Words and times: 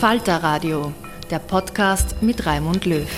Falter 0.00 0.42
Radio, 0.42 0.92
der 1.30 1.38
Podcast 1.38 2.16
mit 2.20 2.44
Raimund 2.44 2.84
Löw. 2.84 3.08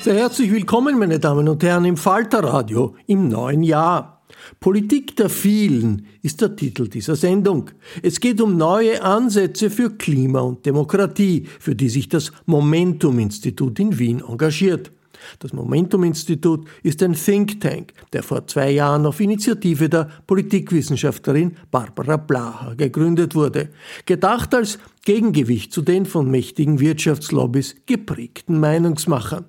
Sehr 0.00 0.14
herzlich 0.14 0.50
willkommen, 0.50 0.98
meine 0.98 1.20
Damen 1.20 1.48
und 1.48 1.62
Herren, 1.62 1.84
im 1.84 1.96
Falter 1.96 2.42
Radio 2.42 2.96
im 3.06 3.28
neuen 3.28 3.62
Jahr. 3.62 4.24
Politik 4.58 5.14
der 5.14 5.30
vielen 5.30 6.04
ist 6.22 6.40
der 6.40 6.56
Titel 6.56 6.88
dieser 6.88 7.14
Sendung. 7.14 7.70
Es 8.02 8.18
geht 8.18 8.40
um 8.40 8.56
neue 8.56 9.00
Ansätze 9.00 9.70
für 9.70 9.90
Klima 9.96 10.40
und 10.40 10.66
Demokratie, 10.66 11.46
für 11.60 11.76
die 11.76 11.90
sich 11.90 12.08
das 12.08 12.32
Momentum 12.44 13.20
Institut 13.20 13.78
in 13.78 14.00
Wien 14.00 14.20
engagiert. 14.28 14.90
Das 15.38 15.52
Momentum-Institut 15.52 16.66
ist 16.82 17.02
ein 17.02 17.14
Think 17.14 17.60
Tank, 17.60 17.92
der 18.12 18.22
vor 18.22 18.46
zwei 18.46 18.70
Jahren 18.70 19.06
auf 19.06 19.20
Initiative 19.20 19.88
der 19.88 20.08
Politikwissenschaftlerin 20.26 21.56
Barbara 21.70 22.16
Blaha 22.16 22.74
gegründet 22.74 23.34
wurde. 23.34 23.70
Gedacht 24.06 24.54
als 24.54 24.78
Gegengewicht 25.04 25.72
zu 25.72 25.82
den 25.82 26.06
von 26.06 26.30
mächtigen 26.30 26.80
Wirtschaftslobbys 26.80 27.76
geprägten 27.86 28.60
Meinungsmachern 28.60 29.44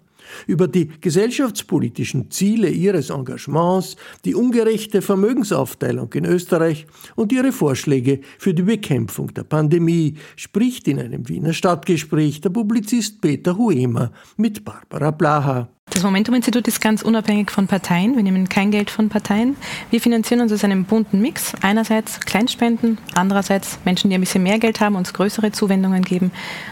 über 0.48 0.68
die 0.68 0.90
gesellschaftspolitischen 1.02 2.32
Ziele 2.32 2.70
ihres 2.70 3.10
Engagements, 3.10 3.96
die 4.26 4.36
ungerechte 4.36 5.02
Vermögensaufteilung 5.02 6.12
in 6.14 6.26
Österreich 6.26 6.86
und 7.16 7.32
ihre 7.32 7.52
Vorschläge 7.52 8.22
für 8.38 8.54
die 8.54 8.64
Bekämpfung 8.64 9.34
der 9.34 9.44
Pandemie 9.44 10.16
spricht 10.36 10.88
in 10.88 11.00
einem 11.00 11.28
Wiener 11.28 11.54
Stadtgespräch 11.54 12.42
der 12.42 12.50
Publizist 12.50 13.22
Peter 13.22 13.58
Huemer 13.58 14.12
mit 14.38 14.64
Barbara 14.64 15.12
Blaha. 15.12 15.70
Das 15.90 16.04
Momentum-Institut 16.04 16.68
ist 16.68 16.82
ganz 16.82 17.02
unabhängig 17.02 17.52
von 17.52 17.68
Parteien. 17.68 18.16
Wir 18.16 18.24
nehmen 18.24 18.48
kein 18.48 18.72
Geld 18.72 18.92
von 18.92 19.10
Parteien. 19.10 19.58
Wir 19.90 20.00
finanzieren 20.00 20.42
uns 20.42 20.52
aus 20.52 20.64
einem 20.64 20.86
bunten 20.86 21.20
Mix. 21.20 21.54
Einerseits 21.62 22.20
Kleinspenden, 22.20 23.00
andererseits 23.16 23.80
Menschen, 23.86 24.10
die 24.10 24.16
ein 24.16 24.22
bisschen 24.22 24.44
mehr 24.44 24.60
Geld 24.60 24.80
haben, 24.82 24.96
uns 24.96 25.14
größere 25.14 25.52
Zuwendungen 25.52 26.04
geben 26.04 26.32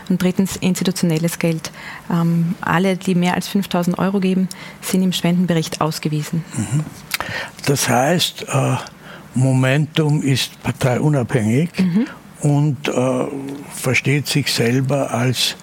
und 0.10 0.22
drittens 0.22 0.56
institutionelles 0.58 1.40
Geld. 1.40 1.72
Ähm, 2.12 2.56
alle, 2.62 2.96
die 2.96 3.16
mehr 3.16 3.34
als 3.34 3.48
5000 3.48 3.98
Euro 3.98 4.20
geben, 4.20 4.50
sind 4.82 5.02
im 5.02 5.14
Spendenbericht 5.14 5.82
ausgewiesen. 5.82 6.46
Mhm. 6.56 6.84
Das 7.66 7.90
heißt, 7.90 8.46
äh, 8.48 8.76
Momentum 9.34 10.22
ist 10.22 10.62
parteiunabhängig 10.64 11.70
mhm. 11.80 12.08
und 12.42 12.88
äh, 12.88 13.26
versteht 13.74 14.28
sich 14.28 14.52
selber 14.52 15.12
als 15.12 15.56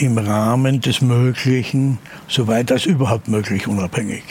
im 0.00 0.18
Rahmen 0.18 0.80
des 0.80 1.00
Möglichen, 1.00 1.98
soweit 2.28 2.70
als 2.70 2.86
überhaupt 2.86 3.28
möglich, 3.28 3.66
unabhängig. 3.66 4.22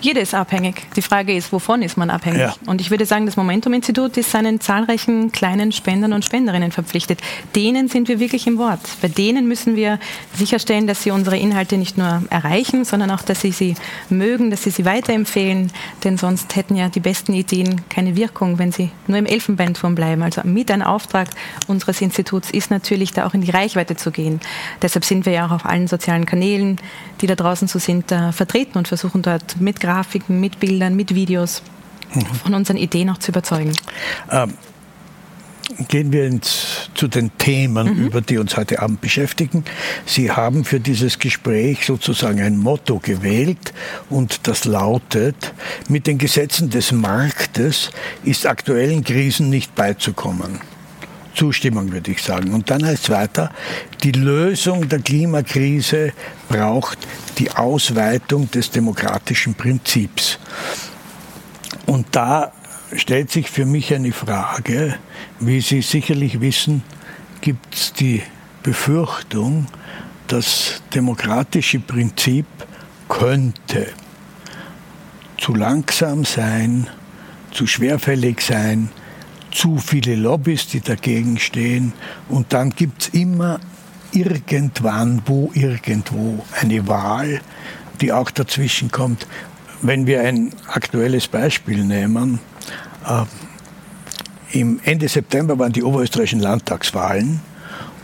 Jeder 0.00 0.20
ist 0.20 0.34
abhängig. 0.34 0.82
Die 0.94 1.02
Frage 1.02 1.34
ist, 1.34 1.52
wovon 1.52 1.82
ist 1.82 1.96
man 1.96 2.10
abhängig? 2.10 2.40
Ja. 2.40 2.54
Und 2.66 2.80
ich 2.80 2.90
würde 2.90 3.06
sagen, 3.06 3.26
das 3.26 3.36
Momentum-Institut 3.36 4.16
ist 4.16 4.30
seinen 4.30 4.60
zahlreichen 4.60 5.32
kleinen 5.32 5.72
Spendern 5.72 6.12
und 6.12 6.24
Spenderinnen 6.24 6.70
verpflichtet. 6.70 7.20
Denen 7.54 7.88
sind 7.88 8.08
wir 8.08 8.20
wirklich 8.20 8.46
im 8.46 8.58
Wort. 8.58 8.80
Bei 9.02 9.08
denen 9.08 9.48
müssen 9.48 9.74
wir 9.74 9.98
sicherstellen, 10.34 10.86
dass 10.86 11.02
sie 11.02 11.10
unsere 11.10 11.38
Inhalte 11.38 11.76
nicht 11.78 11.98
nur 11.98 12.22
erreichen, 12.30 12.84
sondern 12.84 13.10
auch, 13.10 13.22
dass 13.22 13.40
sie 13.40 13.52
sie 13.52 13.74
mögen, 14.10 14.50
dass 14.50 14.62
sie 14.62 14.70
sie 14.70 14.84
weiterempfehlen. 14.84 15.72
Denn 16.04 16.18
sonst 16.18 16.54
hätten 16.56 16.76
ja 16.76 16.88
die 16.88 17.00
besten 17.00 17.32
Ideen 17.32 17.80
keine 17.88 18.16
Wirkung, 18.16 18.58
wenn 18.58 18.72
sie 18.72 18.90
nur 19.06 19.18
im 19.18 19.26
Elfenbeinturm 19.26 19.94
bleiben. 19.94 20.22
Also 20.22 20.42
mit 20.44 20.70
ein 20.70 20.82
Auftrag 20.82 21.28
unseres 21.66 22.00
Instituts 22.00 22.50
ist 22.50 22.70
natürlich, 22.70 23.12
da 23.12 23.26
auch 23.26 23.34
in 23.34 23.40
die 23.40 23.50
Reichweite 23.50 23.96
zu 23.96 24.10
gehen. 24.10 24.40
Deshalb 24.82 25.04
sind 25.04 25.26
wir 25.26 25.32
ja 25.32 25.46
auch 25.46 25.52
auf 25.52 25.64
allen 25.64 25.88
sozialen 25.88 26.26
Kanälen, 26.26 26.80
die 27.20 27.26
da 27.26 27.34
draußen 27.34 27.66
so 27.66 27.78
sind, 27.78 28.14
vertreten 28.32 28.78
und 28.78 28.88
versuchen 28.88 29.22
dort 29.22 29.60
mit 29.60 29.80
Grafiken, 29.86 30.40
mit 30.40 30.58
Bildern, 30.58 30.96
mit 30.96 31.14
Videos 31.14 31.62
von 32.42 32.54
unseren 32.54 32.76
Ideen 32.76 33.08
auch 33.10 33.18
zu 33.18 33.30
überzeugen. 33.30 33.72
Ähm, 34.30 34.54
gehen 35.88 36.12
wir 36.12 36.26
ins, 36.26 36.90
zu 36.94 37.06
den 37.08 37.30
Themen, 37.38 37.94
mhm. 37.94 38.06
über 38.06 38.20
die 38.20 38.38
uns 38.38 38.56
heute 38.56 38.80
Abend 38.80 39.00
beschäftigen. 39.00 39.64
Sie 40.04 40.30
haben 40.30 40.64
für 40.64 40.80
dieses 40.80 41.18
Gespräch 41.18 41.86
sozusagen 41.86 42.40
ein 42.40 42.58
Motto 42.58 42.98
gewählt 42.98 43.72
und 44.10 44.48
das 44.48 44.64
lautet, 44.64 45.54
mit 45.88 46.06
den 46.06 46.18
Gesetzen 46.18 46.70
des 46.70 46.92
Marktes 46.92 47.90
ist 48.24 48.46
aktuellen 48.46 49.04
Krisen 49.04 49.50
nicht 49.50 49.74
beizukommen. 49.74 50.60
Zustimmung, 51.36 51.92
würde 51.92 52.10
ich 52.10 52.22
sagen. 52.22 52.52
Und 52.52 52.70
dann 52.70 52.84
heißt 52.84 53.04
es 53.04 53.10
weiter, 53.10 53.50
die 54.02 54.12
Lösung 54.12 54.88
der 54.88 55.00
Klimakrise 55.00 56.12
braucht 56.48 56.98
die 57.38 57.50
Ausweitung 57.50 58.50
des 58.50 58.70
demokratischen 58.70 59.54
Prinzips. 59.54 60.38
Und 61.86 62.06
da 62.12 62.52
stellt 62.94 63.30
sich 63.30 63.50
für 63.50 63.66
mich 63.66 63.94
eine 63.94 64.12
Frage, 64.12 64.96
wie 65.38 65.60
Sie 65.60 65.82
sicherlich 65.82 66.40
wissen, 66.40 66.82
gibt 67.40 67.74
es 67.74 67.92
die 67.92 68.22
Befürchtung, 68.62 69.66
das 70.26 70.82
demokratische 70.94 71.78
Prinzip 71.78 72.46
könnte 73.08 73.86
zu 75.38 75.54
langsam 75.54 76.24
sein, 76.24 76.88
zu 77.52 77.66
schwerfällig 77.66 78.40
sein, 78.40 78.90
zu 79.56 79.78
viele 79.78 80.16
Lobbys, 80.16 80.68
die 80.68 80.80
dagegen 80.80 81.38
stehen. 81.38 81.94
Und 82.28 82.52
dann 82.52 82.70
gibt 82.70 83.02
es 83.02 83.08
immer 83.08 83.58
irgendwann, 84.12 85.22
wo 85.24 85.50
irgendwo 85.54 86.44
eine 86.60 86.86
Wahl, 86.86 87.40
die 88.00 88.12
auch 88.12 88.30
dazwischen 88.30 88.90
kommt. 88.90 89.26
Wenn 89.80 90.06
wir 90.06 90.20
ein 90.20 90.52
aktuelles 90.68 91.26
Beispiel 91.26 91.84
nehmen, 91.84 92.38
äh, 93.08 93.24
im 94.58 94.78
Ende 94.84 95.08
September 95.08 95.58
waren 95.58 95.72
die 95.72 95.82
oberösterreichischen 95.82 96.40
Landtagswahlen 96.40 97.40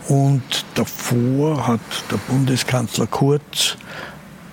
und 0.07 0.43
davor 0.75 1.67
hat 1.67 1.79
der 2.11 2.17
Bundeskanzler 2.17 3.07
Kurz 3.07 3.77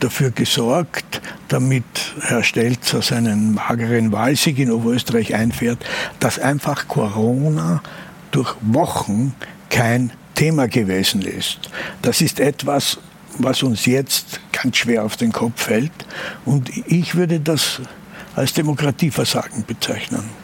dafür 0.01 0.31
gesorgt, 0.31 1.21
damit 1.49 1.85
Herr 2.23 2.43
Stelzer 2.43 3.03
seinen 3.03 3.55
mageren 3.55 4.13
Wahlsieg 4.13 4.59
in 4.59 4.71
Oberösterreich 4.71 5.35
einfährt, 5.35 5.85
dass 6.19 6.39
einfach 6.39 6.89
Corona 6.89 7.83
durch 8.31 8.55
Wochen 8.61 9.35
kein 9.69 10.13
Thema 10.35 10.69
gewesen 10.69 11.23
ist. 11.23 11.59
Das 12.03 12.21
ist 12.21 12.41
etwas, 12.41 12.99
was 13.39 13.63
uns 13.63 13.87
jetzt 13.87 14.41
ganz 14.53 14.77
schwer 14.77 15.05
auf 15.05 15.17
den 15.17 15.33
Kopf 15.33 15.65
fällt. 15.65 15.93
Und 16.45 16.71
ich 16.87 17.15
würde 17.15 17.41
das 17.41 17.81
als 18.35 18.53
Demokratieversagen 18.53 19.65
bezeichnen. 19.65 20.40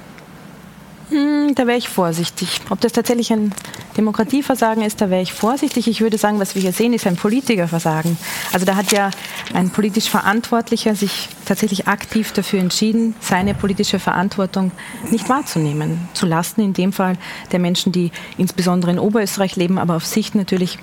Hm, 1.08 1.54
da 1.54 1.66
wäre 1.68 1.78
ich 1.78 1.88
vorsichtig. 1.88 2.60
Ob 2.68 2.80
das 2.80 2.92
tatsächlich 2.92 3.32
ein 3.32 3.54
Demokratieversagen 3.96 4.82
ist, 4.82 5.00
da 5.00 5.08
wäre 5.08 5.22
ich 5.22 5.32
vorsichtig. 5.32 5.86
Ich 5.86 6.00
würde 6.00 6.18
sagen, 6.18 6.40
was 6.40 6.56
wir 6.56 6.62
hier 6.62 6.72
sehen, 6.72 6.92
ist 6.92 7.06
ein 7.06 7.16
Politikerversagen. 7.16 8.18
Also 8.52 8.66
da 8.66 8.74
hat 8.74 8.90
ja 8.90 9.10
ein 9.54 9.70
politisch 9.70 10.08
Verantwortlicher 10.10 10.96
sich 10.96 11.28
tatsächlich 11.44 11.86
aktiv 11.86 12.32
dafür 12.32 12.58
entschieden, 12.58 13.14
seine 13.20 13.54
politische 13.54 14.00
Verantwortung 14.00 14.72
nicht 15.10 15.28
wahrzunehmen. 15.28 16.08
Zu 16.12 16.26
Lasten 16.26 16.60
in 16.60 16.72
dem 16.72 16.92
Fall 16.92 17.16
der 17.52 17.60
Menschen, 17.60 17.92
die 17.92 18.10
insbesondere 18.36 18.90
in 18.90 18.98
Oberösterreich 18.98 19.54
leben, 19.54 19.78
aber 19.78 19.94
auf 19.94 20.06
Sicht 20.06 20.34
natürlich 20.34 20.78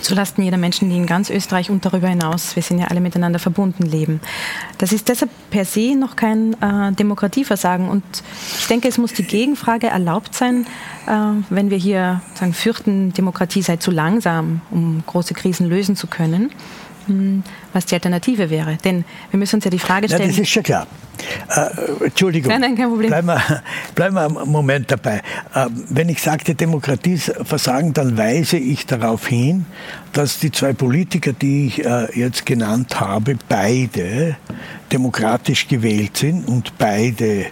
zulasten 0.00 0.44
jeder 0.44 0.56
Menschen, 0.56 0.90
die 0.90 0.96
in 0.96 1.06
ganz 1.06 1.30
Österreich 1.30 1.70
und 1.70 1.84
darüber 1.84 2.08
hinaus, 2.08 2.56
wir 2.56 2.62
sind 2.62 2.78
ja 2.78 2.86
alle 2.86 3.00
miteinander 3.00 3.38
verbunden, 3.38 3.84
leben. 3.84 4.20
Das 4.78 4.92
ist 4.92 5.08
deshalb 5.08 5.30
per 5.50 5.64
se 5.64 5.94
noch 5.94 6.16
kein 6.16 6.54
äh, 6.60 6.92
Demokratieversagen. 6.92 7.88
Und 7.88 8.04
ich 8.58 8.66
denke, 8.66 8.88
es 8.88 8.98
muss 8.98 9.12
die 9.12 9.24
Gegenfrage 9.24 9.88
erlaubt 9.88 10.34
sein, 10.34 10.66
äh, 11.06 11.12
wenn 11.50 11.70
wir 11.70 11.78
hier 11.78 12.20
sagen, 12.34 12.52
fürchten, 12.52 13.12
Demokratie 13.12 13.62
sei 13.62 13.76
zu 13.76 13.90
langsam, 13.90 14.60
um 14.70 15.02
große 15.06 15.34
Krisen 15.34 15.68
lösen 15.68 15.96
zu 15.96 16.06
können 16.06 16.50
was 17.72 17.86
die 17.86 17.94
Alternative 17.94 18.50
wäre. 18.50 18.76
Denn 18.84 19.04
wir 19.30 19.38
müssen 19.38 19.56
uns 19.56 19.64
ja 19.64 19.70
die 19.70 19.78
Frage 19.78 20.08
stellen. 20.08 20.22
Ja, 20.22 20.28
das 20.28 20.38
ist 20.38 20.48
schon 20.48 20.62
klar. 20.62 20.86
Äh, 21.48 22.04
Entschuldigung. 22.04 22.50
Nein, 22.50 22.60
nein, 22.60 22.76
kein 22.76 22.88
Problem. 22.88 23.08
Bleiben 23.08 23.26
wir, 23.26 23.62
bleiben 23.94 24.14
wir 24.14 24.24
einen 24.24 24.50
Moment 24.50 24.90
dabei. 24.90 25.22
Äh, 25.54 25.66
wenn 25.88 26.08
ich 26.08 26.22
sagte 26.22 26.54
Demokratie 26.54 27.16
versagen, 27.16 27.92
dann 27.92 28.16
weise 28.16 28.56
ich 28.56 28.86
darauf 28.86 29.26
hin, 29.26 29.66
dass 30.12 30.38
die 30.38 30.52
zwei 30.52 30.72
Politiker, 30.72 31.32
die 31.32 31.66
ich 31.66 31.84
äh, 31.84 32.18
jetzt 32.18 32.46
genannt 32.46 33.00
habe, 33.00 33.36
beide 33.48 34.36
demokratisch 34.92 35.68
gewählt 35.68 36.16
sind 36.16 36.46
und 36.46 36.78
beide 36.78 37.46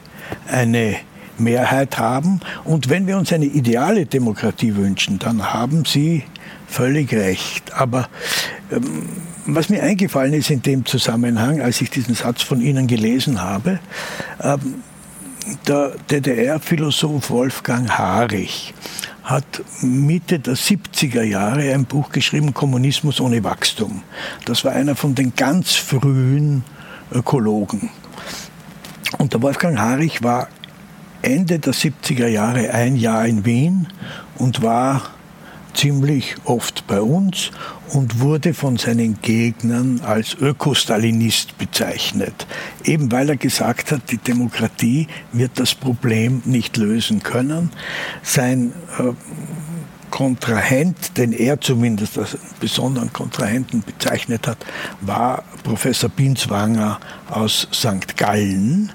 eine 0.50 0.96
Mehrheit 1.38 1.98
haben. 1.98 2.40
Und 2.64 2.88
wenn 2.88 3.06
wir 3.06 3.18
uns 3.18 3.32
eine 3.32 3.46
ideale 3.46 4.06
Demokratie 4.06 4.74
wünschen, 4.76 5.18
dann 5.18 5.52
haben 5.52 5.84
sie 5.84 6.24
völlig 6.66 7.12
recht. 7.12 7.72
Aber 7.74 8.08
ähm, 8.70 9.08
was 9.46 9.68
mir 9.68 9.82
eingefallen 9.82 10.32
ist 10.34 10.50
in 10.50 10.62
dem 10.62 10.84
Zusammenhang, 10.84 11.60
als 11.60 11.80
ich 11.80 11.90
diesen 11.90 12.14
Satz 12.14 12.42
von 12.42 12.60
Ihnen 12.60 12.86
gelesen 12.86 13.40
habe, 13.40 13.78
ähm, 14.42 14.82
der 15.68 15.92
DDR-Philosoph 16.10 17.30
Wolfgang 17.30 17.88
Harich 17.90 18.74
hat 19.22 19.62
Mitte 19.80 20.38
der 20.38 20.54
70er 20.54 21.22
Jahre 21.22 21.72
ein 21.72 21.84
Buch 21.84 22.10
geschrieben, 22.10 22.54
Kommunismus 22.54 23.20
ohne 23.20 23.42
Wachstum. 23.44 24.02
Das 24.44 24.64
war 24.64 24.72
einer 24.72 24.96
von 24.96 25.14
den 25.14 25.34
ganz 25.34 25.74
frühen 25.74 26.64
Ökologen. 27.12 27.90
Und 29.18 29.32
der 29.32 29.42
Wolfgang 29.42 29.78
Harich 29.78 30.22
war 30.22 30.48
Ende 31.22 31.58
der 31.58 31.74
70er 31.74 32.28
Jahre 32.28 32.70
ein 32.70 32.96
Jahr 32.96 33.26
in 33.26 33.44
Wien 33.44 33.88
und 34.36 34.62
war 34.62 35.02
ziemlich 35.76 36.36
oft 36.44 36.86
bei 36.86 37.00
uns 37.00 37.52
und 37.92 38.20
wurde 38.20 38.54
von 38.54 38.76
seinen 38.76 39.20
Gegnern 39.20 40.00
als 40.04 40.34
Ökostalinist 40.34 41.58
bezeichnet. 41.58 42.46
Eben 42.84 43.12
weil 43.12 43.28
er 43.28 43.36
gesagt 43.36 43.92
hat, 43.92 44.10
die 44.10 44.18
Demokratie 44.18 45.06
wird 45.32 45.52
das 45.56 45.74
Problem 45.74 46.42
nicht 46.44 46.76
lösen 46.76 47.22
können. 47.22 47.70
Sein 48.22 48.72
äh, 48.98 49.12
Kontrahent, 50.10 51.18
den 51.18 51.32
er 51.32 51.60
zumindest 51.60 52.18
als 52.18 52.38
besonderen 52.58 53.12
Kontrahenten 53.12 53.82
bezeichnet 53.82 54.46
hat, 54.46 54.58
war 55.00 55.44
Professor 55.62 56.08
Binswanger 56.08 56.98
aus 57.28 57.68
St. 57.72 58.16
Gallen. 58.16 58.92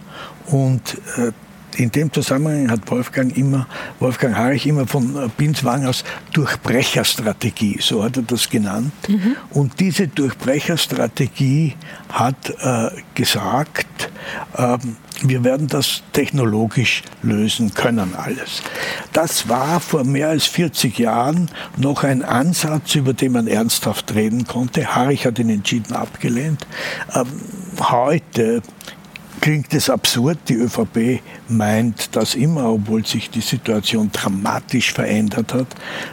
Und 0.47 0.97
äh, 1.17 1.31
in 1.75 1.91
dem 1.91 2.11
Zusammenhang 2.11 2.69
hat 2.69 2.89
Wolfgang 2.89 3.35
immer, 3.35 3.67
Wolfgang 3.99 4.35
Harich 4.35 4.67
immer 4.67 4.87
von 4.87 5.15
äh, 5.15 5.29
Binswangers 5.37 6.03
Durchbrecherstrategie, 6.33 7.79
so 7.81 8.03
hat 8.03 8.17
er 8.17 8.23
das 8.23 8.49
genannt. 8.49 8.93
Mhm. 9.07 9.35
Und 9.51 9.79
diese 9.79 10.07
Durchbrecherstrategie 10.07 11.75
hat 12.09 12.49
äh, 12.61 12.89
gesagt, 13.15 14.09
äh, 14.57 14.77
wir 15.23 15.43
werden 15.43 15.67
das 15.67 16.03
technologisch 16.13 17.03
lösen 17.21 17.73
können 17.73 18.15
alles. 18.15 18.63
Das 19.13 19.49
war 19.49 19.79
vor 19.79 20.03
mehr 20.03 20.29
als 20.29 20.45
40 20.45 20.97
Jahren 20.97 21.49
noch 21.77 22.03
ein 22.03 22.23
Ansatz, 22.23 22.95
über 22.95 23.13
den 23.13 23.33
man 23.33 23.47
ernsthaft 23.47 24.15
reden 24.15 24.47
konnte. 24.47 24.95
Harich 24.95 25.25
hat 25.25 25.37
ihn 25.37 25.49
entschieden 25.49 25.93
abgelehnt. 25.93 26.65
Ähm, 27.13 27.27
heute 27.79 28.61
klingt 29.41 29.73
es 29.73 29.89
absurd. 29.89 30.37
Die 30.47 30.53
ÖVP 30.53 31.19
meint 31.49 32.15
das 32.15 32.35
immer, 32.35 32.71
obwohl 32.71 33.05
sich 33.05 33.29
die 33.29 33.41
Situation 33.41 34.09
dramatisch 34.13 34.93
verändert 34.93 35.53
hat 35.53 35.67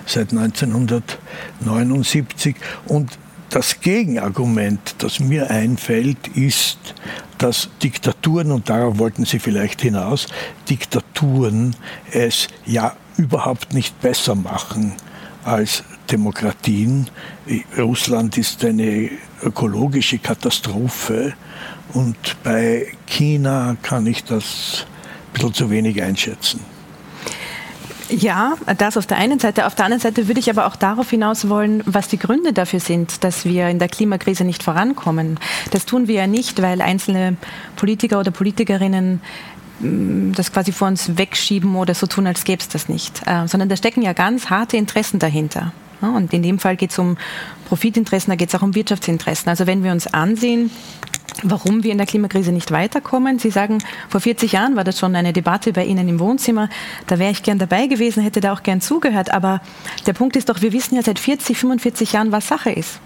seit 0.07 0.33
1979. 0.33 2.57
Und 2.87 3.17
das 3.51 3.81
Gegenargument, 3.81 4.97
das 4.99 5.21
mir 5.21 5.51
einfällt, 5.51 6.29
ist, 6.35 6.95
dass 7.39 7.71
Diktaturen, 7.83 8.51
und 8.51 8.69
darauf 8.69 8.99
wollten 8.99 9.25
Sie 9.25 9.39
vielleicht 9.39 9.81
hinaus, 9.81 10.27
Diktaturen 10.69 11.75
es 12.11 12.49
ja 12.67 12.95
überhaupt 13.17 13.73
nicht 13.73 13.99
besser 14.01 14.35
machen 14.35 14.93
als 15.45 15.85
Demokratien. 16.11 17.09
Russland 17.79 18.37
ist 18.37 18.65
eine 18.65 19.11
ökologische 19.43 20.19
Katastrophe 20.19 21.35
und 21.95 22.17
bei 22.43 22.87
China 23.07 23.77
kann 23.83 24.07
ich 24.07 24.25
das 24.25 24.87
ein 25.29 25.33
bisschen 25.33 25.55
zu 25.55 25.71
wenig 25.71 26.03
einschätzen. 26.03 26.61
Ja, 28.11 28.55
das 28.79 28.97
auf 28.97 29.07
der 29.07 29.19
einen 29.19 29.39
Seite. 29.39 29.67
Auf 29.67 29.75
der 29.75 29.85
anderen 29.85 30.01
Seite 30.01 30.29
würde 30.29 30.41
ich 30.41 30.49
aber 30.49 30.67
auch 30.67 30.77
darauf 30.77 31.11
hinaus 31.11 31.49
wollen, 31.49 31.83
was 31.85 32.09
die 32.09 32.19
Gründe 32.19 32.55
dafür 32.55 32.81
sind, 32.81 33.23
dass 33.23 33.45
wir 33.45 33.69
in 33.69 33.79
der 33.79 33.89
Klimakrise 33.89 34.45
nicht 34.45 34.63
vorankommen. 34.63 35.39
Das 35.73 35.85
tun 35.85 36.09
wir 36.09 36.15
ja 36.15 36.27
nicht, 36.27 36.63
weil 36.63 36.81
einzelne 36.81 37.37
Politiker 37.77 38.19
oder 38.19 38.31
Politikerinnen 38.31 39.21
mm, 39.81 40.33
das 40.33 40.53
quasi 40.53 40.73
vor 40.73 40.89
uns 40.89 41.19
wegschieben 41.19 41.77
oder 41.77 41.95
so 41.95 42.07
tun, 42.07 42.27
als 42.27 42.45
gäbe 42.45 42.61
es 42.61 42.69
das 42.69 42.89
nicht, 42.89 43.21
äh, 43.27 43.47
sondern 43.47 43.69
da 43.69 43.77
stecken 43.77 44.01
ja 44.01 44.15
ganz 44.15 44.49
harte 44.49 44.79
Interessen 44.79 45.19
dahinter. 45.19 45.73
Und 46.01 46.33
in 46.33 46.43
dem 46.43 46.59
Fall 46.59 46.77
geht 46.77 46.93
es 46.93 46.99
um 46.99 47.17
Profitinteressen, 47.67 48.31
da 48.31 48.37
geht 48.37 48.49
es 48.49 48.55
auch 48.55 48.63
um 48.63 48.75
Wirtschaftsinteressen. 48.75 49.49
Also 49.49 49.67
wenn 49.67 49.83
wir 49.83 49.93
uns 49.93 50.07
ansehen, 50.07 50.71
warum 51.43 51.83
wir 51.83 51.93
in 51.93 51.99
der 51.99 52.07
Klimakrise 52.07 52.53
nicht 52.53 52.71
weiterkommen. 52.71 53.39
Sie 53.39 53.51
sagen, 53.51 53.79
vor 54.09 54.21
40 54.21 54.53
Jahren 54.53 54.77
war 54.77 54.85
das 54.85 54.99
schon 54.99 55.15
eine 55.15 55.33
Debatte 55.33 55.73
bei 55.73 55.85
Ihnen 55.85 56.09
im 56.09 56.21
Wohnzimmer. 56.21 56.69
Da 57.07 57.19
wäre 57.19 57.31
ich 57.31 57.43
gern 57.43 57.59
dabei 57.59 57.87
gewesen, 57.87 58.23
hätte 58.23 58.41
da 58.41 58.53
auch 58.53 58.63
gern 58.63 58.81
zugehört. 58.81 59.33
Aber 59.33 59.61
der 60.07 60.13
Punkt 60.13 60.37
ist 60.37 60.49
doch, 60.49 60.63
wir 60.63 60.73
wissen 60.73 60.97
ja 60.97 61.03
seit 61.03 61.19
40, 61.19 61.57
45 61.57 62.13
Jahren, 62.13 62.33
was 62.33 62.49
Sache 62.49 62.71
ist 62.71 63.01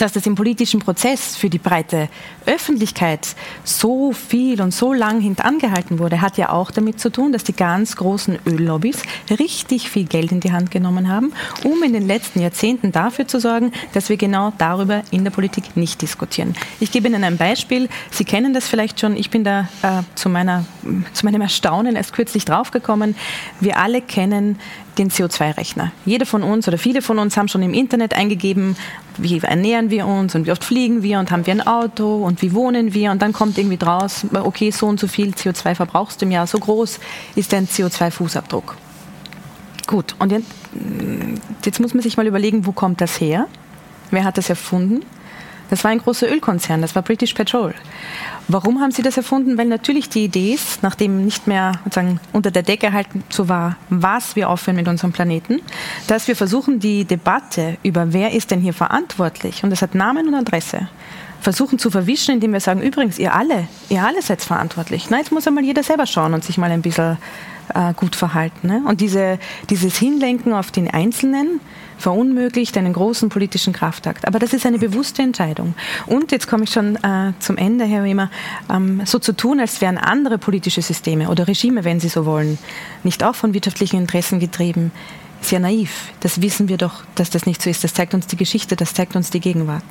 dass 0.00 0.12
das 0.12 0.26
im 0.26 0.34
politischen 0.34 0.80
Prozess 0.80 1.36
für 1.36 1.50
die 1.50 1.58
breite 1.58 2.08
Öffentlichkeit 2.46 3.34
so 3.64 4.12
viel 4.12 4.60
und 4.62 4.72
so 4.72 4.92
lang 4.92 5.20
hintangehalten 5.20 5.98
wurde, 5.98 6.20
hat 6.20 6.38
ja 6.38 6.50
auch 6.50 6.70
damit 6.70 7.00
zu 7.00 7.10
tun, 7.10 7.32
dass 7.32 7.44
die 7.44 7.52
ganz 7.52 7.96
großen 7.96 8.38
Öllobbys 8.46 9.02
richtig 9.38 9.90
viel 9.90 10.04
Geld 10.04 10.32
in 10.32 10.40
die 10.40 10.52
Hand 10.52 10.70
genommen 10.70 11.08
haben, 11.08 11.32
um 11.64 11.82
in 11.82 11.92
den 11.92 12.06
letzten 12.06 12.40
Jahrzehnten 12.40 12.92
dafür 12.92 13.26
zu 13.26 13.40
sorgen, 13.40 13.72
dass 13.92 14.08
wir 14.08 14.16
genau 14.16 14.52
darüber 14.58 15.02
in 15.10 15.24
der 15.24 15.30
Politik 15.30 15.76
nicht 15.76 16.00
diskutieren. 16.00 16.54
Ich 16.80 16.90
gebe 16.90 17.08
Ihnen 17.08 17.24
ein 17.24 17.36
Beispiel. 17.36 17.88
Sie 18.10 18.24
kennen 18.24 18.54
das 18.54 18.68
vielleicht 18.68 19.00
schon. 19.00 19.16
Ich 19.16 19.30
bin 19.30 19.44
da 19.44 19.68
äh, 19.82 20.02
zu, 20.14 20.28
meiner, 20.28 20.64
zu 21.12 21.26
meinem 21.26 21.42
Erstaunen 21.42 21.96
erst 21.96 22.12
kürzlich 22.12 22.44
draufgekommen. 22.44 23.16
Wir 23.60 23.76
alle 23.76 24.00
kennen 24.00 24.58
den 25.00 25.10
CO2-Rechner. 25.10 25.92
Jeder 26.04 26.26
von 26.26 26.42
uns 26.42 26.68
oder 26.68 26.78
viele 26.78 27.02
von 27.02 27.18
uns 27.18 27.36
haben 27.36 27.48
schon 27.48 27.62
im 27.62 27.74
Internet 27.74 28.14
eingegeben, 28.14 28.76
wie 29.16 29.38
ernähren 29.38 29.90
wir 29.90 30.06
uns 30.06 30.34
und 30.34 30.46
wie 30.46 30.52
oft 30.52 30.62
fliegen 30.62 31.02
wir 31.02 31.18
und 31.18 31.30
haben 31.30 31.46
wir 31.46 31.54
ein 31.54 31.66
Auto 31.66 32.22
und 32.24 32.42
wie 32.42 32.52
wohnen 32.52 32.94
wir 32.94 33.10
und 33.10 33.22
dann 33.22 33.32
kommt 33.32 33.58
irgendwie 33.58 33.78
draus, 33.78 34.26
okay, 34.32 34.70
so 34.70 34.86
und 34.86 35.00
so 35.00 35.08
viel 35.08 35.30
CO2 35.30 35.74
verbrauchst 35.74 36.20
du 36.20 36.26
im 36.26 36.32
Jahr, 36.32 36.46
so 36.46 36.58
groß 36.58 37.00
ist 37.34 37.52
dein 37.52 37.66
CO2-Fußabdruck. 37.66 38.74
Gut, 39.86 40.14
und 40.18 40.30
jetzt, 40.30 40.46
jetzt 41.64 41.80
muss 41.80 41.94
man 41.94 42.02
sich 42.02 42.16
mal 42.16 42.26
überlegen, 42.26 42.66
wo 42.66 42.72
kommt 42.72 43.00
das 43.00 43.20
her? 43.20 43.48
Wer 44.10 44.24
hat 44.24 44.38
das 44.38 44.50
erfunden? 44.50 45.00
Das 45.70 45.84
war 45.84 45.90
ein 45.92 45.98
großer 45.98 46.30
Ölkonzern, 46.30 46.82
das 46.82 46.94
war 46.94 47.02
British 47.02 47.32
Petrol. 47.32 47.74
Warum 48.48 48.80
haben 48.80 48.90
sie 48.90 49.02
das 49.02 49.16
erfunden? 49.16 49.56
Weil 49.56 49.66
natürlich 49.66 50.08
die 50.08 50.24
Idee 50.24 50.52
ist, 50.54 50.82
nachdem 50.82 51.24
nicht 51.24 51.46
mehr 51.46 51.72
sozusagen 51.84 52.18
unter 52.32 52.50
der 52.50 52.64
Decke 52.64 52.92
halten 52.92 53.22
so 53.28 53.48
war, 53.48 53.76
was 53.88 54.34
wir 54.34 54.50
aufhören 54.50 54.76
mit 54.76 54.88
unserem 54.88 55.12
Planeten, 55.12 55.60
dass 56.08 56.26
wir 56.26 56.34
versuchen, 56.34 56.80
die 56.80 57.04
Debatte 57.04 57.76
über 57.84 58.12
wer 58.12 58.32
ist 58.32 58.50
denn 58.50 58.60
hier 58.60 58.74
verantwortlich, 58.74 59.62
und 59.62 59.70
das 59.70 59.80
hat 59.80 59.94
Namen 59.94 60.26
und 60.26 60.34
Adresse, 60.34 60.88
versuchen 61.40 61.78
zu 61.78 61.90
verwischen, 61.90 62.34
indem 62.34 62.52
wir 62.52 62.60
sagen, 62.60 62.82
übrigens, 62.82 63.18
ihr 63.18 63.34
alle, 63.34 63.68
ihr 63.88 64.04
alle 64.04 64.20
seid 64.22 64.42
verantwortlich. 64.42 65.06
Na, 65.10 65.18
jetzt 65.18 65.32
muss 65.32 65.46
einmal 65.46 65.64
jeder 65.64 65.82
selber 65.82 66.06
schauen 66.06 66.34
und 66.34 66.44
sich 66.44 66.58
mal 66.58 66.70
ein 66.70 66.82
bisschen 66.82 67.16
äh, 67.74 67.94
gut 67.94 68.16
verhalten. 68.16 68.66
Ne? 68.66 68.82
Und 68.86 69.00
diese, 69.00 69.38
dieses 69.70 69.96
Hinlenken 69.96 70.52
auf 70.52 70.70
den 70.70 70.90
Einzelnen 70.90 71.60
verunmöglicht 72.00 72.76
einen 72.76 72.92
großen 72.92 73.28
politischen 73.28 73.72
Kraftakt. 73.72 74.26
Aber 74.26 74.38
das 74.38 74.52
ist 74.52 74.66
eine 74.66 74.78
bewusste 74.78 75.22
Entscheidung. 75.22 75.74
Und 76.06 76.32
jetzt 76.32 76.48
komme 76.48 76.64
ich 76.64 76.70
schon 76.70 76.96
äh, 76.96 77.32
zum 77.38 77.56
Ende, 77.56 77.84
Herr 77.84 78.04
Wehmer, 78.04 78.30
ähm, 78.70 79.02
so 79.04 79.18
zu 79.18 79.32
tun, 79.32 79.60
als 79.60 79.80
wären 79.80 79.98
andere 79.98 80.38
politische 80.38 80.82
Systeme 80.82 81.28
oder 81.28 81.46
Regime, 81.46 81.84
wenn 81.84 82.00
Sie 82.00 82.08
so 82.08 82.26
wollen, 82.26 82.58
nicht 83.04 83.22
auch 83.22 83.34
von 83.34 83.54
wirtschaftlichen 83.54 84.00
Interessen 84.00 84.40
getrieben, 84.40 84.92
sehr 85.40 85.60
naiv. 85.60 86.12
Das 86.20 86.42
wissen 86.42 86.68
wir 86.68 86.76
doch, 86.76 87.04
dass 87.14 87.30
das 87.30 87.46
nicht 87.46 87.62
so 87.62 87.70
ist. 87.70 87.84
Das 87.84 87.94
zeigt 87.94 88.14
uns 88.14 88.26
die 88.26 88.36
Geschichte, 88.36 88.76
das 88.76 88.94
zeigt 88.94 89.16
uns 89.16 89.30
die 89.30 89.40
Gegenwart. 89.40 89.84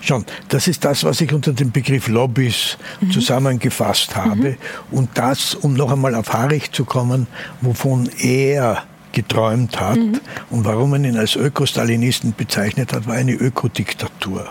Schon, 0.00 0.24
das 0.48 0.68
ist 0.68 0.84
das, 0.84 1.04
was 1.04 1.20
ich 1.20 1.32
unter 1.32 1.52
dem 1.52 1.72
Begriff 1.72 2.08
Lobbys 2.08 2.78
mhm. 3.00 3.10
zusammengefasst 3.10 4.14
habe. 4.14 4.50
Mhm. 4.50 4.56
Und 4.90 5.10
das, 5.14 5.54
um 5.54 5.74
noch 5.74 5.90
einmal 5.90 6.14
auf 6.14 6.32
Harich 6.32 6.70
zu 6.72 6.84
kommen, 6.84 7.26
wovon 7.60 8.08
er 8.18 8.84
geträumt 9.16 9.80
hat 9.80 9.96
mhm. 9.96 10.20
und 10.50 10.66
warum 10.66 10.90
man 10.90 11.02
ihn 11.02 11.16
als 11.16 11.36
Ökostalinisten 11.36 12.34
bezeichnet 12.36 12.92
hat, 12.92 13.06
war 13.06 13.14
eine 13.14 13.32
Ökodiktatur. 13.32 14.46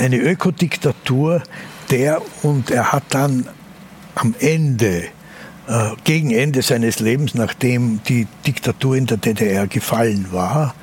Eine 0.00 0.16
Ökodiktatur, 0.16 1.44
der, 1.90 2.20
und 2.42 2.72
er 2.72 2.90
hat 2.90 3.04
dann 3.10 3.46
am 4.16 4.34
Ende 4.40 5.04
äh, 5.68 5.90
gegen 6.02 6.32
Ende 6.32 6.62
seines 6.62 6.98
Lebens, 6.98 7.34
nachdem 7.34 8.00
die 8.08 8.26
Diktatur 8.44 8.96
in 8.96 9.06
der 9.06 9.18
DDR 9.18 9.68
gefallen 9.68 10.26
war, 10.32 10.74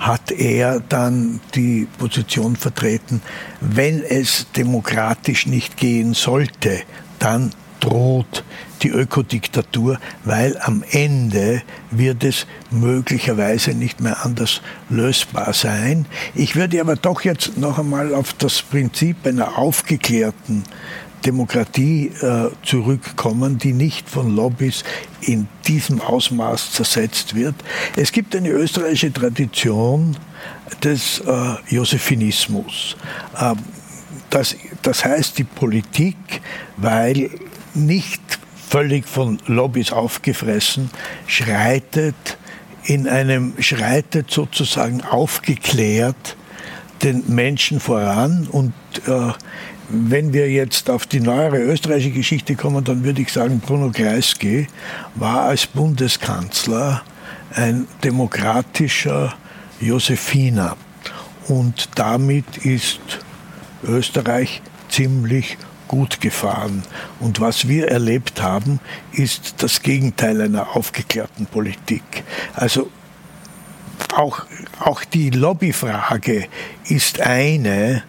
hat 0.00 0.32
er 0.32 0.80
dann 0.80 1.38
die 1.54 1.86
Position 1.98 2.56
vertreten, 2.56 3.22
wenn 3.60 4.02
es 4.02 4.48
demokratisch 4.56 5.46
nicht 5.46 5.76
gehen 5.76 6.14
sollte, 6.14 6.82
dann 7.20 7.52
droht 7.78 8.42
die 8.82 8.88
Ökodiktatur, 8.88 9.98
weil 10.24 10.58
am 10.60 10.84
Ende 10.90 11.62
wird 11.90 12.24
es 12.24 12.46
möglicherweise 12.70 13.72
nicht 13.72 14.00
mehr 14.00 14.24
anders 14.24 14.60
lösbar 14.88 15.52
sein. 15.52 16.06
Ich 16.34 16.56
würde 16.56 16.80
aber 16.80 16.96
doch 16.96 17.22
jetzt 17.22 17.58
noch 17.58 17.78
einmal 17.78 18.14
auf 18.14 18.32
das 18.34 18.62
Prinzip 18.62 19.26
einer 19.26 19.58
aufgeklärten 19.58 20.64
Demokratie 21.24 22.12
äh, 22.20 22.50
zurückkommen, 22.62 23.58
die 23.58 23.72
nicht 23.72 24.08
von 24.08 24.34
Lobbys 24.36 24.84
in 25.20 25.48
diesem 25.66 26.00
Ausmaß 26.00 26.72
zersetzt 26.72 27.34
wird. 27.34 27.54
Es 27.96 28.12
gibt 28.12 28.36
eine 28.36 28.50
österreichische 28.50 29.12
Tradition 29.12 30.16
des 30.84 31.20
äh, 31.20 31.74
Josephinismus. 31.74 32.96
Äh, 33.36 33.54
das, 34.30 34.56
das 34.82 35.04
heißt, 35.04 35.38
die 35.38 35.44
Politik, 35.44 36.16
weil 36.76 37.30
nicht 37.74 38.20
völlig 38.68 39.06
von 39.06 39.38
Lobbys 39.46 39.92
aufgefressen, 39.92 40.90
schreitet 41.26 42.38
in 42.84 43.08
einem, 43.08 43.54
schreitet 43.58 44.30
sozusagen 44.30 45.02
aufgeklärt 45.02 46.36
den 47.02 47.24
Menschen 47.28 47.80
voran 47.80 48.48
und 48.50 48.72
äh, 49.06 49.32
wenn 49.88 50.32
wir 50.32 50.50
jetzt 50.50 50.90
auf 50.90 51.06
die 51.06 51.20
neuere 51.20 51.58
österreichische 51.58 52.10
Geschichte 52.10 52.56
kommen, 52.56 52.82
dann 52.82 53.04
würde 53.04 53.22
ich 53.22 53.32
sagen, 53.32 53.60
Bruno 53.60 53.90
Kreisky 53.92 54.66
war 55.14 55.42
als 55.42 55.66
Bundeskanzler 55.66 57.02
ein 57.54 57.86
demokratischer 58.02 59.34
Josephiner. 59.80 60.76
Und 61.46 61.90
damit 61.94 62.56
ist 62.58 63.00
Österreich 63.84 64.60
ziemlich 64.88 65.56
gut 65.88 66.20
gefahren. 66.20 66.82
Und 67.20 67.40
was 67.40 67.68
wir 67.68 67.88
erlebt 67.88 68.42
haben, 68.42 68.80
ist 69.12 69.62
das 69.62 69.82
Gegenteil 69.82 70.40
einer 70.40 70.76
aufgeklärten 70.76 71.46
Politik. 71.46 72.24
Also 72.54 72.90
auch, 74.14 74.44
auch 74.80 75.04
die 75.04 75.30
Lobbyfrage 75.30 76.48
ist 76.88 77.20
eine, 77.20 78.02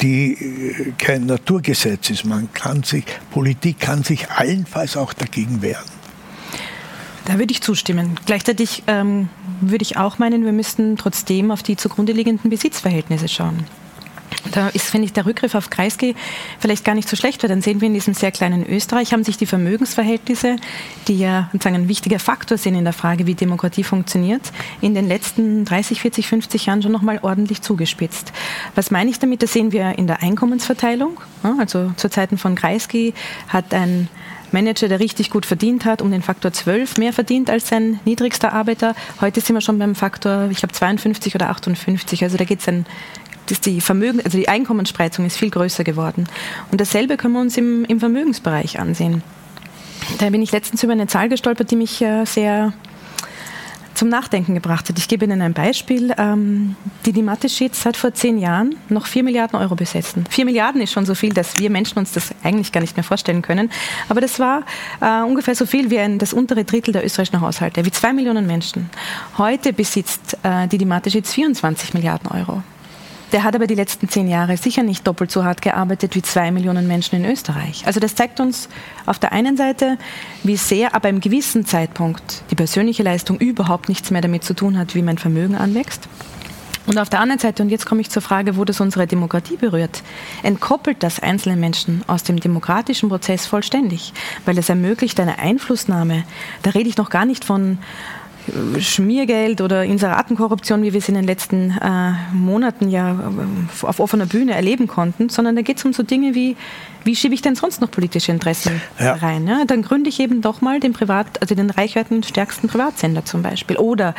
die 0.00 0.32
äh, 0.32 0.92
kein 0.98 1.26
Naturgesetz 1.26 2.10
ist. 2.10 2.24
Man 2.24 2.52
kann 2.52 2.82
sich, 2.82 3.04
Politik 3.30 3.80
kann 3.80 4.02
sich 4.02 4.30
allenfalls 4.30 4.96
auch 4.96 5.12
dagegen 5.12 5.62
wehren. 5.62 5.84
Da 7.24 7.38
würde 7.38 7.52
ich 7.52 7.62
zustimmen. 7.62 8.16
Gleichzeitig 8.26 8.82
ähm, 8.86 9.30
würde 9.60 9.82
ich 9.82 9.96
auch 9.96 10.18
meinen, 10.18 10.44
wir 10.44 10.52
müssten 10.52 10.96
trotzdem 10.96 11.50
auf 11.50 11.62
die 11.62 11.76
zugrunde 11.76 12.12
liegenden 12.12 12.50
Besitzverhältnisse 12.50 13.28
schauen. 13.28 13.64
Da 14.52 14.68
ist, 14.68 14.90
finde 14.90 15.06
ich, 15.06 15.12
der 15.12 15.26
Rückgriff 15.26 15.54
auf 15.54 15.70
Kreisky 15.70 16.14
vielleicht 16.58 16.84
gar 16.84 16.94
nicht 16.94 17.08
so 17.08 17.16
schlecht, 17.16 17.42
weil 17.42 17.48
dann 17.48 17.62
sehen 17.62 17.80
wir 17.80 17.88
in 17.88 17.94
diesem 17.94 18.14
sehr 18.14 18.30
kleinen 18.30 18.68
Österreich, 18.68 19.12
haben 19.12 19.24
sich 19.24 19.36
die 19.36 19.46
Vermögensverhältnisse, 19.46 20.56
die 21.08 21.18
ja 21.18 21.48
sozusagen 21.52 21.76
ein 21.76 21.88
wichtiger 21.88 22.18
Faktor 22.18 22.58
sind 22.58 22.74
in 22.74 22.84
der 22.84 22.92
Frage, 22.92 23.26
wie 23.26 23.34
Demokratie 23.34 23.84
funktioniert, 23.84 24.52
in 24.80 24.94
den 24.94 25.08
letzten 25.08 25.64
30, 25.64 26.00
40, 26.00 26.28
50 26.28 26.66
Jahren 26.66 26.82
schon 26.82 26.92
nochmal 26.92 27.18
ordentlich 27.22 27.62
zugespitzt. 27.62 28.32
Was 28.74 28.90
meine 28.90 29.10
ich 29.10 29.18
damit? 29.18 29.42
Das 29.42 29.52
sehen 29.52 29.72
wir 29.72 29.98
in 29.98 30.06
der 30.06 30.22
Einkommensverteilung. 30.22 31.20
Also 31.58 31.92
zu 31.96 32.08
Zeiten 32.10 32.38
von 32.38 32.54
Kreisky 32.54 33.14
hat 33.48 33.72
ein 33.74 34.08
Manager, 34.54 34.88
der 34.88 35.00
richtig 35.00 35.30
gut 35.30 35.44
verdient 35.44 35.84
hat, 35.84 36.00
um 36.00 36.10
den 36.10 36.22
Faktor 36.22 36.52
12 36.52 36.96
mehr 36.96 37.12
verdient 37.12 37.50
als 37.50 37.68
sein 37.68 37.98
niedrigster 38.04 38.52
Arbeiter. 38.52 38.94
Heute 39.20 39.40
sind 39.40 39.56
wir 39.56 39.60
schon 39.60 39.78
beim 39.78 39.94
Faktor, 39.94 40.48
ich 40.50 40.58
glaube 40.58 40.72
52 40.72 41.34
oder 41.34 41.50
58. 41.50 42.22
Also 42.22 42.36
da 42.38 42.44
geht 42.44 42.60
es 42.60 42.68
ein 42.68 42.86
das 43.46 43.60
die 43.60 43.80
Vermögen, 43.80 44.20
also 44.24 44.38
die 44.38 44.48
Einkommensspreizung 44.48 45.26
ist 45.26 45.36
viel 45.36 45.50
größer 45.50 45.84
geworden. 45.84 46.26
Und 46.70 46.80
dasselbe 46.80 47.16
können 47.16 47.34
wir 47.34 47.40
uns 47.40 47.56
im, 47.56 47.84
im 47.84 48.00
Vermögensbereich 48.00 48.78
ansehen. 48.78 49.22
Da 50.18 50.30
bin 50.30 50.42
ich 50.42 50.52
letztens 50.52 50.82
über 50.82 50.92
eine 50.92 51.06
Zahl 51.06 51.28
gestolpert, 51.28 51.70
die 51.70 51.76
mich 51.76 52.02
äh, 52.02 52.24
sehr 52.24 52.72
zum 53.94 54.08
Nachdenken 54.08 54.54
gebracht 54.54 54.88
hat. 54.88 54.98
Ich 54.98 55.08
gebe 55.08 55.24
Ihnen 55.24 55.40
ein 55.40 55.54
Beispiel. 55.54 56.12
Ähm, 56.18 56.76
die 57.06 57.12
Dimatis-Sheets 57.12 57.86
hat 57.86 57.96
vor 57.96 58.12
zehn 58.12 58.38
Jahren 58.38 58.76
noch 58.88 59.06
vier 59.06 59.22
Milliarden 59.22 59.58
Euro 59.58 59.76
besessen. 59.76 60.24
Vier 60.28 60.44
Milliarden 60.44 60.80
ist 60.80 60.92
schon 60.92 61.06
so 61.06 61.14
viel, 61.14 61.32
dass 61.32 61.58
wir 61.58 61.70
Menschen 61.70 61.98
uns 61.98 62.12
das 62.12 62.34
eigentlich 62.42 62.72
gar 62.72 62.80
nicht 62.80 62.96
mehr 62.96 63.04
vorstellen 63.04 63.42
können. 63.42 63.70
Aber 64.08 64.20
das 64.20 64.38
war 64.40 64.64
äh, 65.00 65.22
ungefähr 65.22 65.54
so 65.54 65.64
viel 65.64 65.90
wie 65.90 65.98
ein, 65.98 66.18
das 66.18 66.32
untere 66.32 66.64
Drittel 66.64 66.92
der 66.92 67.04
österreichischen 67.04 67.40
Haushalte, 67.40 67.84
wie 67.84 67.90
zwei 67.90 68.12
Millionen 68.12 68.46
Menschen. 68.46 68.90
Heute 69.38 69.72
besitzt 69.72 70.38
äh, 70.42 70.66
die 70.68 70.78
Dimatis-Sheets 70.78 71.32
24 71.32 71.94
Milliarden 71.94 72.30
Euro. 72.30 72.62
Der 73.32 73.42
hat 73.42 73.54
aber 73.54 73.66
die 73.66 73.74
letzten 73.74 74.08
zehn 74.08 74.28
Jahre 74.28 74.56
sicher 74.56 74.82
nicht 74.82 75.06
doppelt 75.06 75.30
so 75.30 75.44
hart 75.44 75.62
gearbeitet 75.62 76.14
wie 76.14 76.22
zwei 76.22 76.50
Millionen 76.50 76.86
Menschen 76.86 77.16
in 77.16 77.24
Österreich. 77.24 77.84
Also 77.86 77.98
das 78.00 78.14
zeigt 78.14 78.38
uns 78.38 78.68
auf 79.06 79.18
der 79.18 79.32
einen 79.32 79.56
Seite, 79.56 79.98
wie 80.42 80.56
sehr 80.56 80.94
aber 80.94 81.08
im 81.08 81.20
gewissen 81.20 81.66
Zeitpunkt 81.66 82.42
die 82.50 82.54
persönliche 82.54 83.02
Leistung 83.02 83.38
überhaupt 83.38 83.88
nichts 83.88 84.10
mehr 84.10 84.20
damit 84.20 84.44
zu 84.44 84.54
tun 84.54 84.78
hat, 84.78 84.94
wie 84.94 85.02
mein 85.02 85.18
Vermögen 85.18 85.56
anwächst. 85.56 86.08
Und 86.86 86.98
auf 86.98 87.08
der 87.08 87.20
anderen 87.20 87.40
Seite, 87.40 87.62
und 87.62 87.70
jetzt 87.70 87.86
komme 87.86 88.02
ich 88.02 88.10
zur 88.10 88.20
Frage, 88.20 88.56
wo 88.56 88.64
das 88.64 88.80
unsere 88.80 89.06
Demokratie 89.06 89.56
berührt, 89.56 90.02
entkoppelt 90.42 91.02
das 91.02 91.18
einzelne 91.18 91.56
Menschen 91.56 92.02
aus 92.06 92.24
dem 92.24 92.38
demokratischen 92.38 93.08
Prozess 93.08 93.46
vollständig, 93.46 94.12
weil 94.44 94.58
es 94.58 94.68
ermöglicht 94.68 95.18
eine 95.18 95.38
Einflussnahme. 95.38 96.24
Da 96.62 96.70
rede 96.70 96.90
ich 96.90 96.98
noch 96.98 97.08
gar 97.08 97.24
nicht 97.24 97.44
von 97.44 97.78
Schmiergeld 98.78 99.60
oder 99.60 99.84
Inseratenkorruption, 99.84 100.82
wie 100.82 100.92
wir 100.92 100.98
es 100.98 101.08
in 101.08 101.14
den 101.14 101.24
letzten 101.24 101.70
äh, 101.70 102.12
Monaten 102.32 102.90
ja 102.90 103.12
äh, 103.12 103.86
auf 103.86 104.00
offener 104.00 104.26
Bühne 104.26 104.54
erleben 104.54 104.86
konnten, 104.86 105.28
sondern 105.28 105.56
da 105.56 105.62
geht 105.62 105.78
es 105.78 105.84
um 105.84 105.92
so 105.92 106.02
Dinge 106.02 106.34
wie 106.34 106.56
wie 107.04 107.16
schiebe 107.16 107.34
ich 107.34 107.42
denn 107.42 107.54
sonst 107.54 107.80
noch 107.80 107.90
politische 107.90 108.32
Interessen 108.32 108.80
ja. 108.98 109.14
rein? 109.14 109.46
Ja? 109.46 109.64
Dann 109.64 109.82
gründe 109.82 110.08
ich 110.08 110.20
eben 110.20 110.42
doch 110.42 110.60
mal 110.60 110.80
den 110.80 110.92
Privat, 110.92 111.40
also 111.40 111.54
den 111.54 111.70
reichweitenstärksten 111.70 112.68
Privatsender 112.68 113.24
zum 113.24 113.42
Beispiel. 113.42 113.76
Oder 113.76 114.14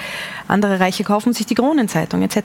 andere 0.48 0.80
Reiche 0.80 1.04
kaufen 1.04 1.34
sich 1.34 1.46
die 1.46 1.56
Kronenzeitung 1.56 2.22
etc. 2.22 2.39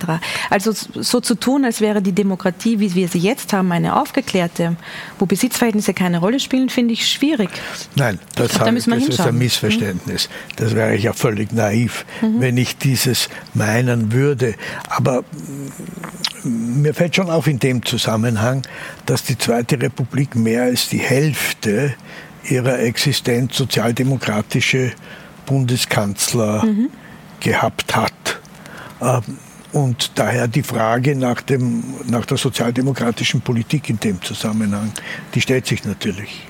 Also 0.49 0.73
so 0.73 1.20
zu 1.20 1.35
tun, 1.35 1.64
als 1.64 1.80
wäre 1.80 2.02
die 2.02 2.12
Demokratie, 2.12 2.80
wie 2.80 2.94
wir 2.94 3.09
sie 3.09 3.18
jetzt 3.18 3.52
haben, 3.52 3.73
eine 3.73 4.00
aufgeklärte, 4.00 4.76
wo 5.18 5.26
Besitzverhältnisse 5.26 5.94
keine 5.94 6.18
Rolle 6.18 6.40
spielen, 6.40 6.68
finde 6.68 6.94
ich 6.94 7.06
schwierig. 7.09 7.50
Nein, 7.94 8.18
das, 8.35 8.52
glaub, 8.52 8.66
da 8.66 8.73
das 8.73 9.09
ist 9.09 9.20
ein 9.20 9.38
Missverständnis. 9.38 10.28
Mhm. 10.28 10.56
Das 10.56 10.75
wäre 10.75 10.97
ja 10.97 11.12
völlig 11.12 11.52
naiv, 11.52 12.04
mhm. 12.20 12.40
wenn 12.40 12.56
ich 12.56 12.76
dieses 12.76 13.28
meinen 13.54 14.12
würde. 14.12 14.54
Aber 14.88 15.25
mir 16.44 16.94
fällt 16.94 17.16
schon 17.16 17.30
auf 17.30 17.47
in 17.47 17.59
dem 17.59 17.85
Zusammenhang, 17.85 18.62
dass 19.06 19.25
die 19.25 19.37
Zweite 19.37 19.80
Republik 19.80 20.29
mehr 20.34 20.64
als 20.64 20.88
die 20.88 20.99
Hälfte 20.99 21.94
ihrer 22.44 22.80
Existenz 22.80 23.56
sozialdemokratische 23.56 24.92
Bundeskanzler 25.46 26.64
mhm. 26.64 26.90
gehabt 27.40 27.96
hat. 27.96 28.40
Ähm, 29.00 29.22
und 29.72 30.12
daher 30.16 30.49
die 30.49 30.62
Frage 30.62 31.14
nach, 31.14 31.42
dem, 31.42 31.84
nach 32.08 32.26
der 32.26 32.37
sozialdemokratischen 32.37 33.40
Politik 33.40 33.88
in 33.88 34.00
dem 34.00 34.20
Zusammenhang, 34.20 34.92
die 35.34 35.40
stellt 35.40 35.66
sich 35.66 35.84
natürlich. 35.84 36.50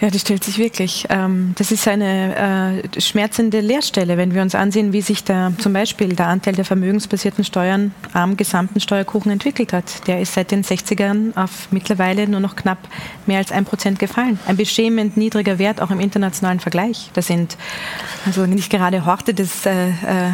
Ja, 0.00 0.08
die 0.08 0.18
stellt 0.18 0.42
sich 0.42 0.56
wirklich. 0.56 1.06
Ähm, 1.10 1.54
das 1.58 1.70
ist 1.70 1.86
eine 1.86 2.82
äh, 2.96 3.00
schmerzende 3.00 3.60
Leerstelle, 3.60 4.16
wenn 4.16 4.34
wir 4.34 4.40
uns 4.40 4.54
ansehen, 4.54 4.94
wie 4.94 5.02
sich 5.02 5.24
da 5.24 5.52
zum 5.58 5.74
Beispiel 5.74 6.14
der 6.14 6.28
Anteil 6.28 6.54
der 6.54 6.64
vermögensbasierten 6.64 7.44
Steuern 7.44 7.94
am 8.14 8.38
gesamten 8.38 8.80
Steuerkuchen 8.80 9.30
entwickelt 9.30 9.74
hat. 9.74 10.06
Der 10.06 10.20
ist 10.22 10.32
seit 10.32 10.52
den 10.52 10.64
60ern 10.64 11.36
auf 11.36 11.70
mittlerweile 11.70 12.26
nur 12.26 12.40
noch 12.40 12.56
knapp 12.56 12.78
mehr 13.26 13.38
als 13.38 13.52
ein 13.52 13.66
Prozent 13.66 13.98
gefallen. 13.98 14.38
Ein 14.46 14.56
beschämend 14.56 15.18
niedriger 15.18 15.58
Wert 15.58 15.82
auch 15.82 15.90
im 15.90 16.00
internationalen 16.00 16.60
Vergleich. 16.60 17.10
Da 17.12 17.20
sind 17.20 17.58
also 18.24 18.46
nicht 18.46 18.70
gerade 18.70 19.04
Horte 19.04 19.34
des 19.34 19.66
äh, 19.66 19.88
äh 19.88 20.32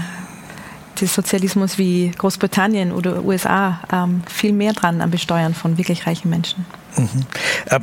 des 1.00 1.14
Sozialismus 1.14 1.76
wie 1.76 2.10
Großbritannien 2.16 2.90
oder 2.90 3.22
USA 3.22 3.80
ähm, 3.92 4.22
viel 4.26 4.54
mehr 4.54 4.72
dran 4.72 5.02
am 5.02 5.10
Besteuern 5.10 5.52
von 5.52 5.76
wirklich 5.76 6.06
reichen 6.06 6.30
Menschen. 6.30 6.64
Mhm. 6.96 7.26
Ähm, 7.70 7.82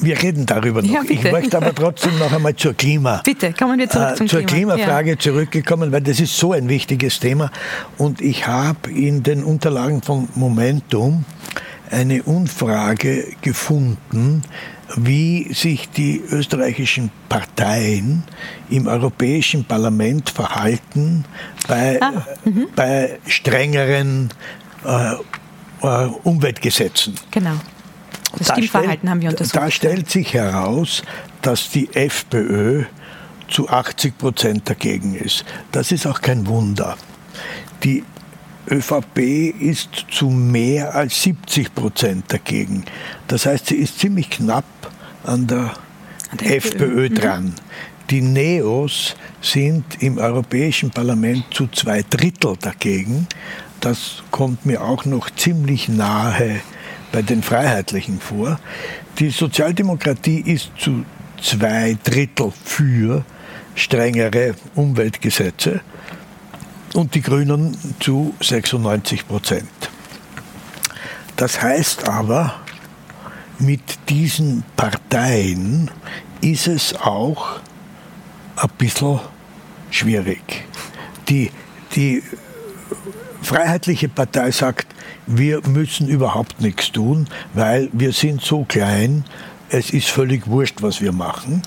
wir 0.00 0.22
reden 0.22 0.46
darüber 0.46 0.82
noch. 0.82 0.90
Ja, 0.90 1.02
ich 1.08 1.22
möchte 1.30 1.56
aber 1.56 1.74
trotzdem 1.74 2.18
noch 2.18 2.32
einmal 2.32 2.54
zur 2.54 2.74
Klima. 2.74 3.22
Bitte, 3.24 3.52
kommen 3.52 3.78
wir 3.78 3.88
zurück 3.88 4.12
äh, 4.12 4.14
zum 4.14 4.28
zur 4.28 4.42
Klima. 4.42 4.74
Klimafrage 4.74 5.10
ja. 5.10 5.18
zurückgekommen, 5.18 5.92
weil 5.92 6.00
das 6.00 6.20
ist 6.20 6.36
so 6.36 6.52
ein 6.52 6.68
wichtiges 6.68 7.20
Thema. 7.20 7.50
Und 7.96 8.20
ich 8.20 8.46
habe 8.46 8.90
in 8.90 9.22
den 9.22 9.44
Unterlagen 9.44 10.02
von 10.02 10.28
Momentum 10.34 11.24
eine 11.90 12.22
Umfrage 12.22 13.26
gefunden, 13.40 14.42
wie 14.96 15.52
sich 15.52 15.88
die 15.90 16.22
österreichischen 16.30 17.10
Parteien 17.28 18.24
im 18.70 18.86
Europäischen 18.86 19.64
Parlament 19.64 20.30
verhalten 20.30 21.24
bei, 21.66 22.00
ah, 22.00 22.26
mhm. 22.44 22.68
bei 22.74 23.18
strengeren 23.26 24.30
äh, 24.84 25.12
äh, 25.82 26.06
Umweltgesetzen. 26.22 27.14
Genau. 27.30 27.56
Das 28.36 28.48
da 28.48 28.54
Stimmverhalten 28.54 28.92
stellt, 28.92 29.10
haben 29.10 29.22
wir 29.22 29.30
untersucht. 29.30 29.56
Da 29.56 29.70
stellt 29.70 30.10
sich 30.10 30.34
heraus, 30.34 31.02
dass 31.42 31.70
die 31.70 31.88
FPÖ 31.94 32.84
zu 33.48 33.68
80 33.68 34.18
Prozent 34.18 34.68
dagegen 34.68 35.14
ist. 35.14 35.44
Das 35.72 35.92
ist 35.92 36.06
auch 36.06 36.20
kein 36.20 36.46
Wunder. 36.46 36.96
Die 37.82 38.04
ÖVP 38.70 39.18
ist 39.60 40.06
zu 40.10 40.28
mehr 40.28 40.94
als 40.94 41.22
70 41.22 41.74
Prozent 41.74 42.24
dagegen. 42.28 42.84
Das 43.26 43.46
heißt, 43.46 43.66
sie 43.66 43.76
ist 43.76 43.98
ziemlich 43.98 44.28
knapp 44.28 44.64
an 45.24 45.46
der, 45.46 45.72
an 46.30 46.38
der 46.38 46.56
FPÖ, 46.56 46.84
FPÖ 46.84 47.08
mhm. 47.08 47.14
dran. 47.14 47.44
Mhm. 47.44 47.54
Die 48.10 48.20
Neos 48.22 49.16
sind 49.40 50.02
im 50.02 50.18
Europäischen 50.18 50.90
Parlament 50.90 51.44
zu 51.50 51.68
zwei 51.68 52.02
Drittel 52.02 52.56
dagegen. 52.60 53.26
Das 53.80 54.22
kommt 54.30 54.66
mir 54.66 54.82
auch 54.82 55.04
noch 55.04 55.30
ziemlich 55.30 55.88
nahe 55.88 56.60
bei 57.12 57.22
den 57.22 57.42
Freiheitlichen 57.42 58.20
vor. 58.20 58.58
Die 59.18 59.30
Sozialdemokratie 59.30 60.40
ist 60.40 60.70
zu 60.78 61.04
zwei 61.42 61.96
Drittel 62.04 62.52
für 62.64 63.24
strengere 63.74 64.54
Umweltgesetze 64.74 65.80
und 66.94 67.14
die 67.14 67.22
Grünen 67.22 67.76
zu 68.00 68.34
96 68.40 69.26
Prozent. 69.26 69.68
Das 71.36 71.62
heißt 71.62 72.08
aber, 72.08 72.60
mit 73.58 73.80
diesen 74.08 74.64
Parteien 74.76 75.90
ist 76.40 76.66
es 76.66 76.94
auch 76.94 77.60
ein 78.56 78.70
bisschen 78.78 79.20
schwierig. 79.90 80.64
Die, 81.28 81.50
die 81.94 82.22
Freiheitliche 83.42 84.08
Partei 84.08 84.50
sagt, 84.50 84.86
wir 85.28 85.60
müssen 85.68 86.08
überhaupt 86.08 86.60
nichts 86.60 86.90
tun, 86.90 87.28
weil 87.54 87.88
wir 87.92 88.12
sind 88.12 88.40
so 88.40 88.64
klein, 88.64 89.24
es 89.68 89.90
ist 89.90 90.08
völlig 90.08 90.46
wurscht, 90.46 90.82
was 90.82 91.00
wir 91.00 91.12
machen. 91.12 91.62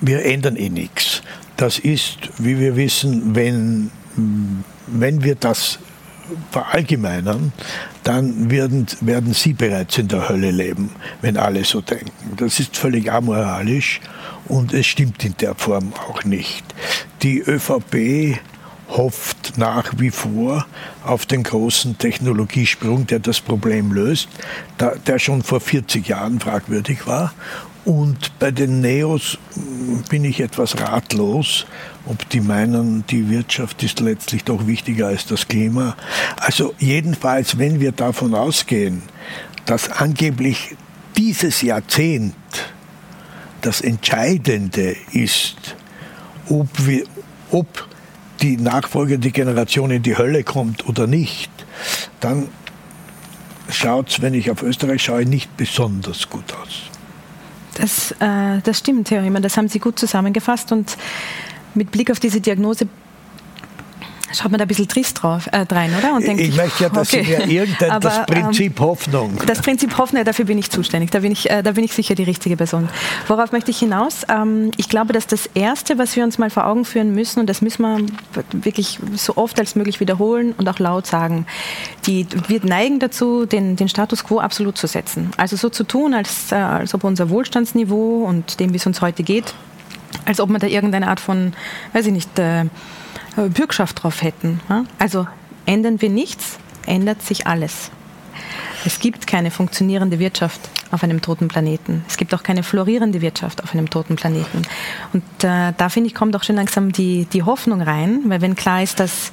Wir 0.00 0.24
ändern 0.24 0.56
eh 0.56 0.68
nichts. 0.68 1.22
Das 1.56 1.78
ist, 1.78 2.18
wie 2.38 2.58
wir 2.58 2.76
wissen, 2.76 3.34
wenn, 3.34 3.90
wenn 4.86 5.22
wir 5.22 5.34
das 5.34 5.78
verallgemeinern, 6.50 7.52
dann 8.04 8.50
werden, 8.50 8.86
werden 9.00 9.34
sie 9.34 9.52
bereits 9.52 9.98
in 9.98 10.08
der 10.08 10.28
Hölle 10.28 10.50
leben, 10.50 10.90
wenn 11.20 11.36
alle 11.36 11.64
so 11.64 11.80
denken. 11.80 12.10
Das 12.36 12.58
ist 12.60 12.76
völlig 12.76 13.10
amoralisch 13.10 14.00
und 14.46 14.72
es 14.72 14.86
stimmt 14.86 15.24
in 15.24 15.36
der 15.40 15.54
Form 15.54 15.92
auch 16.08 16.24
nicht. 16.24 16.64
Die 17.22 17.40
ÖVP 17.40 18.38
hofft 18.96 19.56
nach 19.56 19.94
wie 19.98 20.10
vor 20.10 20.66
auf 21.04 21.26
den 21.26 21.42
großen 21.42 21.98
Technologiesprung, 21.98 23.06
der 23.06 23.18
das 23.18 23.40
Problem 23.40 23.92
löst, 23.92 24.28
der 25.06 25.18
schon 25.18 25.42
vor 25.42 25.60
40 25.60 26.06
Jahren 26.08 26.40
fragwürdig 26.40 27.06
war. 27.06 27.32
Und 27.84 28.38
bei 28.38 28.52
den 28.52 28.80
Neos 28.80 29.38
hm, 29.54 30.04
bin 30.08 30.24
ich 30.24 30.40
etwas 30.40 30.78
ratlos, 30.78 31.66
ob 32.06 32.28
die 32.30 32.40
meinen, 32.40 33.04
die 33.08 33.28
Wirtschaft 33.28 33.82
ist 33.82 33.98
letztlich 33.98 34.44
doch 34.44 34.66
wichtiger 34.66 35.08
als 35.08 35.26
das 35.26 35.48
Klima. 35.48 35.96
Also 36.36 36.74
jedenfalls, 36.78 37.58
wenn 37.58 37.80
wir 37.80 37.90
davon 37.90 38.34
ausgehen, 38.34 39.02
dass 39.66 39.90
angeblich 39.90 40.76
dieses 41.16 41.62
Jahrzehnt 41.62 42.34
das 43.62 43.80
Entscheidende 43.80 44.96
ist, 45.12 45.76
ob, 46.48 46.68
wir, 46.86 47.04
ob 47.50 47.88
die 48.42 48.56
nachfolgende 48.56 49.30
Generation 49.30 49.90
in 49.90 50.02
die 50.02 50.18
Hölle 50.18 50.44
kommt 50.44 50.88
oder 50.88 51.06
nicht, 51.06 51.50
dann 52.20 52.48
schaut 53.68 54.10
es, 54.10 54.22
wenn 54.22 54.34
ich 54.34 54.50
auf 54.50 54.62
Österreich 54.62 55.02
schaue, 55.02 55.24
nicht 55.24 55.56
besonders 55.56 56.28
gut 56.28 56.52
aus. 56.62 56.82
Das, 57.74 58.12
äh, 58.20 58.60
das 58.62 58.78
stimmt, 58.78 59.10
Herr 59.10 59.22
Riemann, 59.22 59.42
das 59.42 59.56
haben 59.56 59.68
Sie 59.68 59.78
gut 59.78 59.98
zusammengefasst 59.98 60.72
und 60.72 60.96
mit 61.74 61.90
Blick 61.90 62.10
auf 62.10 62.20
diese 62.20 62.40
Diagnose 62.40 62.86
schaut 64.32 64.50
man 64.50 64.58
da 64.58 64.64
ein 64.64 64.68
bisschen 64.68 64.88
trist 64.88 65.22
drauf, 65.22 65.48
äh, 65.52 65.64
rein, 65.70 65.94
oder? 65.96 66.14
Und 66.14 66.26
denkt, 66.26 66.40
ich 66.40 66.56
möchte 66.56 66.84
ja, 66.84 66.88
dass 66.88 67.12
okay. 67.12 67.24
Sie 67.24 67.46
mir 67.46 67.60
irgendein, 67.60 67.90
Aber, 67.90 68.00
das 68.00 68.26
Prinzip 68.26 68.78
ähm, 68.78 68.86
Hoffnung. 68.86 69.38
Das 69.46 69.60
Prinzip 69.62 69.96
Hoffnung, 69.98 70.24
dafür 70.24 70.44
bin 70.44 70.58
ich 70.58 70.70
zuständig. 70.70 71.10
Da 71.10 71.20
bin 71.20 71.32
ich, 71.32 71.50
äh, 71.50 71.62
da 71.62 71.72
bin 71.72 71.84
ich 71.84 71.92
sicher 71.92 72.14
die 72.14 72.22
richtige 72.22 72.56
Person. 72.56 72.88
Worauf 73.28 73.52
möchte 73.52 73.70
ich 73.70 73.78
hinaus? 73.78 74.22
Ähm, 74.28 74.70
ich 74.76 74.88
glaube, 74.88 75.12
dass 75.12 75.26
das 75.26 75.48
Erste, 75.54 75.98
was 75.98 76.16
wir 76.16 76.24
uns 76.24 76.38
mal 76.38 76.50
vor 76.50 76.66
Augen 76.66 76.84
führen 76.84 77.14
müssen, 77.14 77.40
und 77.40 77.48
das 77.48 77.62
müssen 77.62 77.82
wir 77.82 78.06
wirklich 78.52 78.98
so 79.14 79.36
oft 79.36 79.58
als 79.58 79.74
möglich 79.74 80.00
wiederholen 80.00 80.54
und 80.56 80.68
auch 80.68 80.78
laut 80.78 81.06
sagen, 81.06 81.46
die, 82.06 82.26
wir 82.48 82.64
neigen 82.64 82.98
dazu, 82.98 83.46
den, 83.46 83.76
den 83.76 83.88
Status 83.88 84.24
quo 84.24 84.38
absolut 84.38 84.78
zu 84.78 84.86
setzen. 84.86 85.30
Also 85.36 85.56
so 85.56 85.68
zu 85.68 85.84
tun, 85.84 86.14
als, 86.14 86.52
äh, 86.52 86.56
als 86.56 86.94
ob 86.94 87.04
unser 87.04 87.30
Wohlstandsniveau 87.30 88.24
und 88.24 88.60
dem, 88.60 88.72
wie 88.72 88.76
es 88.76 88.86
uns 88.86 89.00
heute 89.00 89.22
geht, 89.22 89.54
als 90.24 90.40
ob 90.40 90.50
man 90.50 90.60
da 90.60 90.66
irgendeine 90.66 91.08
Art 91.08 91.20
von, 91.20 91.52
weiß 91.92 92.06
ich 92.06 92.12
nicht, 92.12 92.38
äh, 92.38 92.64
Bürgschaft 93.36 94.02
drauf 94.02 94.22
hätten. 94.22 94.60
Also 94.98 95.26
ändern 95.66 96.00
wir 96.00 96.10
nichts, 96.10 96.58
ändert 96.86 97.22
sich 97.22 97.46
alles. 97.46 97.90
Es 98.84 98.98
gibt 98.98 99.26
keine 99.26 99.50
funktionierende 99.50 100.18
Wirtschaft 100.18 100.60
auf 100.90 101.04
einem 101.04 101.22
toten 101.22 101.48
Planeten. 101.48 102.04
Es 102.08 102.16
gibt 102.16 102.34
auch 102.34 102.42
keine 102.42 102.62
florierende 102.62 103.20
Wirtschaft 103.20 103.62
auf 103.62 103.74
einem 103.74 103.88
toten 103.88 104.16
Planeten. 104.16 104.62
Und 105.12 105.22
äh, 105.44 105.72
da 105.76 105.88
finde 105.88 106.08
ich, 106.08 106.14
kommt 106.14 106.34
auch 106.34 106.42
schon 106.42 106.56
langsam 106.56 106.92
die, 106.92 107.26
die 107.26 107.44
Hoffnung 107.44 107.80
rein, 107.80 108.22
weil 108.26 108.40
wenn 108.40 108.56
klar 108.56 108.82
ist, 108.82 108.98
dass 108.98 109.32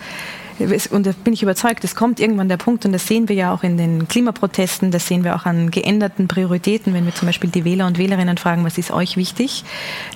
und 0.60 1.06
da 1.06 1.12
bin 1.24 1.34
ich 1.34 1.42
überzeugt, 1.44 1.84
es 1.84 1.96
kommt 1.96 2.20
irgendwann 2.20 2.50
der 2.50 2.58
Punkt, 2.58 2.86
und 2.86 2.92
das 2.92 3.08
sehen 3.08 3.30
wir 3.30 3.36
ja 3.36 3.54
auch 3.54 3.64
in 3.64 3.78
den 3.78 4.08
Klimaprotesten, 4.08 4.92
das 4.92 5.08
sehen 5.08 5.24
wir 5.24 5.36
auch 5.36 5.46
an 5.46 5.72
geänderten 5.72 6.28
Prioritäten, 6.28 6.94
wenn 6.94 7.06
wir 7.06 7.16
zum 7.16 7.28
Beispiel 7.28 7.50
die 7.50 7.66
Wähler 7.66 7.88
und 7.88 7.98
Wählerinnen 7.98 8.38
fragen, 8.38 8.66
was 8.66 8.78
ist 8.78 8.92
euch 8.92 9.18
wichtig? 9.18 9.64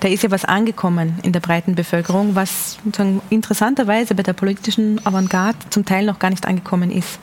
Da 0.01 0.07
ist 0.07 0.23
ja 0.23 0.31
was 0.31 0.45
angekommen 0.45 1.19
in 1.23 1.31
der 1.31 1.39
breiten 1.39 1.75
Bevölkerung, 1.75 2.35
was 2.35 2.77
interessanterweise 3.29 4.15
bei 4.15 4.23
der 4.23 4.33
politischen 4.33 5.05
Avantgarde 5.05 5.57
zum 5.69 5.85
Teil 5.85 6.05
noch 6.05 6.19
gar 6.19 6.29
nicht 6.29 6.45
angekommen 6.45 6.91
ist. 6.91 7.19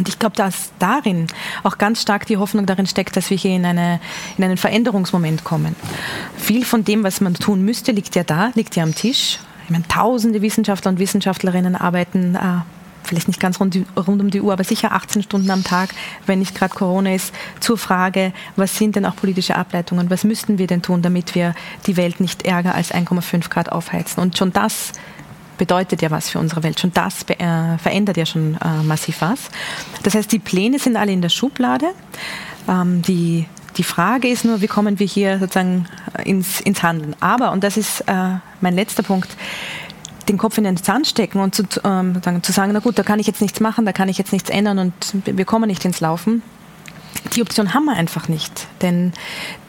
Und 0.00 0.08
ich 0.08 0.18
glaube, 0.18 0.36
dass 0.36 0.72
darin 0.78 1.26
auch 1.62 1.76
ganz 1.76 2.00
stark 2.00 2.24
die 2.26 2.38
Hoffnung 2.38 2.64
darin 2.64 2.86
steckt, 2.86 3.16
dass 3.16 3.28
wir 3.28 3.36
hier 3.36 3.54
in, 3.54 3.66
eine, 3.66 4.00
in 4.38 4.44
einen 4.44 4.56
Veränderungsmoment 4.56 5.44
kommen. 5.44 5.76
Viel 6.38 6.64
von 6.64 6.84
dem, 6.84 7.04
was 7.04 7.20
man 7.20 7.34
tun 7.34 7.62
müsste, 7.62 7.92
liegt 7.92 8.16
ja 8.16 8.24
da, 8.24 8.50
liegt 8.54 8.76
ja 8.76 8.82
am 8.82 8.94
Tisch. 8.94 9.40
Ich 9.70 9.72
meine, 9.72 9.86
tausende 9.86 10.42
Wissenschaftler 10.42 10.90
und 10.90 10.98
Wissenschaftlerinnen 10.98 11.76
arbeiten 11.76 12.34
äh, 12.34 12.40
vielleicht 13.04 13.28
nicht 13.28 13.38
ganz 13.38 13.60
rund, 13.60 13.78
rund, 13.96 14.20
um 14.20 14.28
die 14.28 14.40
Uhr, 14.40 14.52
aber 14.52 14.64
sicher 14.64 14.90
18 14.90 15.22
Stunden 15.22 15.48
am 15.48 15.62
Tag, 15.62 15.90
wenn 16.26 16.40
nicht 16.40 16.56
gerade 16.56 16.74
Corona 16.74 17.14
ist, 17.14 17.32
zur 17.60 17.78
Frage, 17.78 18.32
was 18.56 18.76
sind 18.76 18.96
denn 18.96 19.06
auch 19.06 19.14
politische 19.14 19.54
Ableitungen, 19.54 20.10
was 20.10 20.24
müssten 20.24 20.58
wir 20.58 20.66
denn 20.66 20.82
tun, 20.82 21.02
damit 21.02 21.36
wir 21.36 21.54
die 21.86 21.96
Welt 21.96 22.18
nicht 22.18 22.46
ärger 22.46 22.74
als 22.74 22.92
1,5 22.92 23.48
Grad 23.48 23.70
aufheizen. 23.70 24.20
Und 24.20 24.36
schon 24.36 24.52
das 24.52 24.90
bedeutet 25.56 26.02
ja 26.02 26.10
was 26.10 26.30
für 26.30 26.40
unsere 26.40 26.64
Welt. 26.64 26.80
Schon 26.80 26.92
das 26.92 27.22
äh, 27.28 27.78
verändert 27.78 28.16
ja 28.16 28.26
schon 28.26 28.56
äh, 28.56 28.82
massiv 28.82 29.20
was. 29.20 29.50
Das 30.02 30.16
heißt, 30.16 30.32
die 30.32 30.40
Pläne 30.40 30.80
sind 30.80 30.96
alle 30.96 31.12
in 31.12 31.22
der 31.22 31.28
Schublade. 31.28 31.90
Ähm, 32.68 33.02
die 33.02 33.46
die 33.76 33.82
Frage 33.82 34.28
ist 34.28 34.44
nur, 34.44 34.60
wie 34.60 34.66
kommen 34.66 34.98
wir 34.98 35.06
hier 35.06 35.38
sozusagen 35.38 35.86
ins, 36.24 36.60
ins 36.60 36.82
Handeln. 36.82 37.14
Aber, 37.20 37.52
und 37.52 37.64
das 37.64 37.76
ist 37.76 38.02
äh, 38.02 38.36
mein 38.60 38.74
letzter 38.74 39.02
Punkt, 39.02 39.28
den 40.28 40.38
Kopf 40.38 40.58
in 40.58 40.64
den 40.64 40.76
Sand 40.76 41.06
stecken 41.06 41.40
und 41.40 41.54
zu, 41.54 41.64
ähm, 41.84 42.20
zu 42.42 42.52
sagen, 42.52 42.72
na 42.72 42.78
gut, 42.80 42.98
da 42.98 43.02
kann 43.02 43.18
ich 43.18 43.26
jetzt 43.26 43.40
nichts 43.40 43.60
machen, 43.60 43.84
da 43.84 43.92
kann 43.92 44.08
ich 44.08 44.18
jetzt 44.18 44.32
nichts 44.32 44.50
ändern 44.50 44.78
und 44.78 44.94
wir 45.24 45.44
kommen 45.44 45.68
nicht 45.68 45.84
ins 45.84 46.00
Laufen 46.00 46.42
die 47.34 47.42
Option 47.42 47.74
haben 47.74 47.84
wir 47.84 47.94
einfach 47.94 48.28
nicht. 48.28 48.66
Denn 48.82 49.12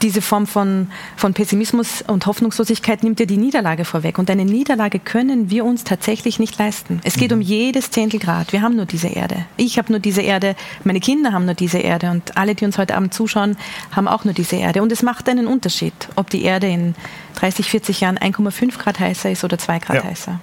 diese 0.02 0.22
Form 0.22 0.48
von, 0.48 0.90
von 1.16 1.34
Pessimismus 1.34 2.02
und 2.02 2.26
Hoffnungslosigkeit 2.26 3.04
nimmt 3.04 3.20
ja 3.20 3.26
die 3.26 3.38
Niederlage 3.38 3.86
vorweg. 3.86 4.18
Und 4.18 4.30
eine 4.30 4.46
Niederlage 4.46 5.00
können 5.00 5.50
wir 5.50 5.66
uns 5.66 5.84
tatsächlich 5.84 6.40
nicht 6.40 6.58
leisten. 6.58 7.02
Es 7.04 7.16
geht 7.16 7.32
mhm. 7.32 7.38
um 7.38 7.42
jedes 7.42 7.92
Zehntelgrad. 7.92 8.54
Wir 8.54 8.62
haben 8.62 8.76
nur 8.76 8.86
diese 8.86 9.08
Erde. 9.08 9.46
Ich 9.58 9.78
habe 9.78 9.92
nur 9.92 10.00
diese 10.00 10.22
Erde. 10.22 10.56
Meine 10.84 11.00
Kinder 11.00 11.34
haben 11.34 11.46
nur 11.46 11.54
diese 11.54 11.78
Erde. 11.78 12.10
Und 12.12 12.38
alle, 12.38 12.56
die 12.56 12.66
uns 12.66 12.78
heute 12.78 12.96
Abend 12.96 13.14
zuschauen, 13.14 13.58
haben 13.92 14.08
auch 14.08 14.26
nur 14.26 14.34
diese 14.34 14.56
Erde. 14.56 14.82
Und 14.82 14.92
es 14.92 15.04
macht 15.04 15.30
einen 15.30 15.48
Unterschied, 15.48 15.94
ob 16.16 16.30
die 16.30 16.44
Erde 16.44 16.68
in 16.68 16.96
30, 17.36 17.70
40 17.70 18.02
Jahren 18.02 18.18
1,5 18.18 18.78
Grad 18.78 19.00
heißer 19.00 19.32
ist 19.32 19.44
oder 19.44 19.58
2 19.58 19.80
Grad 19.80 19.98
ja. 19.98 20.04
heißer. 20.04 20.40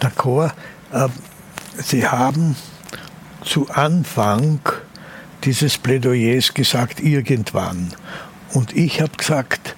D'accord. 0.00 0.52
Äh, 0.92 1.08
Sie 1.80 2.06
haben 2.06 2.56
zu 3.44 3.68
Anfang 3.70 4.60
dieses 5.44 5.78
Plädoyers 5.78 6.54
gesagt, 6.54 7.00
irgendwann. 7.00 7.92
Und 8.52 8.76
ich 8.76 9.00
habe 9.00 9.12
gesagt, 9.16 9.76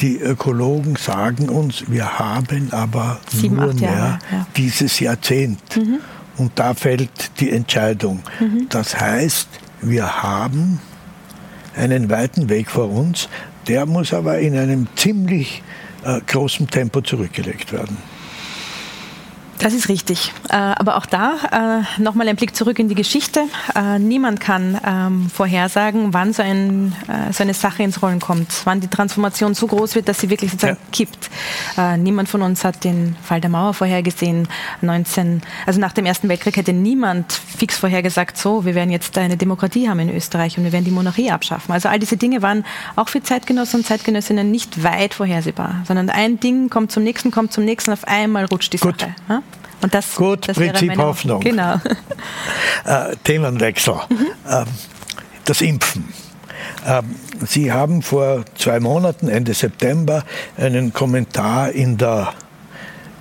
die 0.00 0.16
Ökologen 0.18 0.96
sagen 0.96 1.48
uns, 1.48 1.90
wir 1.90 2.18
haben 2.18 2.68
aber 2.72 3.20
Sieben, 3.28 3.56
nur 3.56 3.74
mehr 3.74 3.90
Jahre, 3.90 4.18
ja. 4.30 4.46
dieses 4.56 5.00
Jahrzehnt. 5.00 5.76
Mhm. 5.76 6.00
Und 6.36 6.52
da 6.54 6.74
fällt 6.74 7.40
die 7.40 7.50
Entscheidung. 7.50 8.22
Mhm. 8.38 8.66
Das 8.68 8.98
heißt, 8.98 9.48
wir 9.82 10.22
haben 10.22 10.80
einen 11.76 12.10
weiten 12.10 12.48
Weg 12.48 12.70
vor 12.70 12.90
uns, 12.90 13.28
der 13.66 13.86
muss 13.86 14.12
aber 14.12 14.38
in 14.38 14.56
einem 14.56 14.86
ziemlich 14.96 15.62
äh, 16.04 16.20
großen 16.26 16.68
Tempo 16.68 17.00
zurückgelegt 17.00 17.72
werden. 17.72 17.96
Das 19.58 19.74
ist 19.74 19.88
richtig. 19.88 20.32
Äh, 20.50 20.54
aber 20.54 20.96
auch 20.96 21.06
da 21.06 21.84
äh, 21.98 22.00
nochmal 22.00 22.28
ein 22.28 22.36
Blick 22.36 22.54
zurück 22.54 22.78
in 22.78 22.88
die 22.88 22.94
Geschichte. 22.94 23.44
Äh, 23.74 23.98
niemand 23.98 24.40
kann 24.40 24.80
ähm, 24.86 25.30
vorhersagen, 25.30 26.14
wann 26.14 26.32
so, 26.32 26.42
ein, 26.42 26.94
so, 27.32 27.42
eine 27.42 27.54
Sache 27.54 27.82
ins 27.82 28.00
Rollen 28.02 28.20
kommt, 28.20 28.62
wann 28.64 28.80
die 28.80 28.88
Transformation 28.88 29.54
so 29.54 29.66
groß 29.66 29.94
wird, 29.94 30.08
dass 30.08 30.20
sie 30.20 30.30
wirklich 30.30 30.50
sozusagen 30.52 30.78
ja. 30.80 30.88
kippt. 30.92 31.30
Niemand 31.98 32.28
von 32.28 32.42
uns 32.42 32.64
hat 32.64 32.84
den 32.84 33.16
Fall 33.22 33.40
der 33.40 33.50
Mauer 33.50 33.74
vorhergesehen. 33.74 34.48
19, 34.82 35.42
also 35.66 35.80
nach 35.80 35.92
dem 35.92 36.06
Ersten 36.06 36.28
Weltkrieg 36.28 36.56
hätte 36.56 36.72
niemand 36.72 37.32
fix 37.32 37.78
vorhergesagt, 37.78 38.36
so, 38.36 38.64
wir 38.64 38.74
werden 38.74 38.90
jetzt 38.90 39.16
eine 39.18 39.36
Demokratie 39.36 39.88
haben 39.88 40.00
in 40.00 40.14
Österreich 40.14 40.58
und 40.58 40.64
wir 40.64 40.72
werden 40.72 40.84
die 40.84 40.90
Monarchie 40.90 41.30
abschaffen. 41.30 41.72
Also 41.72 41.88
all 41.88 41.98
diese 41.98 42.16
Dinge 42.16 42.42
waren 42.42 42.64
auch 42.96 43.08
für 43.08 43.22
Zeitgenossen 43.22 43.80
und 43.80 43.86
Zeitgenössinnen 43.86 44.50
nicht 44.50 44.82
weit 44.82 45.14
vorhersehbar, 45.14 45.82
sondern 45.86 46.10
ein 46.10 46.40
Ding 46.40 46.70
kommt 46.70 46.92
zum 46.92 47.04
nächsten, 47.04 47.30
kommt 47.30 47.52
zum 47.52 47.64
nächsten, 47.64 47.92
auf 47.92 48.06
einmal 48.06 48.44
rutscht 48.46 48.72
die 48.72 48.78
Gut. 48.78 49.00
Sache. 49.00 49.42
Und 49.80 49.94
das, 49.94 50.16
Gut, 50.16 50.48
das 50.48 50.56
Prinzip 50.56 50.96
Hoffnung. 50.96 51.40
Genau. 51.40 51.74
äh, 52.84 53.16
Themenwechsel. 53.24 53.94
Mhm. 54.08 54.26
Ähm, 54.48 54.64
das 55.44 55.60
Impfen. 55.60 56.12
Ähm, 56.86 57.14
Sie 57.46 57.72
haben 57.72 58.02
vor 58.02 58.44
zwei 58.56 58.80
Monaten, 58.80 59.28
Ende 59.28 59.54
September, 59.54 60.24
einen 60.56 60.92
Kommentar 60.92 61.70
in 61.70 61.96
der 61.96 62.32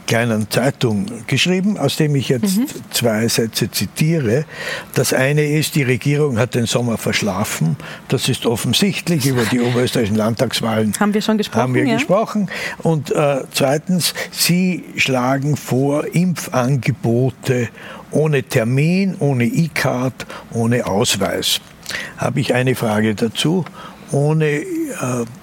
kleinen 0.07 0.49
Zeitung 0.49 1.05
geschrieben, 1.27 1.77
aus 1.77 1.97
dem 1.97 2.15
ich 2.15 2.29
jetzt 2.29 2.57
mhm. 2.57 2.65
zwei 2.89 3.27
Sätze 3.27 3.69
zitiere. 3.69 4.45
Das 4.95 5.13
eine 5.13 5.45
ist, 5.45 5.75
die 5.75 5.83
Regierung 5.83 6.39
hat 6.39 6.55
den 6.55 6.65
Sommer 6.65 6.97
verschlafen. 6.97 7.75
Das 8.07 8.27
ist 8.29 8.45
offensichtlich. 8.45 9.25
Über 9.25 9.43
die 9.43 9.59
oberösterreichischen 9.61 10.17
Landtagswahlen 10.17 10.93
haben 10.99 11.13
wir 11.13 11.21
schon 11.21 11.37
gesprochen. 11.37 11.61
Haben 11.61 11.75
wir 11.75 11.85
ja. 11.85 11.95
gesprochen. 11.95 12.49
Und 12.79 13.11
äh, 13.11 13.41
zweitens, 13.51 14.13
Sie 14.31 14.83
schlagen 14.95 15.57
vor, 15.57 16.05
Impfangebote 16.07 17.69
ohne 18.09 18.43
Termin, 18.43 19.15
ohne 19.19 19.45
E-Card, 19.45 20.25
ohne 20.53 20.87
Ausweis. 20.87 21.59
Habe 22.17 22.39
ich 22.39 22.53
eine 22.53 22.75
Frage 22.75 23.13
dazu 23.13 23.65
ohne 24.11 24.61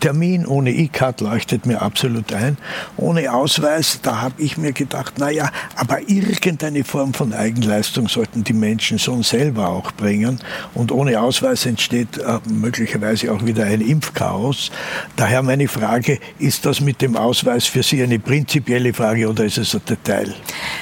Termin, 0.01 0.47
ohne 0.47 0.71
E-Card 0.71 1.21
leuchtet 1.21 1.67
mir 1.67 1.83
absolut 1.83 2.33
ein. 2.33 2.57
Ohne 2.97 3.33
Ausweis, 3.33 4.01
da 4.03 4.21
habe 4.21 4.43
ich 4.43 4.57
mir 4.57 4.73
gedacht, 4.73 5.19
naja, 5.19 5.51
aber 5.77 6.09
irgendeine 6.09 6.85
Form 6.85 7.15
von 7.15 7.33
Eigenleistung 7.33 8.09
sollten 8.09 8.45
die 8.45 8.53
Menschen 8.53 8.99
schon 8.99 9.23
selber 9.23 9.69
auch 9.69 9.93
bringen. 9.93 10.41
Und 10.75 10.93
ohne 10.93 11.21
Ausweis 11.21 11.67
entsteht 11.67 12.19
äh, 12.19 12.39
möglicherweise 12.49 13.33
auch 13.33 13.45
wieder 13.45 13.65
ein 13.65 13.81
Impfchaos. 13.81 14.71
Daher 15.17 15.43
meine 15.43 15.69
Frage, 15.69 16.19
ist 16.39 16.67
das 16.67 16.81
mit 16.81 17.01
dem 17.01 17.17
Ausweis 17.17 17.67
für 17.67 17.83
Sie 17.83 18.03
eine 18.03 18.19
prinzipielle 18.19 18.93
Frage 18.93 19.29
oder 19.29 19.45
ist 19.45 19.59
es 19.59 19.75
ein 19.75 19.83
Detail? 19.89 20.35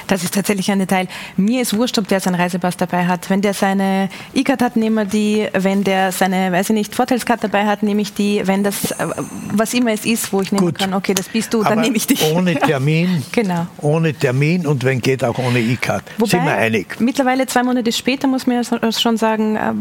Das 0.07 0.25
ist 0.25 0.35
tatsächlich 0.35 0.71
ein 0.71 0.79
Detail. 0.79 1.09
Mir 1.37 1.63
ist 1.63 1.77
wurscht, 1.77 1.99
ob 1.99 2.09
der 2.09 2.21
seinen 2.21 2.35
Reisepass 2.35 2.77
dabei 2.77 3.07
hat. 3.07 3.29
Wenn 3.31 3.43
der 3.43 3.55
seine 3.55 4.09
E-Card 4.35 4.63
hat, 4.63 4.77
nehmen 4.77 4.97
wir 4.97 5.05
die. 5.05 5.49
Wenn 5.53 5.85
der 5.85 6.13
seine, 6.13 6.53
weiß 6.53 6.71
ich 6.71 6.75
nicht, 6.75 6.95
Vorteilskarte 6.95 7.49
dabei 7.49 7.67
hat, 7.67 7.83
nehme 7.83 8.03
ich 8.03 8.15
die. 8.15 8.43
Wenn 8.45 8.62
das, 8.63 8.91
äh, 8.93 9.07
was 9.53 9.75
immer 9.75 9.93
es 9.93 10.05
ist, 10.05 10.33
wo 10.33 10.41
ich 10.41 10.53
nehmen 10.53 10.67
Gut. 10.67 10.79
kann, 10.79 10.95
okay, 10.95 11.15
das 11.15 11.29
bist 11.29 11.53
du, 11.55 11.63
dann 11.63 11.81
nehme 11.81 11.97
ich 11.97 12.07
dich. 12.07 12.23
Ohne 12.33 12.55
Termin. 12.61 13.23
genau. 13.33 13.67
Ohne 13.79 14.15
Termin 14.15 14.67
und 14.67 14.85
wenn 14.85 15.01
geht 15.01 15.25
auch 15.25 15.39
ohne 15.39 15.61
E-Card. 15.61 16.05
Sind 16.19 16.45
wir 16.45 16.55
einig? 16.55 17.01
Mittlerweile 17.01 17.47
zwei 17.47 17.63
Monate 17.63 17.93
später 17.93 18.27
muss 18.27 18.47
man 18.47 18.63
ja 18.63 18.93
schon 18.93 19.17
sagen, 19.17 19.57
äh, 19.57 19.73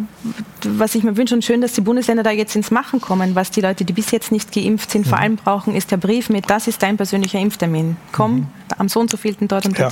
was 0.66 0.96
ich 0.96 1.04
mir 1.04 1.18
wünsche 1.18 1.36
und 1.36 1.44
schön, 1.44 1.62
dass 1.62 1.74
die 1.74 1.82
Bundesländer 1.82 2.24
da 2.24 2.32
jetzt 2.32 2.56
ins 2.56 2.72
Machen 2.72 3.02
kommen, 3.02 3.36
was 3.36 3.52
die 3.52 3.62
Leute, 3.62 3.86
die 3.86 3.94
bis 3.94 4.12
jetzt 4.12 4.32
nicht 4.32 4.52
geimpft 4.52 4.92
sind, 4.92 5.06
mhm. 5.06 5.10
vor 5.10 5.20
allem 5.20 5.36
brauchen, 5.36 5.76
ist 5.76 5.92
der 5.92 5.98
Brief 5.98 6.30
mit, 6.30 6.50
das 6.50 6.68
ist 6.68 6.82
dein 6.84 6.98
persönlicher 6.98 7.40
Impftermin. 7.40 7.98
Komm 8.12 8.32
mhm. 8.32 8.48
am 8.78 8.90
so 8.90 9.00
und 9.00 9.10
so 9.10 9.18
vielten 9.18 9.48
dort 9.48 9.66
und 9.66 9.78
ja. 9.78 9.92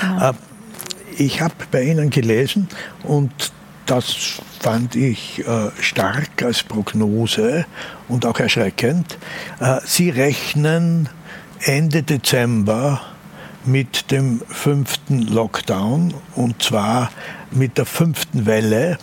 Genau. 0.00 0.32
Ich 1.18 1.40
habe 1.40 1.54
bei 1.70 1.82
Ihnen 1.82 2.10
gelesen 2.10 2.68
und 3.02 3.52
das 3.86 4.40
fand 4.60 4.96
ich 4.96 5.46
äh, 5.46 5.70
stark 5.80 6.42
als 6.42 6.62
Prognose 6.62 7.66
und 8.08 8.24
auch 8.24 8.38
erschreckend. 8.38 9.18
Äh, 9.60 9.80
Sie 9.84 10.10
rechnen 10.10 11.08
Ende 11.60 12.02
Dezember 12.02 13.00
mit 13.64 14.10
dem 14.10 14.40
fünften 14.48 15.22
Lockdown 15.22 16.14
und 16.34 16.62
zwar 16.62 17.10
mit 17.50 17.78
der 17.78 17.86
fünften 17.86 18.46
Welle 18.46 18.98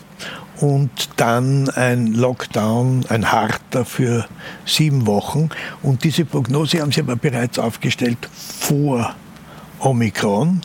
und 0.60 1.10
dann 1.17 1.69
ein 1.69 2.08
Lockdown, 2.08 3.06
ein 3.10 3.32
harter 3.32 3.86
für 3.86 4.25
sieben 4.65 5.08
Wochen. 5.08 5.49
Und 5.82 6.04
diese 6.04 6.25
Prognose 6.25 6.82
haben 6.82 6.91
Sie 6.91 6.99
aber 6.99 7.15
bereits 7.15 7.60
aufgestellt 7.60 8.17
vor 8.60 9.15
Omikron. 9.80 10.62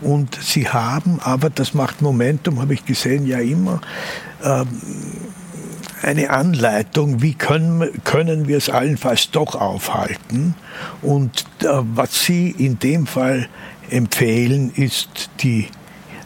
Und 0.00 0.38
sie 0.40 0.68
haben 0.68 1.20
aber, 1.22 1.50
das 1.50 1.74
macht 1.74 2.02
Momentum, 2.02 2.60
habe 2.60 2.74
ich 2.74 2.84
gesehen, 2.84 3.26
ja 3.26 3.38
immer, 3.38 3.80
ähm, 4.42 4.68
eine 6.02 6.30
Anleitung, 6.30 7.22
wie 7.22 7.34
können, 7.34 8.02
können 8.04 8.46
wir 8.46 8.58
es 8.58 8.68
allenfalls 8.68 9.30
doch 9.30 9.54
aufhalten. 9.54 10.54
Und 11.02 11.46
äh, 11.60 11.66
was 11.70 12.24
Sie 12.24 12.50
in 12.50 12.78
dem 12.78 13.06
Fall 13.06 13.48
empfehlen, 13.90 14.70
ist 14.74 15.30
die, 15.40 15.68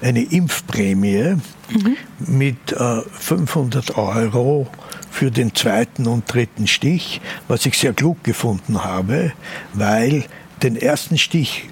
eine 0.00 0.22
Impfprämie 0.22 1.36
mhm. 1.70 1.96
mit 2.18 2.72
äh, 2.72 3.02
500 3.12 3.96
Euro 3.96 4.68
für 5.10 5.30
den 5.30 5.54
zweiten 5.54 6.06
und 6.06 6.32
dritten 6.32 6.66
Stich, 6.66 7.20
was 7.46 7.66
ich 7.66 7.78
sehr 7.78 7.92
klug 7.92 8.22
gefunden 8.24 8.84
habe, 8.84 9.32
weil 9.74 10.24
den 10.62 10.76
ersten 10.76 11.18
Stich 11.18 11.68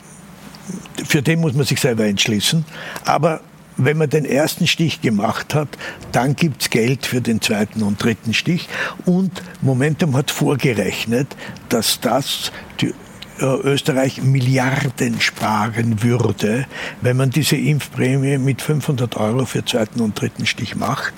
für 1.07 1.23
den 1.23 1.41
muss 1.41 1.55
man 1.55 1.67
sich 1.67 1.81
selber 1.81 2.05
entschließen. 2.05 2.65
Aber 3.05 3.41
wenn 3.77 3.99
man 3.99 4.09
den 4.09 4.25
ersten 4.25 4.67
Stich 4.67 5.01
gemacht 5.03 5.55
hat, 5.55 5.69
dann 6.13 6.35
gibt 6.35 6.63
es 6.63 6.71
Geld 6.71 7.07
für 7.07 7.21
den 7.21 7.41
zweiten 7.41 7.83
und 7.83 8.03
dritten 8.03 8.33
Stich. 8.33 8.69
Und 9.05 9.43
Momentum 9.61 10.17
hat 10.17 10.31
vorgerechnet, 10.31 11.29
dass 11.69 12.01
das 12.01 12.53
die 12.81 12.95
äh, 13.39 13.45
Österreich 13.45 14.23
Milliarden 14.23 15.21
sparen 15.21 16.03
würde, 16.03 16.67
wenn 17.03 17.19
man 17.19 17.31
diese 17.31 17.57
Impfprämie 17.57 18.39
mit 18.39 18.63
500 18.63 19.17
Euro 19.17 19.45
für 19.45 19.65
zweiten 19.65 20.01
und 20.01 20.19
dritten 20.19 20.47
Stich 20.47 20.75
macht. 20.75 21.13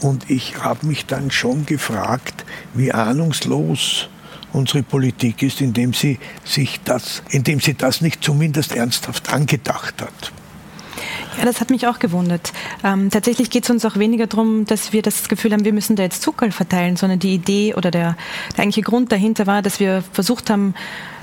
Und 0.00 0.28
ich 0.28 0.62
habe 0.62 0.86
mich 0.86 1.06
dann 1.06 1.30
schon 1.30 1.64
gefragt, 1.64 2.44
wie 2.74 2.92
ahnungslos 2.92 4.08
unsere 4.52 4.82
Politik 4.82 5.42
ist, 5.42 5.60
indem 5.60 5.92
sie 5.92 6.18
sich 6.44 6.80
das, 6.84 7.22
indem 7.30 7.60
sie 7.60 7.74
das 7.74 8.00
nicht 8.00 8.22
zumindest 8.22 8.74
ernsthaft 8.74 9.32
angedacht 9.32 10.00
hat. 10.00 10.32
Ja, 11.38 11.46
das 11.46 11.60
hat 11.60 11.70
mich 11.70 11.86
auch 11.86 11.98
gewundert. 11.98 12.52
Ähm, 12.84 13.08
tatsächlich 13.10 13.48
geht 13.48 13.64
es 13.64 13.70
uns 13.70 13.84
auch 13.84 13.96
weniger 13.96 14.26
darum, 14.26 14.66
dass 14.66 14.92
wir 14.92 15.00
das 15.00 15.28
Gefühl 15.28 15.52
haben, 15.52 15.64
wir 15.64 15.72
müssen 15.72 15.96
da 15.96 16.02
jetzt 16.02 16.22
Zucker 16.22 16.50
verteilen, 16.52 16.96
sondern 16.96 17.18
die 17.18 17.34
Idee 17.34 17.74
oder 17.74 17.90
der, 17.90 18.16
der 18.56 18.60
eigentliche 18.60 18.82
Grund 18.82 19.10
dahinter 19.10 19.46
war, 19.46 19.62
dass 19.62 19.80
wir 19.80 20.04
versucht 20.12 20.50
haben, 20.50 20.74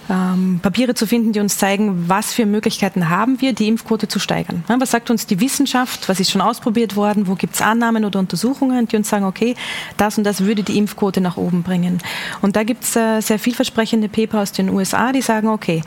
ähm, 0.10 0.60
Papiere 0.62 0.96
zu 0.96 1.06
finden, 1.06 1.34
die 1.34 1.40
uns 1.40 1.58
zeigen, 1.58 2.10
was 2.10 2.34
für 2.34 2.46
Möglichkeiten 2.46 3.10
haben 3.10 3.42
wir, 3.42 3.54
die 3.54 3.68
Impfquote 3.68 4.08
zu 4.08 4.20
steigern. 4.20 4.64
Ja, 4.68 4.80
was 4.80 4.92
sagt 4.92 5.10
uns 5.10 5.28
die 5.28 5.40
Wissenschaft? 5.40 6.10
Was 6.10 6.20
ist 6.20 6.32
schon 6.32 6.42
ausprobiert 6.42 6.96
worden? 6.96 7.28
Wo 7.28 7.36
gibt 7.36 7.56
es 7.56 7.62
Annahmen 7.62 8.06
oder 8.06 8.20
Untersuchungen, 8.20 8.88
die 8.88 8.98
uns 8.98 9.10
sagen, 9.10 9.26
okay, 9.26 9.56
das 9.98 10.18
und 10.18 10.24
das 10.24 10.46
würde 10.46 10.64
die 10.64 10.78
Impfquote 10.78 11.22
nach 11.22 11.38
oben 11.38 11.64
bringen. 11.64 12.00
Und 12.42 12.56
da 12.56 12.64
gibt 12.64 12.84
es 12.84 12.96
äh, 12.96 13.22
sehr 13.22 13.40
vielversprechende 13.40 14.10
Paper 14.10 14.42
aus 14.42 14.52
den 14.52 14.70
USA, 14.70 15.12
die 15.12 15.22
sagen, 15.22 15.48
okay, 15.48 15.82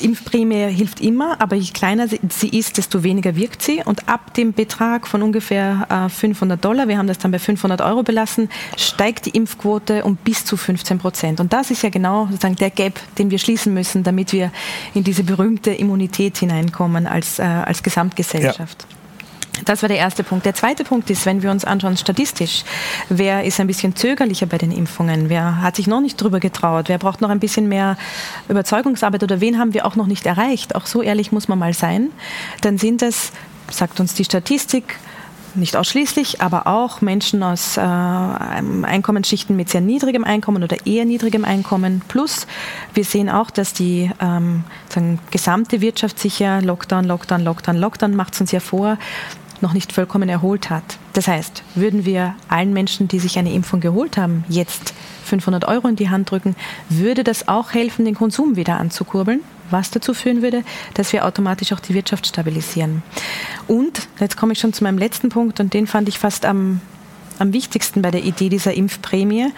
Impfprämie 0.00 0.68
hilft 0.68 1.00
immer, 1.00 1.40
aber 1.40 1.56
je 1.56 1.72
kleiner 1.72 2.08
sie 2.08 2.48
ist, 2.48 2.78
desto 2.78 3.02
weniger 3.02 3.36
wirkt 3.36 3.62
sie. 3.62 3.82
Und 3.84 4.08
ab 4.08 4.34
dem 4.34 4.52
Betrag 4.52 5.06
von 5.06 5.22
ungefähr 5.22 6.08
500 6.10 6.58
äh, 6.58 6.60
Dollar, 6.60 6.88
wir 6.88 6.98
haben 6.98 7.06
das 7.06 7.18
dann 7.18 7.30
bei 7.30 7.38
500 7.38 7.80
Euro 7.80 8.02
belassen, 8.02 8.48
steigt 8.76 9.26
die 9.26 9.30
Impfquote 9.30 10.04
um 10.04 10.16
bis 10.16 10.44
zu 10.44 10.56
15 10.56 10.98
Prozent. 10.98 11.40
Und 11.40 11.52
das 11.52 11.70
ist 11.70 11.82
ja 11.82 11.90
genau 11.90 12.26
sozusagen 12.26 12.56
der 12.56 12.70
Gap, 12.70 13.00
den 13.18 13.30
wir 13.30 13.38
schließen 13.38 13.72
müssen, 13.74 14.02
damit 14.02 14.32
wir 14.32 14.52
in 14.94 15.04
diese 15.04 15.24
berühmte 15.24 15.72
Immunität 15.72 16.38
hineinkommen 16.38 17.06
als, 17.06 17.38
äh, 17.38 17.42
als 17.42 17.82
Gesamtgesellschaft. 17.82 18.86
Ja. 18.88 19.03
Das 19.64 19.82
war 19.82 19.88
der 19.88 19.98
erste 19.98 20.24
Punkt. 20.24 20.44
Der 20.44 20.54
zweite 20.54 20.84
Punkt 20.84 21.08
ist, 21.10 21.26
wenn 21.26 21.42
wir 21.42 21.50
uns 21.50 21.64
anschauen 21.64 21.96
statistisch, 21.96 22.64
wer 23.08 23.44
ist 23.44 23.60
ein 23.60 23.66
bisschen 23.66 23.94
zögerlicher 23.94 24.46
bei 24.46 24.58
den 24.58 24.72
Impfungen? 24.72 25.28
Wer 25.28 25.62
hat 25.62 25.76
sich 25.76 25.86
noch 25.86 26.00
nicht 26.00 26.16
drüber 26.16 26.40
getraut? 26.40 26.88
Wer 26.88 26.98
braucht 26.98 27.20
noch 27.20 27.30
ein 27.30 27.40
bisschen 27.40 27.68
mehr 27.68 27.96
Überzeugungsarbeit 28.48 29.22
oder 29.22 29.40
wen 29.40 29.58
haben 29.58 29.72
wir 29.72 29.86
auch 29.86 29.96
noch 29.96 30.06
nicht 30.06 30.26
erreicht? 30.26 30.74
Auch 30.74 30.86
so 30.86 31.02
ehrlich 31.02 31.32
muss 31.32 31.48
man 31.48 31.58
mal 31.58 31.72
sein. 31.72 32.10
Dann 32.62 32.78
sind 32.78 33.02
es, 33.02 33.32
sagt 33.70 34.00
uns 34.00 34.14
die 34.14 34.24
Statistik, 34.24 34.98
nicht 35.56 35.76
ausschließlich, 35.76 36.40
aber 36.40 36.66
auch 36.66 37.00
Menschen 37.00 37.42
aus 37.44 37.76
äh, 37.76 37.80
Einkommensschichten 37.80 39.54
mit 39.54 39.68
sehr 39.68 39.80
niedrigem 39.80 40.24
Einkommen 40.24 40.64
oder 40.64 40.84
eher 40.84 41.04
niedrigem 41.04 41.44
Einkommen. 41.44 42.02
Plus, 42.08 42.48
wir 42.92 43.04
sehen 43.04 43.30
auch, 43.30 43.50
dass 43.50 43.72
die 43.72 44.10
ähm, 44.20 44.64
sagen, 44.88 45.20
gesamte 45.30 45.80
Wirtschaft 45.80 46.18
sich 46.18 46.38
ja 46.38 46.58
Lockdown, 46.58 47.04
Lockdown, 47.04 47.42
Lockdown, 47.42 47.76
Lockdown 47.76 48.16
macht 48.16 48.34
es 48.34 48.40
uns 48.40 48.52
ja 48.52 48.60
vor, 48.60 48.98
noch 49.64 49.72
nicht 49.72 49.92
vollkommen 49.92 50.28
erholt 50.28 50.70
hat. 50.70 50.84
Das 51.14 51.26
heißt, 51.26 51.64
würden 51.74 52.04
wir 52.04 52.34
allen 52.48 52.72
Menschen, 52.72 53.08
die 53.08 53.18
sich 53.18 53.38
eine 53.38 53.52
Impfung 53.52 53.80
geholt 53.80 54.18
haben, 54.18 54.44
jetzt 54.48 54.92
500 55.24 55.64
Euro 55.64 55.88
in 55.88 55.96
die 55.96 56.10
Hand 56.10 56.30
drücken, 56.30 56.54
würde 56.90 57.24
das 57.24 57.48
auch 57.48 57.72
helfen, 57.72 58.04
den 58.04 58.14
Konsum 58.14 58.56
wieder 58.56 58.78
anzukurbeln, 58.78 59.40
was 59.70 59.90
dazu 59.90 60.12
führen 60.12 60.42
würde, 60.42 60.62
dass 60.92 61.14
wir 61.14 61.24
automatisch 61.24 61.72
auch 61.72 61.80
die 61.80 61.94
Wirtschaft 61.94 62.26
stabilisieren. 62.26 63.02
Und, 63.66 64.06
jetzt 64.20 64.36
komme 64.36 64.52
ich 64.52 64.58
schon 64.58 64.74
zu 64.74 64.84
meinem 64.84 64.98
letzten 64.98 65.30
Punkt 65.30 65.58
und 65.58 65.72
den 65.72 65.86
fand 65.86 66.08
ich 66.08 66.18
fast 66.18 66.44
am, 66.44 66.82
am 67.38 67.54
wichtigsten 67.54 68.02
bei 68.02 68.10
der 68.10 68.22
Idee 68.22 68.50
dieser 68.50 68.74
Impfprämie. 68.74 69.50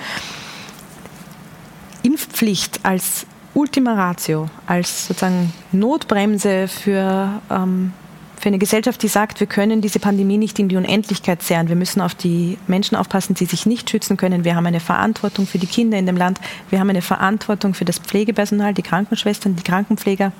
Impfpflicht 2.04 2.80
als 2.84 3.26
Ultima 3.54 3.94
Ratio, 3.94 4.48
als 4.66 5.08
sozusagen 5.08 5.52
Notbremse 5.72 6.68
für 6.68 7.42
ähm, 7.50 7.92
für 8.38 8.48
eine 8.48 8.58
Gesellschaft, 8.58 9.02
die 9.02 9.08
sagt, 9.08 9.40
wir 9.40 9.46
können 9.46 9.80
diese 9.80 9.98
Pandemie 9.98 10.38
nicht 10.38 10.58
in 10.58 10.68
die 10.68 10.76
Unendlichkeit 10.76 11.42
zehren. 11.42 11.68
Wir 11.68 11.76
müssen 11.76 12.00
auf 12.00 12.14
die 12.14 12.58
Menschen 12.66 12.96
aufpassen, 12.96 13.34
die 13.34 13.46
sich 13.46 13.66
nicht 13.66 13.90
schützen 13.90 14.16
können. 14.16 14.44
Wir 14.44 14.54
haben 14.54 14.66
eine 14.66 14.80
Verantwortung 14.80 15.46
für 15.46 15.58
die 15.58 15.66
Kinder 15.66 15.98
in 15.98 16.06
dem 16.06 16.16
Land. 16.16 16.40
Wir 16.70 16.80
haben 16.80 16.90
eine 16.90 17.02
Verantwortung 17.02 17.74
für 17.74 17.84
das 17.84 17.98
Pflegepersonal, 17.98 18.74
die 18.74 18.82
Krankenschwestern, 18.82 19.56
die 19.56 19.62
Krankenpfleger 19.62 20.32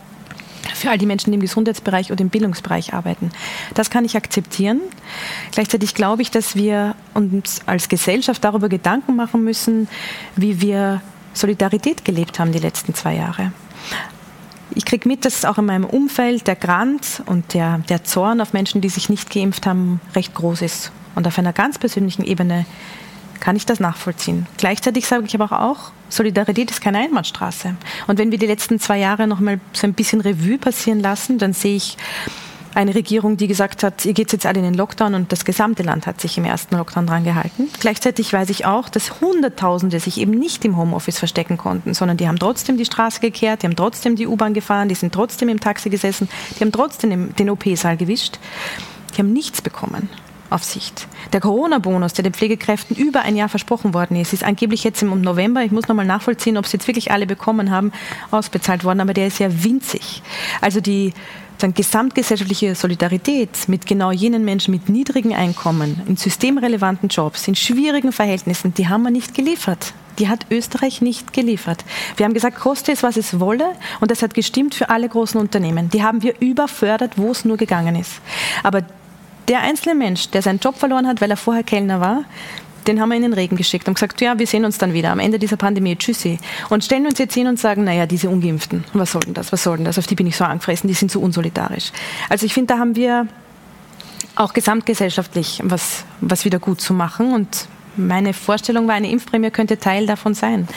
für 0.75 0.91
all 0.91 0.99
die 0.99 1.07
Menschen, 1.07 1.31
die 1.31 1.37
im 1.37 1.41
Gesundheitsbereich 1.41 2.13
oder 2.13 2.21
im 2.21 2.29
Bildungsbereich 2.29 2.93
arbeiten. 2.93 3.31
Das 3.75 3.91
kann 3.91 4.05
ich 4.05 4.17
akzeptieren. 4.17 4.81
Gleichzeitig 5.53 5.95
glaube 5.95 6.23
ich, 6.23 6.31
dass 6.31 6.57
wir 6.57 6.95
uns 7.15 7.61
als 7.67 7.89
Gesellschaft 7.89 8.45
darüber 8.45 8.69
Gedanken 8.69 9.17
machen 9.17 9.45
müssen, 9.45 9.89
wie 10.35 10.61
wir 10.61 11.01
Solidarität 11.35 12.05
gelebt 12.05 12.39
haben 12.39 12.53
die 12.53 12.59
letzten 12.59 12.95
zwei 12.95 13.15
Jahre. 13.15 13.53
Ich 14.77 14.85
kriege 14.85 15.09
mit, 15.09 15.25
dass 15.25 15.47
auch 15.47 15.57
in 15.57 15.65
meinem 15.65 15.87
Umfeld 15.87 16.47
der 16.47 16.55
Grant 16.55 17.23
und 17.25 17.55
der, 17.55 17.79
der 17.89 18.05
Zorn 18.05 18.43
auf 18.43 18.53
Menschen, 18.53 18.83
die 18.83 18.91
sich 18.91 19.09
nicht 19.09 19.31
geimpft 19.31 19.67
haben, 19.67 20.03
recht 20.15 20.35
groß 20.35 20.61
ist. 20.61 20.93
Und 21.15 21.27
auf 21.27 21.39
einer 21.39 21.55
ganz 21.55 21.79
persönlichen 21.79 22.23
Ebene 22.23 22.67
kann 23.41 23.57
ich 23.57 23.65
das 23.65 23.81
nachvollziehen. 23.81 24.47
Gleichzeitig 24.59 25.07
sage 25.07 25.25
ich 25.25 25.35
aber 25.35 25.63
auch, 25.63 25.93
Solidarität 26.11 26.71
ist 26.71 26.83
keine 26.83 26.99
Einbahnstraße. 26.99 27.75
Und 28.07 28.19
wenn 28.19 28.31
wir 28.31 28.39
die 28.39 28.47
letzten 28.47 28.79
zwei 28.79 28.99
Jahre 28.99 29.27
noch 29.27 29.41
mal 29.41 29.61
so 29.73 29.87
ein 29.87 29.95
bisschen 29.95 30.21
Revue 30.21 30.59
passieren 30.59 31.01
lassen, 31.01 31.39
dann 31.39 31.55
sehe 31.55 31.77
ich 31.77 31.97
eine 32.77 32.95
Regierung, 32.95 33.39
die 33.39 33.47
gesagt 33.47 33.83
hat, 33.83 34.05
ihr 34.05 34.13
geht 34.13 34.33
jetzt 34.33 34.45
alle 34.45 34.59
in 34.59 34.65
den 34.65 34.75
Lockdown 34.75 35.15
und 35.15 35.33
das 35.33 35.47
gesamte 35.47 35.83
Land 35.83 36.07
hat 36.07 36.21
sich 36.21 36.37
im 36.37 36.45
ersten 36.45 36.77
Lockdown 36.77 37.07
dran 37.07 37.25
gehalten. 37.25 37.69
Gleichzeitig 37.81 38.33
weiß 38.33 38.51
ich 38.51 38.67
auch, 38.67 38.91
dass 38.91 39.21
Hunderttausende 39.21 39.99
sich 39.99 40.19
eben 40.19 40.33
nicht 40.33 40.65
im 40.65 40.77
Homeoffice 40.77 41.19
verstecken 41.19 41.57
konnten, 41.57 41.95
sondern 41.95 42.19
die 42.19 42.29
haben 42.29 42.39
trotzdem 42.39 42.77
die 42.77 42.85
Straße 42.85 43.21
gekehrt, 43.21 43.63
die 43.63 43.67
haben 43.67 43.77
trotzdem 43.77 44.15
die 44.15 44.27
U-Bahn 44.27 44.53
gefahren, 44.53 44.91
die 44.91 44.95
sind 44.95 45.15
trotzdem 45.15 45.49
im 45.49 45.59
Taxi 45.59 45.89
gesessen, 45.89 46.29
die 46.59 46.61
haben 46.61 46.73
trotzdem 46.73 47.35
den 47.35 47.51
OP-Saal 47.51 47.97
gewischt. 47.97 48.39
Die 49.15 49.23
haben 49.23 49.33
nichts 49.33 49.63
bekommen 49.63 50.11
auf 50.51 50.63
Sicht. 50.63 51.09
Der 51.33 51.41
Corona-Bonus, 51.41 52.13
der 52.13 52.25
den 52.25 52.35
Pflegekräften 52.35 52.95
über 52.95 53.23
ein 53.23 53.37
Jahr 53.37 53.49
versprochen 53.49 53.95
worden 53.95 54.17
ist, 54.17 54.33
ist 54.33 54.45
angeblich 54.45 54.85
jetzt 54.85 55.03
im 55.03 55.21
November, 55.21 55.63
ich 55.63 55.73
muss 55.73 55.89
nochmal 55.89 56.07
nachvollziehen, 56.07 56.57
ob 56.57 56.67
sie 56.67 56.77
jetzt 56.77 56.87
wirklich 56.87 57.11
alle 57.11 57.27
bekommen 57.27 57.71
haben, 57.71 57.91
ausbezahlt 58.31 58.85
worden, 58.85 59.01
aber 59.01 59.15
der 59.15 59.27
ist 59.27 59.41
ja 59.41 59.49
winzig. 59.65 60.23
Also 60.61 60.81
die 60.81 61.15
dann 61.59 61.75
gesamtgesellschaftliche 61.75 62.75
Solidarität 62.75 63.69
mit 63.69 63.87
genau 63.87 64.11
jenen 64.11 64.45
Menschen 64.45 64.73
mit 64.73 64.89
niedrigen 64.89 65.35
Einkommen, 65.35 66.03
in 66.07 66.17
systemrelevanten 66.17 67.09
Jobs, 67.09 67.49
in 67.49 67.55
schwierigen 67.55 68.13
Verhältnissen, 68.13 68.75
die 68.75 68.89
haben 68.89 69.03
wir 69.03 69.11
nicht 69.11 69.35
geliefert. 69.35 69.95
Die 70.19 70.29
hat 70.29 70.47
Österreich 70.51 71.03
nicht 71.03 71.33
geliefert. 71.35 71.85
Wir 72.17 72.25
haben 72.25 72.33
gesagt, 72.33 72.59
koste 72.59 72.91
es, 72.93 73.03
was 73.03 73.19
es 73.19 73.39
wolle. 73.39 73.73
Und 74.01 74.11
das 74.11 74.23
hat 74.23 74.33
gestimmt 74.33 74.75
für 74.75 74.89
alle 74.89 75.09
großen 75.09 75.39
Unternehmen. 75.39 75.91
Die 75.91 76.03
haben 76.03 76.23
wir 76.23 76.41
überfördert, 76.41 77.19
wo 77.19 77.31
es 77.33 77.45
nur 77.45 77.59
gegangen 77.59 77.97
ist. 77.97 78.13
Aber 78.63 78.83
der 79.49 79.61
einzelne 79.61 79.95
Mensch, 79.95 80.31
der 80.31 80.43
seinen 80.43 80.59
Job 80.59 80.77
verloren 80.77 81.07
hat, 81.07 81.21
weil 81.21 81.31
er 81.31 81.37
vorher 81.37 81.63
Kellner 81.63 82.01
war, 82.01 82.25
den 82.87 83.01
haben 83.01 83.09
wir 83.09 83.17
in 83.17 83.23
den 83.23 83.33
Regen 83.33 83.57
geschickt 83.57 83.89
und 83.89 83.95
gesagt, 83.95 84.21
ja, 84.21 84.39
wir 84.39 84.47
sehen 84.47 84.65
uns 84.65 84.79
dann 84.79 84.93
wieder 84.93 85.11
am 85.11 85.19
Ende 85.19 85.39
dieser 85.39 85.57
Pandemie, 85.57 85.97
tschüssi. 85.97 86.39
Und 86.71 86.85
stellen 86.85 87.07
uns 87.07 87.19
jetzt 87.19 87.35
hin 87.35 87.47
und 87.47 87.59
sagen, 87.59 87.85
naja, 87.85 88.07
diese 88.07 88.31
Ungeimpften, 88.31 88.85
was 88.93 89.13
soll 89.13 89.23
denn 89.23 89.35
das, 89.35 89.53
was 89.53 89.63
soll 89.63 89.77
denn 89.77 89.87
das, 89.87 89.99
auf 89.99 90.07
die 90.07 90.15
bin 90.15 90.27
ich 90.27 90.37
so 90.37 90.45
angefressen, 90.45 90.89
die 90.89 90.95
sind 90.95 91.11
so 91.11 91.21
unsolidarisch. 91.21 91.93
Also 92.29 92.47
ich 92.47 92.55
finde, 92.55 92.75
da 92.75 92.81
haben 92.81 92.97
wir 92.97 93.27
auch 94.37 94.53
gesamtgesellschaftlich 94.53 95.61
was, 95.65 96.05
was 96.21 96.45
wieder 96.45 96.59
gut 96.59 96.81
zu 96.81 96.93
machen 96.93 97.33
und 97.33 97.69
meine 97.97 98.35
Vorstellung 98.35 98.87
war, 98.89 98.95
eine 98.95 99.11
Impfprämie 99.11 99.51
könnte 99.51 99.79
Teil 99.79 100.07
davon 100.07 100.35
sein. 100.35 100.69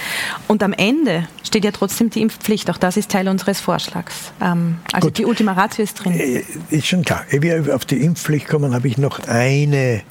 Und 0.48 0.64
am 0.64 0.74
Ende 0.74 1.28
steht 1.44 1.66
ja 1.66 1.72
trotzdem 1.72 2.10
die 2.10 2.22
Impfpflicht. 2.22 2.70
Auch 2.70 2.78
das 2.78 2.98
ist 2.98 3.12
Teil 3.12 3.28
unseres 3.28 3.60
Vorschlags. 3.60 4.32
Ähm, 4.42 4.78
also 4.94 5.08
Gut. 5.08 5.18
die 5.18 5.26
Ultima 5.26 5.54
Ratio 5.54 5.84
ist 5.84 5.96
drin. 5.96 6.14
Äh, 6.14 6.44
ist 6.70 6.88
schon 6.88 7.04
klar. 7.04 7.26
Ehe 7.30 7.42
wir 7.42 7.76
auf 7.76 7.86
die 7.86 7.98
Impfpflicht 7.98 8.48
kommen, 8.48 8.74
habe 8.74 8.88
ich 8.88 8.98
noch 8.98 9.20
eine 9.28 10.02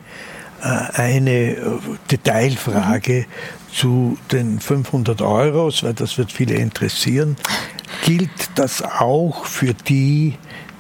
eine 0.61 1.57
äh, 1.57 1.57
Detailfrage 2.11 3.27
mhm. 3.27 3.75
zu 3.75 4.19
den 4.33 4.61
500 4.61 5.21
Euros, 5.23 5.83
weil 5.83 5.95
das 5.95 6.19
wird 6.19 6.33
viele 6.33 6.55
interessieren. 6.55 7.37
Gilt 8.05 8.31
das 8.55 8.83
auch 8.83 9.45
für 9.45 9.75
die, 9.75 10.35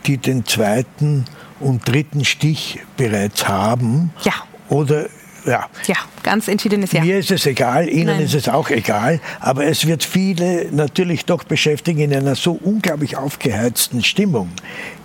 die 0.06 0.18
den 0.18 0.44
zweiten 0.46 1.24
und 1.60 1.86
dritten 1.88 2.24
Stich 2.24 2.80
bereits 2.96 3.48
haben? 3.48 4.12
Ja. 4.22 4.34
Oder 4.68 5.06
ja. 5.48 5.66
Ja, 5.86 5.96
ganz 6.22 6.48
entschiedenes 6.48 6.92
Ja. 6.92 7.02
Mir 7.02 7.18
ist 7.18 7.30
es 7.30 7.46
egal, 7.46 7.88
Ihnen 7.88 8.06
Nein. 8.06 8.20
ist 8.20 8.34
es 8.34 8.48
auch 8.48 8.70
egal, 8.70 9.20
aber 9.40 9.64
es 9.66 9.86
wird 9.86 10.04
viele 10.04 10.68
natürlich 10.70 11.24
doch 11.24 11.44
beschäftigen 11.44 12.00
in 12.00 12.14
einer 12.14 12.34
so 12.34 12.52
unglaublich 12.52 13.16
aufgeheizten 13.16 14.04
Stimmung, 14.04 14.50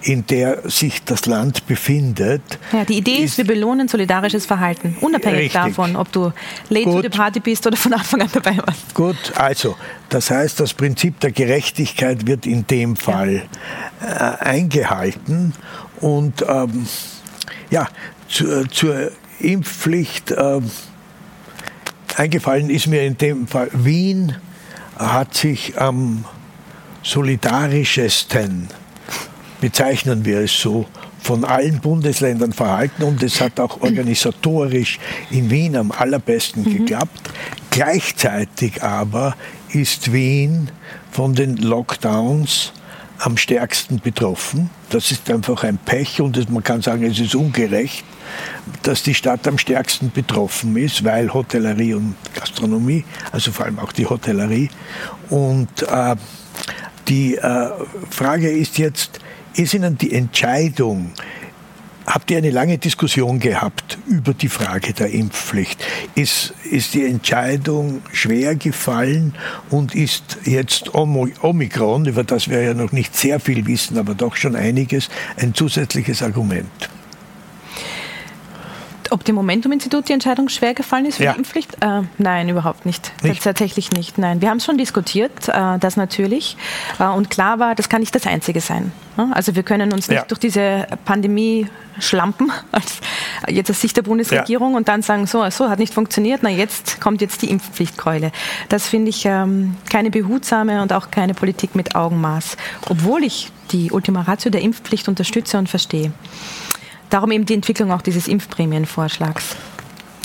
in 0.01 0.25
der 0.27 0.69
sich 0.69 1.03
das 1.03 1.25
Land 1.25 1.65
befindet. 1.67 2.41
Ja, 2.71 2.85
die 2.85 2.97
Idee 2.97 3.17
ist, 3.17 3.37
wir 3.37 3.45
belohnen 3.45 3.87
solidarisches 3.87 4.45
Verhalten, 4.45 4.97
unabhängig 5.01 5.55
richtig. 5.55 5.61
davon, 5.61 5.95
ob 5.95 6.11
du 6.11 6.31
late 6.69 6.85
Gut. 6.85 6.95
to 6.95 7.01
the 7.03 7.09
party 7.09 7.39
bist 7.39 7.65
oder 7.65 7.77
von 7.77 7.93
Anfang 7.93 8.21
an 8.21 8.29
dabei 8.31 8.57
warst. 8.57 8.93
Gut, 8.93 9.33
also, 9.35 9.75
das 10.09 10.29
heißt, 10.29 10.59
das 10.59 10.73
Prinzip 10.73 11.19
der 11.21 11.31
Gerechtigkeit 11.31 12.27
wird 12.27 12.45
in 12.45 12.67
dem 12.67 12.95
Fall 12.95 13.43
ja. 14.01 14.37
äh, 14.41 14.45
eingehalten 14.45 15.53
und 15.99 16.45
ähm, 16.47 16.85
ja, 17.69 17.87
zur, 18.27 18.69
zur 18.69 19.11
Impfpflicht 19.39 20.31
äh, 20.31 20.61
eingefallen 22.15 22.69
ist 22.69 22.87
mir 22.87 23.03
in 23.03 23.17
dem 23.17 23.47
Fall. 23.47 23.69
Wien 23.73 24.35
hat 24.95 25.33
sich 25.35 25.79
am 25.79 26.25
solidarischesten, 27.01 28.69
bezeichnen 29.59 30.25
wir 30.25 30.39
es 30.39 30.59
so, 30.59 30.85
von 31.21 31.45
allen 31.45 31.79
Bundesländern 31.79 32.51
verhalten 32.51 33.03
und 33.03 33.23
es 33.23 33.39
hat 33.39 33.59
auch 33.59 33.81
organisatorisch 33.81 34.99
in 35.31 35.49
Wien 35.49 35.75
am 35.77 35.91
allerbesten 35.91 36.63
mhm. 36.63 36.77
geklappt. 36.79 37.29
Gleichzeitig 37.71 38.83
aber 38.83 39.35
ist 39.69 40.11
Wien 40.11 40.69
von 41.11 41.33
den 41.33 41.57
Lockdowns 41.57 42.73
am 43.19 43.37
stärksten 43.37 43.99
betroffen. 43.99 44.69
Das 44.89 45.11
ist 45.11 45.29
einfach 45.29 45.63
ein 45.63 45.77
Pech 45.77 46.21
und 46.21 46.49
man 46.49 46.63
kann 46.63 46.81
sagen, 46.81 47.03
es 47.03 47.19
ist 47.19 47.35
ungerecht, 47.35 48.03
dass 48.83 49.03
die 49.03 49.13
Stadt 49.13 49.47
am 49.47 49.57
stärksten 49.57 50.11
betroffen 50.11 50.75
ist, 50.77 51.03
weil 51.03 51.33
Hotellerie 51.33 51.93
und 51.93 52.15
Gastronomie, 52.33 53.05
also 53.31 53.51
vor 53.51 53.65
allem 53.65 53.79
auch 53.79 53.91
die 53.91 54.05
Hotellerie. 54.05 54.69
Und 55.29 55.83
äh, 55.83 56.15
die 57.07 57.35
äh, 57.35 57.69
Frage 58.09 58.49
ist 58.49 58.77
jetzt, 58.77 59.19
ist 59.55 59.73
Ihnen 59.73 59.97
die 59.97 60.13
Entscheidung, 60.13 61.11
habt 62.05 62.31
ihr 62.31 62.37
eine 62.37 62.49
lange 62.49 62.77
Diskussion 62.77 63.39
gehabt 63.39 63.97
über 64.07 64.33
die 64.33 64.49
Frage 64.49 64.93
der 64.93 65.11
Impfpflicht? 65.11 65.83
Ist, 66.15 66.53
ist 66.73 66.95
die 66.95 67.05
Entscheidung 67.05 68.01
schwer 68.11 68.55
gefallen 68.55 69.35
und 69.69 69.93
ist 69.93 70.39
jetzt 70.43 70.95
Omikron, 70.95 72.05
über 72.05 72.23
das 72.23 72.49
wir 72.49 72.63
ja 72.63 72.73
noch 72.73 72.91
nicht 72.91 73.15
sehr 73.15 73.39
viel 73.39 73.67
wissen, 73.67 73.97
aber 73.97 74.15
doch 74.15 74.35
schon 74.35 74.55
einiges, 74.55 75.09
ein 75.37 75.53
zusätzliches 75.53 76.23
Argument? 76.23 76.89
Ob 79.13 79.23
dem 79.23 79.35
Momentum-Institut 79.35 80.09
die 80.09 80.13
Entscheidung 80.13 80.49
schwer 80.49 80.73
gefallen 80.73 81.05
ist 81.05 81.17
für 81.17 81.25
ja. 81.25 81.33
die 81.33 81.37
Impfpflicht? 81.37 81.75
Äh, 81.81 82.01
nein, 82.17 82.49
überhaupt 82.49 82.85
nicht. 82.85 83.11
nicht. 83.21 83.43
Tatsächlich 83.43 83.91
nicht. 83.91 84.17
Nein, 84.17 84.41
wir 84.41 84.49
haben 84.49 84.57
es 84.57 84.65
schon 84.65 84.77
diskutiert, 84.77 85.47
äh, 85.49 85.77
das 85.79 85.97
natürlich. 85.97 86.57
Äh, 86.99 87.05
und 87.05 87.29
klar 87.29 87.59
war, 87.59 87.75
das 87.75 87.89
kann 87.89 87.99
nicht 87.99 88.15
das 88.15 88.25
Einzige 88.25 88.59
sein. 88.59 88.91
Also 89.15 89.55
wir 89.55 89.61
können 89.61 89.93
uns 89.93 90.09
nicht 90.09 90.17
ja. 90.17 90.25
durch 90.25 90.39
diese 90.39 90.87
Pandemie 91.05 91.67
schlampen, 91.99 92.51
als, 92.71 93.01
jetzt 93.47 93.69
aus 93.69 93.79
Sicht 93.79 93.95
der 93.95 94.01
Bundesregierung, 94.01 94.71
ja. 94.71 94.77
und 94.77 94.87
dann 94.87 95.03
sagen, 95.03 95.27
so, 95.27 95.47
so 95.51 95.69
hat 95.69 95.77
nicht 95.77 95.93
funktioniert, 95.93 96.39
na 96.41 96.49
jetzt 96.49 96.99
kommt 96.99 97.21
jetzt 97.21 97.43
die 97.43 97.51
Impfpflichtkeule. 97.51 98.31
Das 98.69 98.87
finde 98.87 99.09
ich 99.09 99.25
ähm, 99.25 99.75
keine 99.91 100.09
behutsame 100.09 100.81
und 100.81 100.91
auch 100.91 101.11
keine 101.11 101.35
Politik 101.35 101.75
mit 101.75 101.95
Augenmaß, 101.95 102.57
obwohl 102.89 103.23
ich 103.23 103.51
die 103.71 103.91
Ultima 103.91 104.23
Ratio 104.23 104.49
der 104.49 104.61
Impfpflicht 104.61 105.07
unterstütze 105.07 105.59
und 105.59 105.69
verstehe. 105.69 106.11
Darum 107.13 107.29
eben 107.29 107.45
die 107.45 107.53
Entwicklung 107.53 107.91
auch 107.91 108.01
dieses 108.01 108.27
Impfprämienvorschlags. 108.27 109.55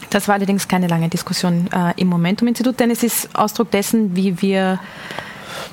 Das 0.08 0.26
war 0.26 0.36
allerdings 0.36 0.68
keine 0.68 0.86
lange 0.86 1.10
Diskussion 1.10 1.68
äh, 1.70 1.92
im 2.00 2.08
Momentum-Institut, 2.08 2.80
denn 2.80 2.90
es 2.90 3.02
ist 3.02 3.28
Ausdruck 3.34 3.70
dessen, 3.70 4.16
wie 4.16 4.40
wir 4.40 4.80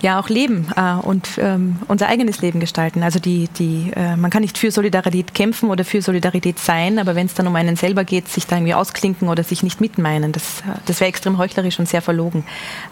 ja 0.01 0.19
auch 0.19 0.28
leben 0.28 0.67
äh, 0.75 0.95
und 0.95 1.30
ähm, 1.38 1.78
unser 1.88 2.10
eigenes 2.10 2.41
Leben 2.41 2.60
gestalten. 2.60 3.01
Also 3.01 3.19
die, 3.19 3.47
die, 3.58 3.93
äh, 3.95 4.17
man 4.17 4.30
kann 4.30 4.41
nicht 4.41 4.58
für 4.58 4.71
Solidarität 4.71 5.34
kämpfen 5.34 5.69
oder 5.69 5.86
für 5.86 6.01
Solidarität 6.01 6.60
sein, 6.60 6.99
aber 6.99 7.15
wenn 7.15 7.28
es 7.28 7.34
dann 7.34 7.47
um 7.47 7.56
einen 7.56 7.78
selber 7.78 8.04
geht, 8.04 8.28
sich 8.28 8.45
da 8.45 8.58
irgendwie 8.58 8.73
ausklinken 8.73 9.30
oder 9.30 9.45
sich 9.45 9.63
nicht 9.63 9.80
mitmeinen, 9.80 10.34
das, 10.34 10.63
das 10.86 10.99
wäre 10.99 11.08
extrem 11.08 11.38
heuchlerisch 11.38 11.80
und 11.80 11.88
sehr 11.88 12.01
verlogen. 12.01 12.43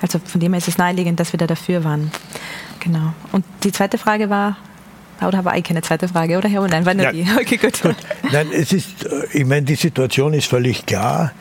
Also 0.01 0.19
von 0.23 0.39
dem 0.39 0.53
her 0.53 0.59
ist 0.59 0.69
es 0.69 0.77
naheliegend, 0.77 1.19
dass 1.19 1.33
wir 1.33 1.39
da 1.39 1.47
dafür 1.47 1.83
waren. 1.83 2.09
Genau. 2.79 3.13
Und 3.33 3.43
die 3.65 3.73
zweite 3.73 3.97
Frage 3.97 4.29
war, 4.29 4.55
oder 5.27 5.45
war 5.45 5.57
ich 5.57 5.63
keine 5.63 5.81
zweite 5.81 6.07
Frage, 6.07 6.37
oder 6.37 6.49
Herr? 6.49 6.67
Nein, 6.67 6.85
war 6.85 6.93
nur 6.93 7.05
ja, 7.05 7.11
die. 7.11 7.25
Okay, 7.39 7.57
gut. 7.57 7.81
gut. 7.81 7.95
Nein, 8.31 8.47
es 8.53 8.71
ist, 8.73 9.05
äh, 9.05 9.25
ich 9.33 9.45
meine, 9.45 9.63
die 9.63 9.75
Situation 9.75 10.33
ist 10.33 10.47
völlig 10.47 10.85
klar. 10.85 11.31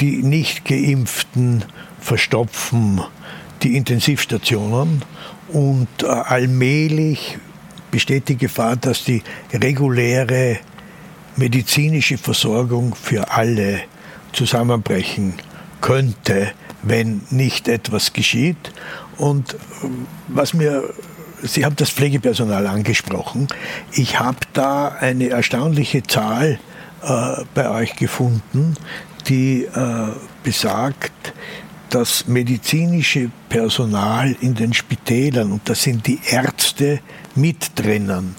Die 0.00 0.22
nicht 0.22 0.64
geimpften 0.64 1.64
verstopfen 2.00 3.00
die 3.62 3.76
Intensivstationen 3.76 5.02
und 5.48 5.88
äh, 6.02 6.06
allmählich 6.06 7.38
besteht 7.90 8.28
die 8.28 8.36
Gefahr, 8.36 8.76
dass 8.76 9.04
die 9.04 9.22
reguläre 9.52 10.58
medizinische 11.36 12.18
Versorgung 12.18 12.94
für 12.94 13.30
alle 13.30 13.82
zusammenbrechen 14.32 15.34
könnte, 15.80 16.52
wenn 16.82 17.22
nicht 17.30 17.68
etwas 17.68 18.12
geschieht. 18.12 18.72
Und 19.18 19.54
äh, 19.54 19.56
was 20.28 20.54
mir 20.54 20.82
Sie 21.42 21.64
haben 21.64 21.76
das 21.76 21.90
Pflegepersonal 21.90 22.66
angesprochen. 22.66 23.48
Ich 23.92 24.20
habe 24.20 24.38
da 24.52 24.88
eine 24.88 25.28
erstaunliche 25.28 26.02
Zahl 26.04 26.60
äh, 27.02 27.44
bei 27.54 27.68
euch 27.68 27.96
gefunden, 27.96 28.76
die 29.28 29.64
äh, 29.64 30.08
besagt, 30.44 31.32
das 31.90 32.26
medizinische 32.26 33.30
Personal 33.50 34.34
in 34.40 34.54
den 34.54 34.72
Spitälern, 34.72 35.52
und 35.52 35.68
das 35.68 35.82
sind 35.82 36.06
die 36.06 36.20
Ärzte 36.30 37.00
mit 37.34 37.72
drinnen, 37.74 38.34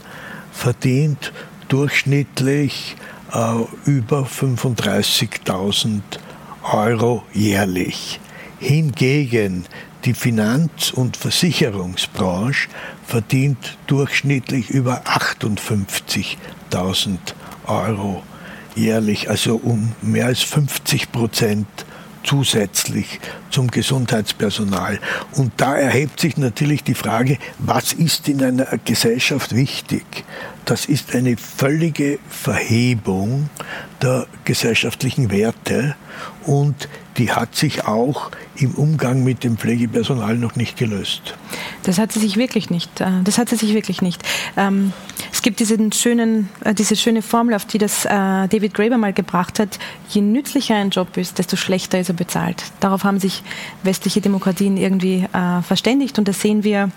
verdient 0.51 1.31
durchschnittlich 1.67 2.95
äh, 3.31 3.89
über 3.89 4.23
35.000 4.23 6.01
Euro 6.71 7.23
jährlich. 7.33 8.19
Hingegen 8.59 9.65
die 10.05 10.13
Finanz- 10.13 10.91
und 10.91 11.17
Versicherungsbranche 11.17 12.69
verdient 13.05 13.77
durchschnittlich 13.87 14.69
über 14.69 15.03
58.000 15.03 17.17
Euro 17.67 18.23
jährlich, 18.75 19.29
also 19.29 19.55
um 19.55 19.93
mehr 20.01 20.27
als 20.27 20.41
50 20.41 21.11
Prozent 21.11 21.67
zusätzlich 22.23 23.19
zum 23.49 23.69
Gesundheitspersonal. 23.69 24.99
Und 25.33 25.53
da 25.57 25.75
erhebt 25.75 26.19
sich 26.19 26.37
natürlich 26.37 26.83
die 26.83 26.93
Frage, 26.93 27.37
was 27.59 27.93
ist 27.93 28.29
in 28.29 28.41
einer 28.41 28.65
Gesellschaft 28.85 29.55
wichtig? 29.55 30.05
Das 30.65 30.85
ist 30.85 31.13
eine 31.13 31.35
völlige 31.35 32.19
Verhebung 32.29 33.49
der 34.01 34.27
gesellschaftlichen 34.45 35.29
Werte 35.29 35.95
und 36.45 36.87
die 37.17 37.31
hat 37.31 37.55
sich 37.55 37.85
auch 37.85 38.31
im 38.55 38.75
Umgang 38.75 39.23
mit 39.23 39.43
dem 39.43 39.57
Pflegepersonal 39.57 40.37
noch 40.37 40.55
nicht 40.55 40.77
gelöst. 40.77 41.35
Das 41.83 41.97
hat 41.97 42.11
sie 42.11 42.19
sich 42.19 42.37
wirklich 42.37 42.69
nicht. 42.69 43.01
Äh, 43.01 43.07
das 43.23 43.37
hat 43.37 43.49
sie 43.49 43.55
sich 43.55 43.73
wirklich 43.73 44.01
nicht. 44.01 44.23
Ähm, 44.57 44.93
es 45.31 45.41
gibt 45.41 45.59
diesen 45.59 45.91
schönen, 45.91 46.49
äh, 46.63 46.73
diese 46.73 46.95
schöne 46.95 47.21
Formel, 47.21 47.55
auf 47.55 47.65
die 47.65 47.77
das 47.77 48.05
äh, 48.05 48.09
David 48.09 48.73
Graeber 48.73 48.97
mal 48.97 49.13
gebracht 49.13 49.59
hat. 49.59 49.79
Je 50.09 50.21
nützlicher 50.21 50.75
ein 50.75 50.89
Job 50.89 51.17
ist, 51.17 51.39
desto 51.39 51.55
schlechter 51.55 51.99
ist 51.99 52.09
er 52.09 52.15
bezahlt. 52.15 52.63
Darauf 52.79 53.03
haben 53.03 53.19
sich 53.19 53.43
westliche 53.83 54.21
Demokratien 54.21 54.77
irgendwie 54.77 55.25
verständigt 55.63 56.19
und 56.19 56.27
das 56.27 56.41
sehen 56.41 56.63
wir 56.63 56.89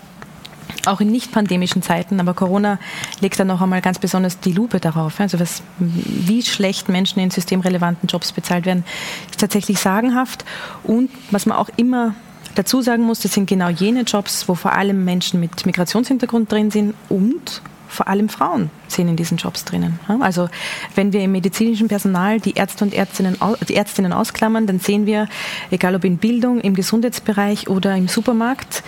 auch 0.87 1.01
in 1.01 1.11
nicht 1.11 1.31
pandemischen 1.31 1.81
Zeiten, 1.81 2.19
aber 2.19 2.33
Corona 2.33 2.79
legt 3.19 3.39
da 3.39 3.45
noch 3.45 3.61
einmal 3.61 3.81
ganz 3.81 3.99
besonders 3.99 4.39
die 4.39 4.51
Lupe 4.51 4.79
darauf. 4.79 5.19
Also 5.19 5.39
was, 5.39 5.61
wie 5.77 6.41
schlecht 6.41 6.89
Menschen 6.89 7.19
in 7.19 7.29
systemrelevanten 7.29 8.07
Jobs 8.07 8.31
bezahlt 8.31 8.65
werden, 8.65 8.83
ist 9.29 9.39
tatsächlich 9.39 9.79
sagenhaft. 9.79 10.45
Und 10.83 11.09
was 11.31 11.45
man 11.45 11.57
auch 11.57 11.69
immer 11.77 12.15
dazu 12.55 12.81
sagen 12.81 13.03
muss, 13.03 13.19
das 13.19 13.33
sind 13.33 13.47
genau 13.47 13.69
jene 13.69 14.01
Jobs, 14.01 14.47
wo 14.47 14.55
vor 14.55 14.73
allem 14.73 15.05
Menschen 15.05 15.39
mit 15.39 15.65
Migrationshintergrund 15.65 16.51
drin 16.51 16.71
sind 16.71 16.95
und 17.09 17.61
vor 17.87 18.07
allem 18.07 18.29
Frauen 18.29 18.69
sind 18.87 19.07
in 19.07 19.15
diesen 19.15 19.37
Jobs 19.37 19.63
drinnen. 19.63 19.99
Also 20.19 20.49
wenn 20.95 21.13
wir 21.13 21.21
im 21.21 21.31
medizinischen 21.31 21.87
Personal 21.87 22.39
die 22.39 22.53
Ärzte 22.53 22.83
und 22.83 22.93
Ärztinnen, 22.93 23.37
die 23.67 23.75
Ärztinnen 23.75 24.13
ausklammern, 24.13 24.67
dann 24.67 24.79
sehen 24.79 25.05
wir, 25.05 25.27
egal 25.71 25.95
ob 25.95 26.03
in 26.03 26.17
Bildung, 26.17 26.59
im 26.59 26.75
Gesundheitsbereich 26.75 27.69
oder 27.69 27.95
im 27.95 28.07
Supermarkt, 28.07 28.83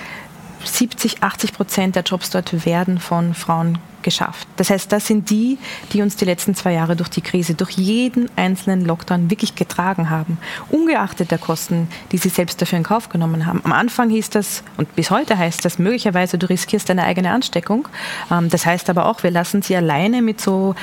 70, 0.63 1.23
80 1.23 1.53
Prozent 1.53 1.95
der 1.95 2.03
Jobs 2.03 2.29
dort 2.29 2.65
werden 2.65 2.99
von 2.99 3.33
Frauen 3.33 3.79
geschafft. 4.01 4.47
Das 4.55 4.69
heißt, 4.69 4.91
das 4.91 5.07
sind 5.07 5.29
die, 5.29 5.57
die 5.91 6.01
uns 6.01 6.15
die 6.15 6.25
letzten 6.25 6.55
zwei 6.55 6.73
Jahre 6.73 6.95
durch 6.95 7.09
die 7.09 7.21
Krise, 7.21 7.53
durch 7.53 7.71
jeden 7.71 8.29
einzelnen 8.35 8.85
Lockdown 8.85 9.29
wirklich 9.29 9.55
getragen 9.55 10.09
haben, 10.09 10.37
ungeachtet 10.69 11.31
der 11.31 11.37
Kosten, 11.37 11.87
die 12.11 12.17
sie 12.17 12.29
selbst 12.29 12.61
dafür 12.61 12.77
in 12.77 12.83
Kauf 12.83 13.09
genommen 13.09 13.45
haben. 13.45 13.61
Am 13.63 13.71
Anfang 13.71 14.09
hieß 14.09 14.29
das, 14.29 14.63
und 14.77 14.95
bis 14.95 15.11
heute 15.11 15.37
heißt 15.37 15.63
das, 15.65 15.79
möglicherweise 15.79 16.37
du 16.37 16.49
riskierst 16.49 16.89
deine 16.89 17.03
eigene 17.03 17.31
Ansteckung. 17.31 17.87
Ähm, 18.31 18.49
das 18.49 18.65
heißt 18.65 18.89
aber 18.89 19.05
auch, 19.05 19.23
wir 19.23 19.31
lassen 19.31 19.61
sie 19.61 19.75
alleine 19.75 20.21
mit 20.21 20.39
so 20.41 20.75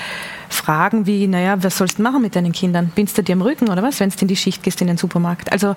Fragen 0.49 1.07
wie, 1.07 1.27
naja, 1.27 1.63
was 1.63 1.79
sollst 1.79 1.99
du 1.99 2.03
machen 2.03 2.23
mit 2.23 2.37
deinen 2.37 2.53
Kindern? 2.53 2.93
Binst 2.95 3.19
du 3.19 3.23
dir 3.23 3.33
am 3.33 3.43
Rücken 3.43 3.69
oder 3.69 3.83
was, 3.83 3.99
wenn 4.01 4.11
du 4.11 4.17
in 4.21 4.29
die 4.29 4.37
Schicht 4.37 4.63
gehst 4.63 4.81
in 4.81 4.87
den 4.87 4.97
Supermarkt? 4.97 5.51
Also 5.53 5.75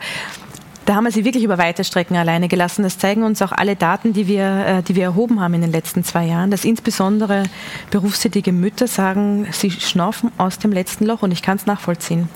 da 0.90 0.96
haben 0.96 1.04
wir 1.04 1.12
sie 1.12 1.24
wirklich 1.24 1.44
über 1.44 1.60
weite 1.60 1.84
Strecken 1.84 2.18
alleine 2.18 2.48
gelassen. 2.48 2.82
Das 2.82 2.98
zeigen 2.98 3.22
uns 3.22 3.44
auch 3.44 3.52
alle 3.52 3.76
Daten, 3.76 4.12
die 4.12 4.26
wir, 4.26 4.66
äh, 4.66 4.82
die 4.82 4.96
wir 4.96 5.04
erhoben 5.04 5.40
haben 5.40 5.54
in 5.54 5.62
den 5.62 5.72
letzten 5.72 6.04
zwei 6.04 6.26
Jahren, 6.26 6.50
dass 6.50 6.66
insbesondere 6.66 7.44
berufstätige 7.92 8.52
Mütter 8.52 8.88
sagen, 8.88 9.46
sie 9.52 9.70
schnaufen 9.70 10.32
aus 10.40 10.58
dem 10.58 10.72
letzten 10.72 11.06
Loch 11.06 11.22
und 11.22 11.30
ich 11.30 11.44
kann 11.44 11.58
es 11.58 11.68
nachvollziehen. 11.68 12.28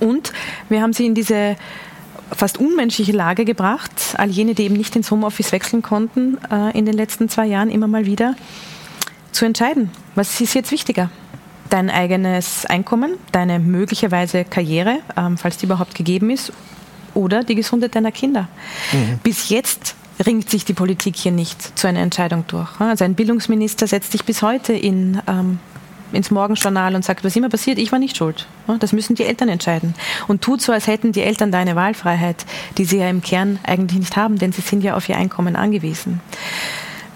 Und 0.00 0.34
wir 0.68 0.82
haben 0.82 0.92
sie 0.92 1.06
in 1.06 1.14
diese 1.14 1.56
fast 2.30 2.58
unmenschliche 2.58 3.12
Lage 3.12 3.46
gebracht, 3.46 4.16
all 4.18 4.28
jene, 4.28 4.52
die 4.52 4.64
eben 4.64 4.76
nicht 4.76 4.94
ins 4.94 5.10
Homeoffice 5.10 5.52
wechseln 5.52 5.80
konnten 5.80 6.36
äh, 6.50 6.76
in 6.76 6.84
den 6.84 6.94
letzten 6.94 7.30
zwei 7.30 7.46
Jahren 7.46 7.70
immer 7.70 7.86
mal 7.86 8.04
wieder, 8.04 8.34
zu 9.30 9.46
entscheiden, 9.46 9.90
was 10.14 10.42
ist 10.42 10.52
jetzt 10.52 10.72
wichtiger? 10.72 11.08
Dein 11.70 11.88
eigenes 11.88 12.66
Einkommen, 12.66 13.14
deine 13.32 13.58
möglicherweise 13.58 14.44
Karriere, 14.44 14.98
ähm, 15.16 15.38
falls 15.38 15.56
die 15.56 15.64
überhaupt 15.64 15.94
gegeben 15.94 16.28
ist, 16.28 16.52
oder 17.14 17.44
die 17.44 17.54
Gesundheit 17.54 17.94
deiner 17.94 18.12
Kinder. 18.12 18.48
Mhm. 18.92 19.18
Bis 19.22 19.48
jetzt 19.48 19.94
ringt 20.24 20.48
sich 20.50 20.64
die 20.64 20.74
Politik 20.74 21.16
hier 21.16 21.32
nicht 21.32 21.78
zu 21.78 21.86
einer 21.86 22.00
Entscheidung 22.00 22.44
durch. 22.46 22.68
Also 22.80 23.04
ein 23.04 23.14
Bildungsminister 23.14 23.86
setzt 23.86 24.12
sich 24.12 24.24
bis 24.24 24.42
heute 24.42 24.72
in, 24.72 25.20
ähm, 25.26 25.58
ins 26.12 26.30
Morgenjournal 26.30 26.94
und 26.94 27.04
sagt, 27.04 27.24
was 27.24 27.34
immer 27.34 27.48
passiert, 27.48 27.78
ich 27.78 27.90
war 27.92 27.98
nicht 27.98 28.16
schuld. 28.16 28.46
Das 28.80 28.92
müssen 28.92 29.14
die 29.14 29.24
Eltern 29.24 29.48
entscheiden. 29.48 29.94
Und 30.28 30.42
tut 30.42 30.62
so, 30.62 30.72
als 30.72 30.86
hätten 30.86 31.12
die 31.12 31.22
Eltern 31.22 31.50
da 31.50 31.58
eine 31.58 31.74
Wahlfreiheit, 31.76 32.44
die 32.78 32.84
sie 32.84 32.98
ja 32.98 33.08
im 33.08 33.22
Kern 33.22 33.58
eigentlich 33.64 33.98
nicht 33.98 34.16
haben, 34.16 34.38
denn 34.38 34.52
sie 34.52 34.60
sind 34.60 34.84
ja 34.84 34.94
auf 34.94 35.08
ihr 35.08 35.16
Einkommen 35.16 35.56
angewiesen. 35.56 36.20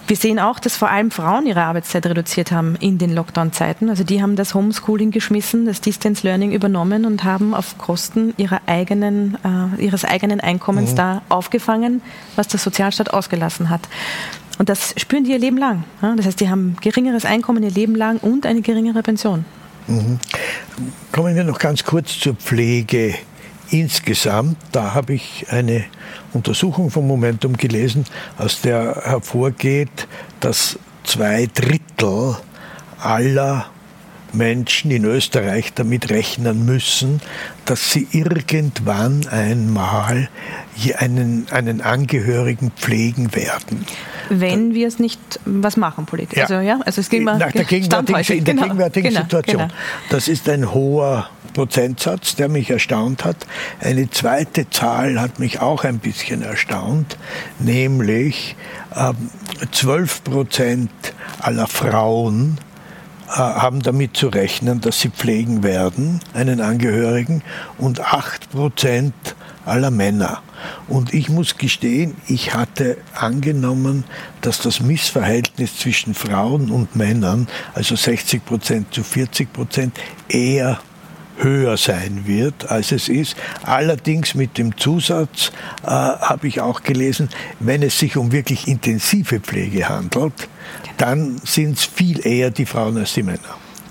Wir 0.06 0.16
sehen 0.16 0.38
auch, 0.38 0.60
dass 0.60 0.76
vor 0.76 0.88
allem 0.88 1.10
Frauen 1.10 1.46
ihre 1.46 1.62
Arbeitszeit 1.64 2.06
reduziert 2.06 2.52
haben 2.52 2.76
in 2.76 2.98
den 2.98 3.12
Lockdown-Zeiten. 3.12 3.90
Also 3.90 4.04
die 4.04 4.22
haben 4.22 4.36
das 4.36 4.54
Homeschooling 4.54 5.10
geschmissen, 5.10 5.66
das 5.66 5.80
Distance 5.80 6.24
Learning 6.24 6.52
übernommen 6.52 7.04
und 7.04 7.24
haben 7.24 7.54
auf 7.54 7.76
Kosten 7.76 8.32
eigenen, 8.66 9.36
äh, 9.44 9.82
ihres 9.82 10.04
eigenen 10.04 10.40
Einkommens 10.40 10.92
mhm. 10.92 10.96
da 10.96 11.22
aufgefangen, 11.28 12.02
was 12.36 12.46
der 12.46 12.60
Sozialstaat 12.60 13.12
ausgelassen 13.12 13.68
hat. 13.68 13.88
Und 14.58 14.68
das 14.68 14.94
spüren 14.96 15.24
die 15.24 15.32
ihr 15.32 15.38
Leben 15.38 15.58
lang. 15.58 15.84
Das 16.00 16.24
heißt, 16.24 16.40
die 16.40 16.48
haben 16.48 16.76
geringeres 16.80 17.24
Einkommen 17.24 17.62
ihr 17.62 17.70
Leben 17.70 17.94
lang 17.94 18.18
und 18.18 18.46
eine 18.46 18.62
geringere 18.62 19.02
Pension. 19.02 19.44
Mhm. 19.88 20.18
Kommen 21.12 21.34
wir 21.34 21.44
noch 21.44 21.58
ganz 21.58 21.84
kurz 21.84 22.18
zur 22.18 22.34
Pflege 22.34 23.14
insgesamt. 23.70 24.56
Da 24.72 24.94
habe 24.94 25.14
ich 25.14 25.46
eine 25.50 25.84
Untersuchung 26.32 26.90
vom 26.90 27.06
Momentum 27.06 27.56
gelesen, 27.56 28.04
aus 28.38 28.60
der 28.60 29.02
hervorgeht, 29.04 30.08
dass 30.40 30.78
zwei 31.04 31.48
Drittel 31.52 32.36
aller 33.00 33.66
Menschen 34.32 34.90
in 34.90 35.04
Österreich 35.04 35.72
damit 35.74 36.10
rechnen 36.10 36.64
müssen, 36.64 37.20
dass 37.64 37.92
sie 37.92 38.06
irgendwann 38.10 39.26
einmal 39.28 40.28
einen, 40.98 41.46
einen 41.50 41.80
Angehörigen 41.80 42.70
pflegen 42.76 43.34
werden. 43.34 43.86
Wenn 44.28 44.74
wir 44.74 44.88
es 44.88 44.98
nicht 44.98 45.20
was 45.44 45.76
machen 45.76 46.06
politisch. 46.06 46.38
Ja. 46.38 46.44
Also, 46.44 46.54
ja, 46.60 46.80
also 46.84 47.00
es 47.00 47.08
ging 47.08 47.24
mal 47.24 47.38
Nach 47.38 47.52
der 47.52 47.64
gegenwärtigen, 47.64 48.38
in 48.38 48.44
der 48.44 48.54
genau, 48.54 48.66
gegenwärtigen 48.66 49.08
genau, 49.08 49.20
Situation. 49.22 49.62
Genau. 49.62 49.74
Das 50.10 50.28
ist 50.28 50.48
ein 50.48 50.72
hoher 50.72 51.30
Prozentsatz, 51.56 52.34
der 52.34 52.50
mich 52.50 52.68
erstaunt 52.68 53.24
hat. 53.24 53.46
Eine 53.80 54.10
zweite 54.10 54.68
Zahl 54.68 55.18
hat 55.18 55.38
mich 55.38 55.60
auch 55.60 55.84
ein 55.84 56.00
bisschen 56.00 56.42
erstaunt, 56.42 57.16
nämlich 57.58 58.56
äh, 58.94 59.14
12 59.72 60.24
Prozent 60.24 60.90
aller 61.40 61.66
Frauen 61.66 62.58
haben 63.28 63.82
damit 63.82 64.16
zu 64.16 64.28
rechnen, 64.28 64.80
dass 64.80 65.00
sie 65.00 65.10
pflegen 65.10 65.62
werden, 65.62 66.20
einen 66.34 66.60
Angehörigen, 66.60 67.42
und 67.78 68.00
8 68.00 68.50
Prozent 68.50 69.14
aller 69.64 69.90
Männer. 69.90 70.42
Und 70.88 71.12
ich 71.12 71.28
muss 71.28 71.58
gestehen, 71.58 72.16
ich 72.28 72.54
hatte 72.54 72.96
angenommen, 73.14 74.04
dass 74.40 74.58
das 74.60 74.80
Missverhältnis 74.80 75.76
zwischen 75.78 76.14
Frauen 76.14 76.70
und 76.70 76.96
Männern, 76.96 77.48
also 77.74 77.96
60 77.96 78.44
Prozent 78.44 78.94
zu 78.94 79.02
40 79.02 79.52
Prozent, 79.52 79.98
eher 80.28 80.78
höher 81.38 81.76
sein 81.76 82.22
wird, 82.24 82.70
als 82.70 82.92
es 82.92 83.08
ist. 83.08 83.36
Allerdings 83.62 84.34
mit 84.34 84.56
dem 84.56 84.76
Zusatz 84.76 85.52
äh, 85.82 85.88
habe 85.88 86.48
ich 86.48 86.60
auch 86.60 86.82
gelesen, 86.82 87.28
wenn 87.60 87.82
es 87.82 87.98
sich 87.98 88.16
um 88.16 88.32
wirklich 88.32 88.68
intensive 88.68 89.40
Pflege 89.40 89.88
handelt, 89.88 90.48
dann 90.96 91.38
sind 91.44 91.78
es 91.78 91.84
viel 91.84 92.26
eher 92.26 92.50
die 92.50 92.66
Frauen 92.66 92.96
als 92.96 93.14
die 93.14 93.22
Männer. 93.22 93.40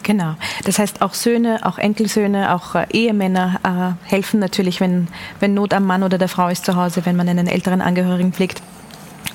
Genau. 0.03 0.36
Das 0.65 0.78
heißt, 0.78 1.01
auch 1.01 1.15
Söhne, 1.15 1.61
auch 1.63 1.80
Enkelsöhne, 1.80 2.53
auch 2.53 2.76
äh, 2.76 2.86
Ehemänner 2.91 3.97
äh, 4.05 4.09
helfen 4.09 4.39
natürlich, 4.39 4.80
wenn, 4.80 5.07
wenn 5.39 5.55
Not 5.55 5.73
am 5.73 5.86
Mann 5.86 6.03
oder 6.03 6.19
der 6.19 6.30
Frau 6.30 6.47
ist 6.47 6.63
zu 6.63 6.76
Hause, 6.76 7.05
wenn 7.07 7.15
man 7.15 7.28
einen 7.28 7.47
älteren 7.47 7.82
Angehörigen 7.82 8.32
pflegt. 8.32 8.61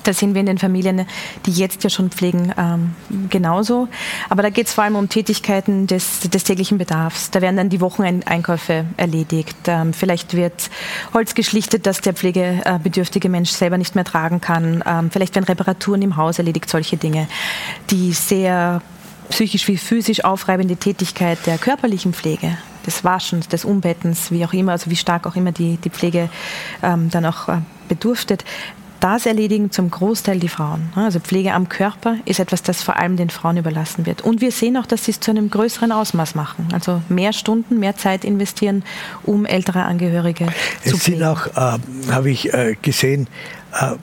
Da 0.03 0.13
sind 0.13 0.33
wir 0.33 0.39
in 0.39 0.47
den 0.47 0.57
Familien, 0.57 1.05
die 1.45 1.51
jetzt 1.51 1.83
ja 1.83 1.89
schon 1.89 2.09
pflegen, 2.09 2.53
ähm, 2.57 2.95
genauso. 3.29 3.87
Aber 4.29 4.41
da 4.41 4.49
geht 4.49 4.67
es 4.67 4.73
vor 4.73 4.83
allem 4.83 4.95
um 4.95 5.09
Tätigkeiten 5.09 5.87
des, 5.87 6.21
des, 6.21 6.43
täglichen 6.43 6.77
Bedarfs. 6.77 7.29
Da 7.31 7.41
werden 7.41 7.57
dann 7.57 7.69
die 7.69 7.81
Wocheneinkäufe 7.81 8.85
erledigt. 8.97 9.57
Ähm, 9.67 9.93
vielleicht 9.93 10.35
wird 10.35 10.69
Holz 11.13 11.35
geschlichtet, 11.35 11.85
das 11.85 12.01
der 12.01 12.13
pflegebedürftige 12.13 13.29
Mensch 13.29 13.51
selber 13.51 13.77
nicht 13.77 13.95
mehr 13.95 14.05
tragen 14.05 14.41
kann. 14.41 14.83
Ähm, 14.85 15.11
vielleicht 15.11 15.35
werden 15.35 15.45
Reparaturen 15.45 16.01
im 16.01 16.17
Haus 16.17 16.39
erledigt, 16.39 16.69
solche 16.69 16.97
Dinge, 16.97 17.27
die 17.89 18.13
sehr 18.13 18.81
psychisch 19.29 19.67
wie 19.67 19.77
physisch 19.77 20.23
aufreibende 20.23 20.75
Tätigkeit 20.75 21.39
der 21.45 21.57
körperlichen 21.57 22.13
Pflege 22.13 22.57
des 22.85 23.03
Waschens, 23.03 23.47
des 23.47 23.65
Umbettens, 23.65 24.31
wie 24.31 24.45
auch 24.45 24.53
immer, 24.53 24.73
also 24.73 24.89
wie 24.89 24.95
stark 24.95 25.25
auch 25.27 25.35
immer 25.35 25.51
die, 25.51 25.77
die 25.77 25.89
Pflege 25.89 26.29
ähm, 26.83 27.09
dann 27.09 27.25
auch 27.25 27.47
äh, 27.47 27.57
bedurftet, 27.87 28.43
das 29.01 29.25
erledigen 29.25 29.71
zum 29.71 29.91
Großteil 29.91 30.39
die 30.39 30.47
Frauen. 30.47 30.89
Also 30.95 31.19
Pflege 31.19 31.53
am 31.53 31.67
Körper 31.67 32.17
ist 32.25 32.39
etwas, 32.39 32.63
das 32.63 32.81
vor 32.81 32.97
allem 32.97 33.17
den 33.17 33.29
Frauen 33.29 33.57
überlassen 33.57 34.05
wird. 34.05 34.21
Und 34.21 34.41
wir 34.41 34.51
sehen 34.51 34.77
auch, 34.77 34.85
dass 34.85 35.05
sie 35.05 35.11
es 35.11 35.19
zu 35.19 35.31
einem 35.31 35.49
größeren 35.49 35.91
Ausmaß 35.91 36.35
machen. 36.35 36.69
Also 36.71 37.01
mehr 37.09 37.33
Stunden, 37.33 37.79
mehr 37.79 37.97
Zeit 37.97 38.23
investieren, 38.23 38.83
um 39.23 39.45
ältere 39.45 39.83
Angehörige 39.83 40.47
es 40.83 40.91
zu 40.91 40.97
pflegen. 40.97 41.21
Es 41.21 41.43
sind 41.43 41.57
auch, 41.57 41.75
äh, 41.75 42.11
habe 42.11 42.29
ich 42.29 42.53
äh, 42.53 42.75
gesehen, 42.81 43.27
äh, 43.73 43.95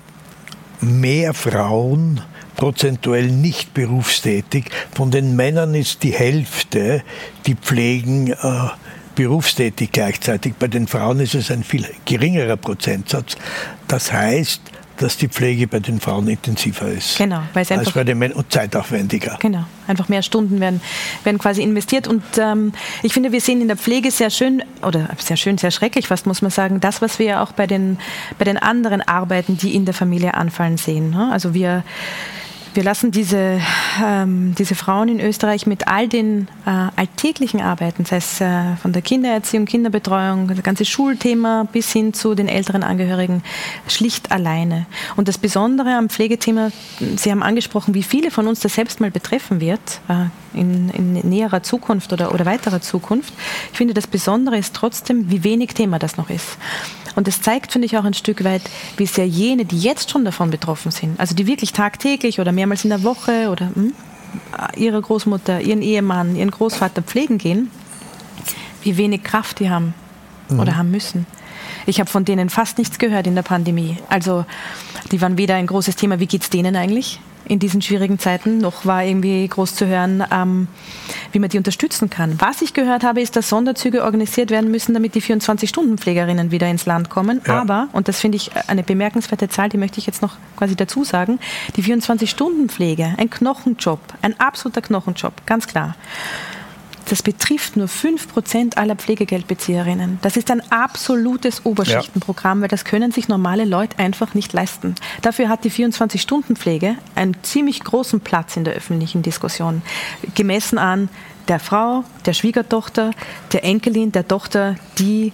mehr 0.84 1.32
Frauen 1.32 2.20
prozentuell 2.57 3.28
nicht 3.28 3.72
berufstätig. 3.72 4.70
Von 4.92 5.12
den 5.12 5.36
Männern 5.36 5.74
ist 5.74 6.03
die 6.03 6.12
Hälfte, 6.12 7.05
die 7.46 7.55
pflegen, 7.55 8.32
äh, 8.32 8.68
berufstätig 9.14 9.92
gleichzeitig. 9.92 10.55
Bei 10.59 10.66
den 10.66 10.86
Frauen 10.86 11.20
ist 11.20 11.34
es 11.34 11.51
ein 11.51 11.62
viel 11.62 11.86
geringerer 12.05 12.57
Prozentsatz. 12.57 13.36
Das 13.86 14.12
heißt, 14.12 14.61
dass 14.99 15.16
die 15.16 15.28
Pflege 15.28 15.66
bei 15.66 15.80
den 15.80 16.01
Frauen 16.01 16.28
intensiver 16.28 16.88
ist. 16.88 17.18
Genau, 17.18 17.42
weil 17.53 17.62
es 17.62 17.70
einfach 17.70 17.86
als 17.86 17.94
bei 17.94 18.05
den 18.05 18.18
Männern 18.18 18.38
und 18.38 18.53
zeitaufwendiger. 18.53 19.38
Genau, 19.40 19.64
einfach 19.86 20.09
mehr 20.09 20.22
Stunden 20.22 20.61
werden, 20.61 20.80
werden 21.24 21.38
quasi 21.38 21.62
investiert. 21.62 22.09
Und 22.09 22.22
ähm, 22.38 22.72
ich 23.03 23.12
finde, 23.12 23.32
wir 23.32 23.40
sehen 23.40 23.61
in 23.61 23.68
der 23.68 23.76
Pflege 23.76 24.11
sehr 24.11 24.30
schön, 24.30 24.62
oder 24.82 25.09
sehr 25.18 25.36
schön, 25.36 25.59
sehr 25.59 25.70
schrecklich 25.70 26.09
fast, 26.09 26.26
muss 26.26 26.42
man 26.42 26.51
sagen, 26.51 26.80
das, 26.80 27.01
was 27.01 27.18
wir 27.18 27.26
ja 27.26 27.42
auch 27.42 27.53
bei 27.53 27.66
den, 27.66 27.99
bei 28.38 28.44
den 28.44 28.59
anderen 28.59 29.01
Arbeiten, 29.01 29.57
die 29.57 29.74
in 29.74 29.84
der 29.84 29.94
Familie 29.94 30.34
anfallen, 30.34 30.76
sehen. 30.76 31.11
Ne? 31.11 31.30
Also 31.32 31.55
wir 31.55 31.84
wir 32.75 32.83
lassen 32.83 33.11
diese, 33.11 33.61
ähm, 34.03 34.55
diese 34.57 34.75
Frauen 34.75 35.09
in 35.09 35.21
Österreich 35.21 35.66
mit 35.66 35.89
all 35.89 36.09
den 36.09 36.49
äh, 36.66 36.71
alltäglichen 36.97 37.61
Arbeiten, 37.61 38.05
sei 38.05 38.16
es 38.16 38.41
äh, 38.41 38.77
von 38.77 38.93
der 38.93 39.03
Kindererziehung, 39.03 39.64
Kinderbetreuung, 39.64 40.49
das 40.49 40.62
ganze 40.62 40.85
Schulthema 40.85 41.66
bis 41.73 41.93
hin 41.93 42.14
zu 42.14 42.35
den 42.35 42.49
älteren 42.49 42.83
Angehörigen, 42.83 43.43
schlicht 43.89 44.31
alleine. 44.33 44.87
Und 45.16 45.29
das 45.29 45.39
Besondere 45.39 45.97
am 45.97 46.09
Pflegethema, 46.09 46.71
Sie 47.16 47.31
haben 47.31 47.43
angesprochen, 47.43 47.95
wie 47.95 48.03
viele 48.03 48.31
von 48.31 48.47
uns 48.47 48.61
das 48.61 48.75
selbst 48.75 49.01
mal 49.01 49.11
betreffen 49.11 49.61
wird, 49.61 50.01
äh, 50.09 50.27
in, 50.59 50.91
in, 50.91 51.12
näherer 51.29 51.62
Zukunft 51.62 52.12
oder, 52.12 52.33
oder 52.33 52.47
weiterer 52.47 52.81
Zukunft. 52.81 53.33
Ich 53.73 53.79
finde, 53.79 53.95
das 53.95 54.07
Besondere 54.07 54.59
ist 54.59 54.75
trotzdem, 54.75 55.31
wie 55.31 55.45
wenig 55.45 55.75
Thema 55.75 55.99
das 55.99 56.16
noch 56.16 56.31
ist. 56.31 56.59
Und 57.19 57.27
das 57.27 57.43
zeigt, 57.43 57.73
finde 57.73 57.87
ich, 57.87 57.99
auch 57.99 58.05
ein 58.05 58.14
Stück 58.14 58.45
weit, 58.45 58.62
wie 58.97 59.05
sehr 59.05 59.27
jene, 59.27 59.64
die 59.64 59.81
jetzt 59.81 60.09
schon 60.09 60.25
davon 60.25 60.51
betroffen 60.51 60.93
sind, 60.93 61.19
also 61.19 61.35
die 61.35 61.49
wirklich 61.49 61.73
tagtäglich 61.73 62.39
oder 62.39 62.53
mehrmals 62.53 62.85
in 62.85 62.91
der 62.91 63.03
Woche 63.03 63.51
oder 63.51 63.73
hm, 63.75 63.93
ihre 64.77 65.03
Großmutter, 65.03 65.61
ihren 65.61 65.83
Ehemann, 65.83 66.37
ihren 66.37 66.53
Großvater 66.53 67.03
pflegen 67.03 67.39
gehen, 67.39 67.73
wie 68.85 68.97
wenig 68.99 69.25
Kraft 69.25 69.59
die 69.59 69.69
haben 69.69 69.95
mhm. 70.49 70.61
oder 70.61 70.77
haben 70.77 70.93
müssen. 70.93 71.27
Ich 71.87 71.99
habe 71.99 72.09
von 72.09 72.25
denen 72.25 72.51
fast 72.51 72.79
nichts 72.79 73.01
gehört 73.01 73.27
in 73.27 73.35
der 73.35 73.43
Pandemie. 73.43 73.97
Also 74.09 74.47
die 75.11 75.21
waren 75.21 75.37
weder 75.37 75.57
ein 75.57 75.66
großes 75.66 75.97
Thema, 75.97 76.21
wie 76.21 76.27
geht 76.27 76.43
es 76.43 76.51
denen 76.51 76.77
eigentlich? 76.77 77.19
In 77.49 77.59
diesen 77.59 77.82
schwierigen 77.82 78.18
Zeiten. 78.18 78.59
Noch 78.59 78.86
war 78.86 79.05
irgendwie 79.05 79.46
groß 79.46 79.74
zu 79.74 79.86
hören, 79.86 80.24
ähm, 80.30 80.68
wie 81.32 81.38
man 81.38 81.49
die 81.49 81.59
unterstützen 81.59 82.11
kann. 82.11 82.40
Was 82.40 82.62
ich 82.62 82.74
gehört 82.74 83.03
habe, 83.03 83.20
ist, 83.20 83.36
dass 83.36 83.49
Sonderzüge 83.49 84.05
organisiert 84.05 84.51
werden 84.51 84.70
müssen, 84.70 84.94
damit 84.94 85.14
die 85.14 85.22
24-Stunden-Pflegerinnen 85.22 86.51
wieder 86.51 86.68
ins 86.68 86.86
Land 86.86 87.11
kommen. 87.11 87.40
Ja. 87.46 87.61
Aber, 87.61 87.88
und 87.92 88.09
das 88.09 88.20
finde 88.20 88.36
ich 88.36 88.51
eine 88.68 88.82
bemerkenswerte 88.82 89.49
Zahl, 89.49 89.68
die 89.68 89.78
möchte 89.78 89.99
ich 89.99 90.07
jetzt 90.07 90.22
noch 90.22 90.36
quasi 90.57 90.76
dazu 90.76 91.05
sagen, 91.05 91.38
die 91.76 91.82
24-Stunden-Pflege, 91.82 93.14
ein 93.16 93.30
Knochenjob, 93.30 94.01
ein 94.22 94.38
absoluter 94.38 94.82
Knochenjob, 94.82 95.46
ganz 95.46 95.66
klar 95.66 95.94
das 97.09 97.23
betrifft 97.23 97.77
nur 97.77 97.87
5% 97.87 98.77
aller 98.77 98.97
Pflegegeldbezieherinnen. 98.97 100.19
Das 100.23 100.37
ist 100.37 100.51
ein 100.51 100.63
absolutes 100.71 101.65
Oberschichtenprogramm, 101.65 102.61
weil 102.61 102.69
das 102.69 102.85
können 102.85 103.13
sich 103.13 103.29
normale 103.29 103.65
Leute 103.65 103.99
einfach 103.99 104.35
nicht 104.35 104.53
leisten. 104.53 104.95
Dafür 105.23 105.49
hat 105.49 105.65
die 105.65 105.71
24-Stunden-Pflege 105.71 106.97
einen 107.15 107.37
ziemlich 107.43 107.83
großen 107.83 108.21
Platz 108.21 108.57
in 108.57 108.65
der 108.65 108.75
öffentlichen 108.75 109.23
Diskussion, 109.23 109.83
gemessen 110.35 110.79
an 110.79 111.09
der 111.49 111.61
Frau, 111.61 112.05
der 112.27 112.35
Schwiegertochter, 112.35 113.13
der 113.53 113.65
Enkelin, 113.65 114.13
der 114.13 114.29
Tochter, 114.29 114.77
die 114.99 115.33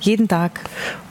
jeden 0.00 0.28
Tag 0.28 0.60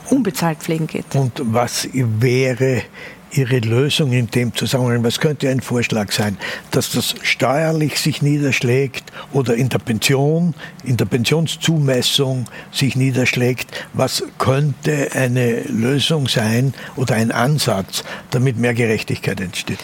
unbezahlt 0.10 0.60
pflegen 0.60 0.88
geht. 0.88 1.14
Und 1.14 1.34
was 1.44 1.88
wäre 1.94 2.84
Ihre 3.32 3.60
Lösung 3.60 4.12
in 4.12 4.28
dem 4.28 4.54
Zusammenhang? 4.56 5.04
Was 5.04 5.20
könnte 5.20 5.50
ein 5.50 5.62
Vorschlag 5.62 6.12
sein, 6.12 6.38
dass 6.72 6.92
das 6.92 7.16
steuerlich 7.22 8.00
sich 8.00 8.22
niederschlägt 8.22 9.12
oder 9.34 9.56
in 9.56 9.70
der 9.70 9.80
Pension, 9.80 10.56
in 10.84 10.98
der 10.98 11.06
Pensionszumessung 11.06 12.46
sich 12.72 12.96
niederschlägt? 12.96 13.86
Was 13.94 14.24
könnte 14.38 15.10
eine 15.14 15.62
Lösung 15.64 16.28
sein 16.28 16.74
oder 16.96 17.16
ein 17.16 17.32
Ansatz, 17.32 18.04
damit 18.32 18.58
mehr 18.58 18.74
Gerechtigkeit 18.74 19.40
entsteht? 19.42 19.80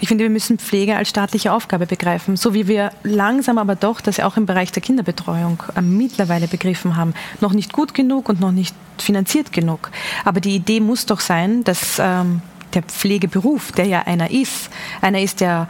Ich 0.00 0.08
finde, 0.08 0.22
wir 0.22 0.30
müssen 0.30 0.58
Pflege 0.58 0.96
als 0.96 1.08
staatliche 1.08 1.52
Aufgabe 1.52 1.86
begreifen, 1.86 2.36
so 2.36 2.54
wie 2.54 2.68
wir 2.68 2.92
langsam 3.02 3.58
aber 3.58 3.74
doch 3.74 4.00
das 4.00 4.20
auch 4.20 4.36
im 4.36 4.46
Bereich 4.46 4.70
der 4.70 4.80
Kinderbetreuung 4.80 5.62
äh, 5.74 5.80
mittlerweile 5.80 6.46
begriffen 6.46 6.96
haben. 6.96 7.14
Noch 7.40 7.52
nicht 7.52 7.72
gut 7.72 7.94
genug 7.94 8.28
und 8.28 8.38
noch 8.38 8.52
nicht 8.52 8.74
finanziert 8.98 9.52
genug. 9.52 9.90
Aber 10.24 10.40
die 10.40 10.54
Idee 10.54 10.80
muss 10.80 11.06
doch 11.06 11.18
sein, 11.18 11.64
dass 11.64 11.98
ähm, 11.98 12.42
der 12.74 12.82
Pflegeberuf, 12.82 13.72
der 13.72 13.86
ja 13.86 14.02
einer 14.02 14.30
ist, 14.30 14.70
einer 15.00 15.20
ist, 15.20 15.40
der 15.40 15.68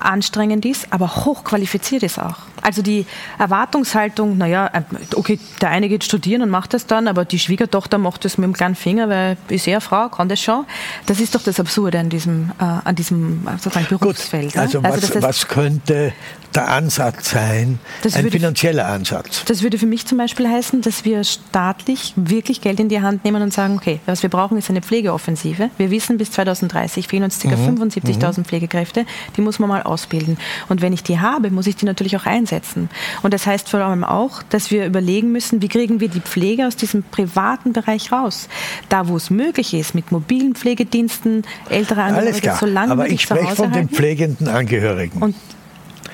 anstrengend 0.00 0.64
ist, 0.64 0.92
aber 0.92 1.24
hochqualifiziert 1.24 2.02
ist 2.02 2.18
auch. 2.18 2.36
Also 2.62 2.82
die 2.82 3.06
Erwartungshaltung, 3.38 4.36
naja, 4.36 4.70
äh, 4.72 4.82
okay, 5.14 5.38
der 5.60 5.70
eine 5.70 5.88
geht 5.88 6.04
studieren 6.04 6.42
und 6.42 6.50
macht 6.50 6.74
das 6.74 6.86
dann, 6.86 7.08
aber 7.08 7.24
die 7.24 7.38
Schwiegertochter 7.38 7.98
macht 7.98 8.24
das 8.24 8.36
mit 8.38 8.46
dem 8.46 8.52
kleinen 8.52 8.74
Finger, 8.74 9.08
weil 9.08 9.36
ist 9.48 9.66
eher 9.66 9.80
Frau, 9.80 10.08
kann 10.08 10.28
das 10.28 10.40
schon. 10.40 10.64
Das 11.06 11.20
ist 11.20 11.34
doch 11.34 11.42
das 11.42 11.60
Absurde 11.60 11.98
an 11.98 12.08
diesem, 12.08 12.50
äh, 12.58 12.64
an 12.64 12.94
diesem 12.94 13.46
äh, 13.46 13.52
sozusagen 13.58 13.86
Berufsfeld. 13.86 14.52
Gut, 14.52 14.58
also, 14.58 14.80
also 14.80 15.02
was, 15.02 15.14
heißt, 15.14 15.22
was 15.22 15.48
könnte 15.48 16.12
der 16.54 16.68
Ansatz 16.68 17.30
sein, 17.30 17.78
ein 18.04 18.12
würde, 18.14 18.30
finanzieller 18.30 18.86
Ansatz? 18.86 19.44
Das 19.46 19.62
würde 19.62 19.78
für 19.78 19.86
mich 19.86 20.06
zum 20.06 20.18
Beispiel 20.18 20.48
heißen, 20.48 20.82
dass 20.82 21.04
wir 21.04 21.24
staatlich 21.24 22.14
wirklich 22.16 22.60
Geld 22.60 22.80
in 22.80 22.88
die 22.88 23.00
Hand 23.00 23.24
nehmen 23.24 23.42
und 23.42 23.52
sagen, 23.52 23.76
okay, 23.76 24.00
was 24.06 24.22
wir 24.22 24.30
brauchen, 24.30 24.58
ist 24.58 24.70
eine 24.70 24.82
Pflegeoffensive. 24.82 25.70
Wir 25.76 25.90
wissen, 25.90 26.18
bis 26.18 26.32
2030 26.32 27.08
fehlen 27.08 27.24
uns 27.24 27.38
ca. 27.38 27.48
Mhm. 27.48 27.82
75.000 27.82 28.38
mhm. 28.38 28.44
Pflegekräfte. 28.44 29.06
Die 29.36 29.40
muss 29.40 29.58
man 29.58 29.68
mal 29.68 29.82
ausbilden. 29.88 30.38
Und 30.68 30.82
wenn 30.82 30.92
ich 30.92 31.02
die 31.02 31.18
habe, 31.18 31.50
muss 31.50 31.66
ich 31.66 31.76
die 31.76 31.86
natürlich 31.86 32.16
auch 32.16 32.26
einsetzen. 32.26 32.90
Und 33.22 33.34
das 33.34 33.46
heißt 33.46 33.68
vor 33.68 33.80
allem 33.80 34.04
auch, 34.04 34.42
dass 34.44 34.70
wir 34.70 34.86
überlegen 34.86 35.32
müssen, 35.32 35.62
wie 35.62 35.68
kriegen 35.68 36.00
wir 36.00 36.08
die 36.08 36.20
Pflege 36.20 36.66
aus 36.66 36.76
diesem 36.76 37.02
privaten 37.02 37.72
Bereich 37.72 38.12
raus. 38.12 38.48
Da, 38.88 39.08
wo 39.08 39.16
es 39.16 39.30
möglich 39.30 39.74
ist, 39.74 39.94
mit 39.94 40.12
mobilen 40.12 40.54
Pflegediensten, 40.54 41.42
ältere 41.68 42.02
Angehörige, 42.02 42.56
so 42.58 42.66
lange 42.66 42.92
Aber 42.92 43.08
ich 43.08 43.22
spreche 43.22 43.56
von 43.56 43.72
den 43.72 43.88
pflegenden 43.88 44.48
Angehörigen. 44.48 45.22
Und 45.22 45.36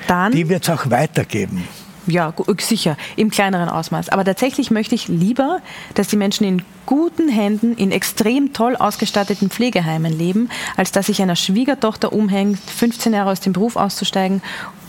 dann, 0.06 0.32
die 0.32 0.48
wird 0.48 0.62
es 0.62 0.70
auch 0.70 0.90
weitergeben. 0.90 1.64
Ja, 2.06 2.34
sicher, 2.58 2.96
im 3.16 3.30
kleineren 3.30 3.68
Ausmaß. 3.68 4.10
Aber 4.10 4.24
tatsächlich 4.24 4.70
möchte 4.70 4.94
ich 4.94 5.08
lieber, 5.08 5.60
dass 5.94 6.08
die 6.08 6.16
Menschen 6.16 6.44
in 6.44 6.62
guten 6.86 7.28
Händen 7.28 7.74
in 7.76 7.92
extrem 7.92 8.52
toll 8.52 8.76
ausgestatteten 8.76 9.48
Pflegeheimen 9.48 10.16
leben, 10.16 10.50
als 10.76 10.92
dass 10.92 11.06
sich 11.06 11.22
einer 11.22 11.36
Schwiegertochter 11.36 12.12
umhängt, 12.12 12.58
15 12.58 13.14
Jahre 13.14 13.30
aus 13.30 13.40
dem 13.40 13.52
Beruf 13.52 13.76
auszusteigen 13.76 14.42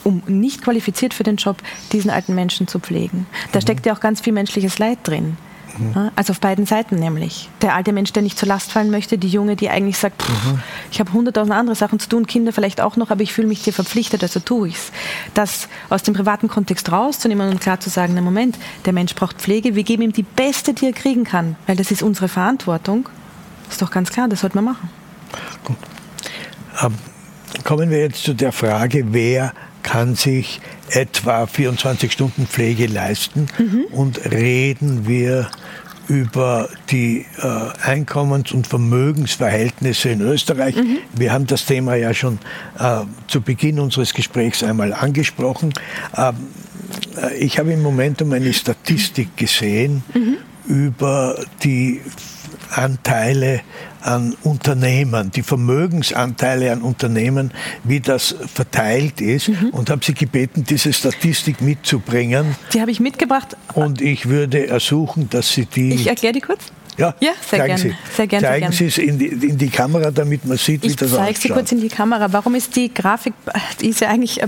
um 0.04 0.22
nicht 0.28 0.64
qualifiziert 0.64 1.14
für 1.14 1.24
den 1.24 1.38
Job 1.38 1.58
diesen 1.92 2.12
alten 2.12 2.36
Menschen 2.36 2.68
zu 2.68 2.80
pflegen. 2.80 3.26
Da 3.52 3.58
mhm. 3.58 3.62
steckt 3.64 3.86
ja 3.86 3.94
auch 3.96 4.00
ganz 4.00 4.22
viel 4.22 4.34
menschliches 4.34 4.78
Leid 4.78 5.00
drin. 5.04 5.36
Mhm. 5.78 6.12
Also 6.16 6.32
auf 6.32 6.40
beiden 6.40 6.66
Seiten 6.66 6.96
nämlich. 6.96 7.50
Der 7.62 7.76
alte 7.76 7.94
Mensch, 7.94 8.14
der 8.14 8.24
nicht 8.24 8.38
zur 8.38 8.48
Last 8.48 8.72
fallen 8.72 8.92
möchte, 8.92 9.18
die 9.18 9.28
Junge, 9.28 9.56
die 9.56 9.70
eigentlich 9.70 9.98
sagt, 9.98 10.22
pff, 10.22 10.46
mhm. 10.46 10.60
ich 10.92 11.00
habe 11.00 11.14
hunderttausend 11.14 11.56
andere 11.56 11.76
Sachen 11.76 12.00
zu 12.00 12.10
tun, 12.10 12.28
Kinder 12.28 12.54
vielleicht 12.54 12.82
auch 12.82 12.96
noch, 12.96 13.12
aber 13.12 13.22
ich 13.22 13.34
fühle 13.34 13.48
mich 13.48 13.64
dir 13.64 13.74
verpflichtet, 13.74 14.24
also 14.24 14.40
tue 14.40 14.70
ich 14.70 14.76
es. 14.76 14.92
Das 15.34 15.68
aus 15.90 16.04
dem 16.04 16.14
privaten 16.14 16.48
Kontext 16.48 16.92
rauszunehmen 16.92 17.50
und 17.50 17.62
klar 17.62 17.80
zu 17.80 17.90
sagen, 17.90 18.14
na 18.16 18.22
Moment, 18.22 18.58
der 18.86 18.94
Mensch 18.94 19.16
braucht 19.16 19.38
Pflege, 19.38 19.76
wir 19.76 19.84
geben 19.84 20.04
ihm 20.04 20.14
die 20.14 20.24
beste, 20.24 20.74
die 20.74 20.88
er 20.88 20.94
kriegen 20.94 21.24
kann, 21.24 21.56
weil 21.68 21.76
das 21.76 21.92
ist 21.92 22.04
unsere 22.04 22.28
Verantwortung. 22.28 23.10
Ist 23.70 23.82
doch 23.82 23.92
ganz 23.92 24.12
klar, 24.12 24.28
das 24.28 24.42
sollte 24.42 24.56
man 24.58 24.66
machen. 24.66 24.90
Gut. 25.64 25.78
Ähm, 26.82 26.94
kommen 27.64 27.90
wir 27.90 28.00
jetzt 28.00 28.24
zu 28.24 28.34
der 28.34 28.52
Frage, 28.52 29.06
wer 29.12 29.54
kann 29.86 30.16
sich 30.16 30.62
etwa 30.90 31.46
24 31.46 32.12
Stunden 32.12 32.48
Pflege 32.48 32.88
leisten 32.88 33.46
mhm. 33.60 33.86
und 33.92 34.32
reden 34.32 35.08
wir 35.08 35.48
über 36.08 36.70
die 36.90 37.26
äh, 37.38 37.48
Einkommens- 37.84 38.52
und 38.52 38.66
Vermögensverhältnisse 38.66 40.10
in 40.10 40.22
Österreich. 40.22 40.76
Mhm. 40.76 40.98
Wir 41.16 41.32
haben 41.32 41.46
das 41.46 41.66
Thema 41.66 41.96
ja 41.96 42.16
schon 42.16 42.40
äh, 42.80 43.02
zu 43.28 43.42
Beginn 43.42 43.80
unseres 43.80 44.14
Gesprächs 44.14 44.64
einmal 44.64 44.92
angesprochen. 44.92 45.74
Ähm, 46.18 46.36
äh, 47.22 47.36
ich 47.38 47.60
habe 47.60 47.72
im 47.72 47.84
Moment 47.84 48.24
um 48.24 48.34
eine 48.34 48.54
Statistik 48.54 49.38
gesehen 49.38 50.04
mhm. 50.14 50.38
über 50.68 51.40
die 51.64 52.02
Anteile 52.72 53.62
an 54.06 54.36
Unternehmen, 54.44 55.32
die 55.32 55.42
Vermögensanteile 55.42 56.72
an 56.72 56.82
Unternehmen, 56.82 57.52
wie 57.84 58.00
das 58.00 58.36
verteilt 58.54 59.20
ist 59.20 59.50
mhm. 59.50 59.70
und 59.72 59.90
habe 59.90 60.06
Sie 60.06 60.14
gebeten, 60.14 60.64
diese 60.64 60.94
Statistik 60.94 61.62
mitzubringen. 61.62 62.56
Die 62.74 62.82
habe 62.82 62.92
ich 62.92 63.00
mitgebracht. 63.00 63.58
Und 63.74 64.02
ich 64.02 64.30
würde 64.30 64.68
ersuchen, 64.68 65.30
dass 65.30 65.52
Sie 65.52 65.66
die... 65.66 65.94
Ich 65.94 66.08
erkläre 66.08 66.34
die 66.34 66.42
kurz. 66.42 66.72
Ja, 66.98 67.16
ja 67.20 67.32
sehr 67.42 67.66
gerne. 67.66 67.82
Sie. 67.82 67.96
Sehr 68.16 68.28
gern, 68.28 68.42
Zeigen 68.42 68.52
sehr 68.52 68.60
gern. 68.60 68.72
Sie 68.72 68.86
es 68.86 68.98
in 68.98 69.20
die, 69.20 69.26
in 69.26 69.58
die, 69.58 69.70
Kamera, 69.70 70.12
damit 70.12 70.46
man 70.46 70.58
sieht, 70.58 70.84
wie 70.84 70.88
ich 70.88 70.96
das 70.96 71.12
aussieht. 71.12 71.20
Ich 71.20 71.26
zeige 71.26 71.40
sie 71.40 71.50
kurz 71.50 71.72
in 71.72 71.82
die 71.82 71.90
Kamera. 71.90 72.32
Warum 72.32 72.56
ist 72.56 72.76
die 72.76 72.94
Grafik, 72.94 73.34
die 73.82 73.90
ist 73.90 74.02
ja 74.02 74.10
eigentlich 74.10 74.42
äh, 74.42 74.48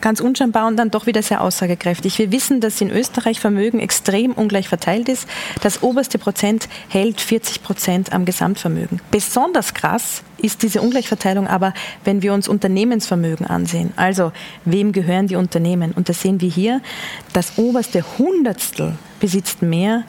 ganz 0.00 0.20
unscheinbar 0.20 0.66
und 0.66 0.76
dann 0.76 0.90
doch 0.90 1.06
wieder 1.06 1.22
sehr 1.22 1.40
aussagekräftig. 1.40 2.18
Wir 2.18 2.32
wissen, 2.32 2.60
dass 2.60 2.80
in 2.80 2.90
Österreich 2.90 3.40
Vermögen 3.40 3.80
extrem 3.80 4.32
ungleich 4.32 4.68
verteilt 4.68 5.08
ist. 5.08 5.28
Das 5.62 5.82
oberste 5.82 6.18
Prozent 6.18 6.68
hält 6.88 7.20
40 7.20 7.62
Prozent 7.62 8.12
am 8.12 8.24
Gesamtvermögen. 8.24 9.00
Besonders 9.10 9.74
krass 9.74 10.22
ist 10.38 10.62
diese 10.62 10.82
Ungleichverteilung 10.82 11.46
aber, 11.46 11.72
wenn 12.04 12.22
wir 12.22 12.34
uns 12.34 12.48
Unternehmensvermögen 12.48 13.46
ansehen. 13.46 13.92
Also, 13.96 14.32
wem 14.64 14.92
gehören 14.92 15.28
die 15.28 15.36
Unternehmen? 15.36 15.92
Und 15.92 16.08
da 16.08 16.12
sehen 16.12 16.40
wir 16.40 16.50
hier, 16.50 16.82
das 17.32 17.58
oberste 17.58 18.04
Hundertstel 18.18 18.94
besitzt 19.18 19.62
mehr 19.62 20.04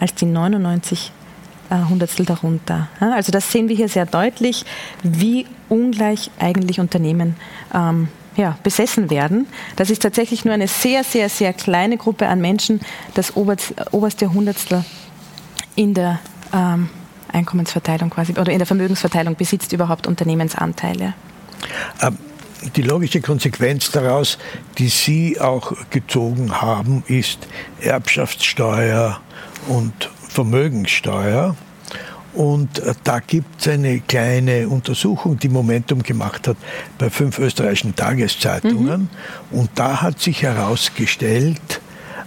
als 0.00 0.14
die 0.14 0.26
99 0.26 1.12
äh, 1.70 1.88
Hundertstel 1.88 2.24
darunter. 2.24 2.88
Also 3.00 3.32
das 3.32 3.52
sehen 3.52 3.68
wir 3.68 3.76
hier 3.76 3.88
sehr 3.88 4.06
deutlich, 4.06 4.64
wie 5.02 5.46
ungleich 5.68 6.30
eigentlich 6.38 6.80
Unternehmen 6.80 7.36
ähm, 7.74 8.08
ja, 8.38 8.56
besessen 8.62 9.10
werden. 9.10 9.46
Das 9.76 9.90
ist 9.90 10.00
tatsächlich 10.00 10.44
nur 10.44 10.54
eine 10.54 10.68
sehr, 10.68 11.02
sehr, 11.02 11.28
sehr 11.28 11.52
kleine 11.52 11.96
Gruppe 11.96 12.28
an 12.28 12.40
Menschen, 12.40 12.80
das 13.14 13.36
oberste 13.36 14.32
Hundertstel 14.32 14.84
in 15.74 15.92
der 15.92 16.20
ähm, 16.54 16.88
Einkommensverteilung 17.32 18.10
quasi 18.10 18.32
oder 18.32 18.52
in 18.52 18.58
der 18.58 18.66
Vermögensverteilung 18.66 19.34
besitzt 19.34 19.72
überhaupt 19.72 20.06
Unternehmensanteile. 20.06 21.14
Ähm, 22.00 22.16
die 22.76 22.82
logische 22.82 23.20
Konsequenz 23.20 23.90
daraus, 23.90 24.38
die 24.78 24.88
Sie 24.88 25.40
auch 25.40 25.72
gezogen 25.90 26.60
haben, 26.60 27.02
ist 27.08 27.48
Erbschaftssteuer 27.80 29.20
und 29.66 30.10
Vermögenssteuer. 30.28 31.56
Und 32.34 32.80
äh, 32.80 32.94
da 33.04 33.20
gibt 33.20 33.60
es 33.60 33.68
eine 33.68 34.00
kleine 34.00 34.68
Untersuchung, 34.68 35.38
die 35.38 35.48
Momentum 35.48 36.02
gemacht 36.02 36.46
hat 36.48 36.56
bei 36.98 37.10
fünf 37.10 37.38
österreichischen 37.38 37.96
Tageszeitungen. 37.96 39.08
Mhm. 39.50 39.58
Und 39.58 39.70
da 39.74 40.02
hat 40.02 40.20
sich 40.20 40.42
herausgestellt, 40.42 41.80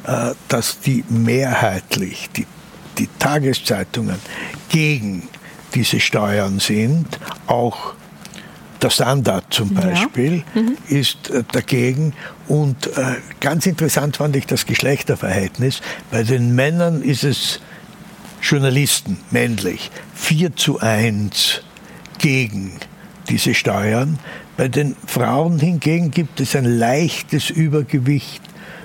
äh, 0.05 0.31
dass 0.47 0.79
die 0.79 1.03
mehrheitlich, 1.09 2.29
die, 2.35 2.47
die 2.97 3.09
Tageszeitungen 3.19 4.17
gegen 4.69 5.27
diese 5.73 5.99
Steuern 5.99 6.59
sind, 6.59 7.19
auch 7.47 7.93
der 8.81 8.89
Standard 8.89 9.45
zum 9.51 9.75
Beispiel 9.75 10.43
ja. 10.55 10.61
mhm. 10.61 10.77
ist 10.87 11.29
äh, 11.29 11.43
dagegen. 11.51 12.13
Und 12.47 12.89
ganz 13.39 13.65
interessant 13.65 14.17
fand 14.17 14.35
ich 14.35 14.45
das 14.45 14.65
Geschlechterverhältnis. 14.65 15.81
Bei 16.09 16.23
den 16.23 16.53
Männern 16.53 17.01
ist 17.01 17.23
es 17.23 17.61
Journalisten, 18.41 19.17
männlich, 19.29 19.91
4 20.15 20.55
zu 20.55 20.79
1 20.79 21.61
gegen 22.17 22.73
diese 23.29 23.53
Steuern. 23.53 24.19
Bei 24.57 24.67
den 24.67 24.95
Frauen 25.05 25.59
hingegen 25.59 26.11
gibt 26.11 26.39
es 26.39 26.55
ein 26.55 26.65
leichtes 26.65 27.49
Übergewicht 27.49 28.41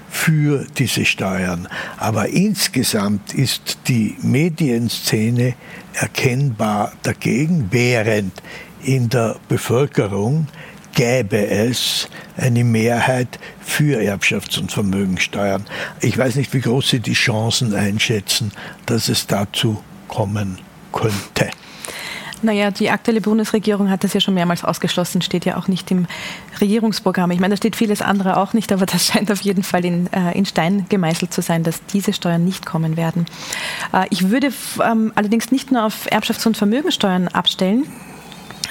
für 0.08 0.66
diese 0.78 1.04
Steuern. 1.04 1.68
Aber 1.96 2.28
insgesamt 2.28 3.34
ist 3.34 3.78
die 3.88 4.16
Medienszene 4.22 5.54
erkennbar 5.94 6.92
dagegen, 7.02 7.68
während 7.70 8.42
in 8.82 9.08
der 9.08 9.36
Bevölkerung 9.48 10.46
gäbe 10.96 11.46
es 11.46 12.08
eine 12.36 12.64
Mehrheit 12.64 13.38
für 13.60 14.00
Erbschafts- 14.00 14.58
und 14.58 14.72
Vermögensteuern. 14.72 15.64
Ich 16.00 16.18
weiß 16.18 16.34
nicht, 16.36 16.52
wie 16.54 16.60
groß 16.60 16.88
Sie 16.88 17.00
die 17.00 17.12
Chancen 17.12 17.74
einschätzen, 17.74 18.50
dass 18.86 19.08
es 19.08 19.26
dazu 19.26 19.82
kommen 20.08 20.58
könnte. 20.92 21.50
Naja, 22.42 22.70
die 22.70 22.90
aktuelle 22.90 23.20
Bundesregierung 23.20 23.90
hat 23.90 24.04
das 24.04 24.12
ja 24.12 24.20
schon 24.20 24.34
mehrmals 24.34 24.64
ausgeschlossen, 24.64 25.22
steht 25.22 25.44
ja 25.44 25.56
auch 25.56 25.68
nicht 25.68 25.90
im 25.90 26.06
Regierungsprogramm. 26.60 27.30
Ich 27.30 27.40
meine, 27.40 27.52
da 27.52 27.56
steht 27.56 27.76
vieles 27.76 28.02
andere 28.02 28.36
auch 28.36 28.52
nicht, 28.52 28.72
aber 28.72 28.86
das 28.86 29.06
scheint 29.12 29.30
auf 29.30 29.42
jeden 29.42 29.62
Fall 29.62 29.84
in, 29.84 30.12
äh, 30.12 30.36
in 30.36 30.46
Stein 30.46 30.86
gemeißelt 30.88 31.32
zu 31.32 31.42
sein, 31.42 31.62
dass 31.62 31.84
diese 31.86 32.12
Steuern 32.12 32.44
nicht 32.44 32.64
kommen 32.64 32.96
werden. 32.96 33.26
Äh, 33.92 34.06
ich 34.10 34.30
würde 34.30 34.52
ähm, 34.82 35.12
allerdings 35.14 35.50
nicht 35.50 35.72
nur 35.72 35.84
auf 35.84 36.06
Erbschafts- 36.10 36.46
und 36.46 36.56
Vermögensteuern 36.56 37.28
abstellen, 37.28 37.84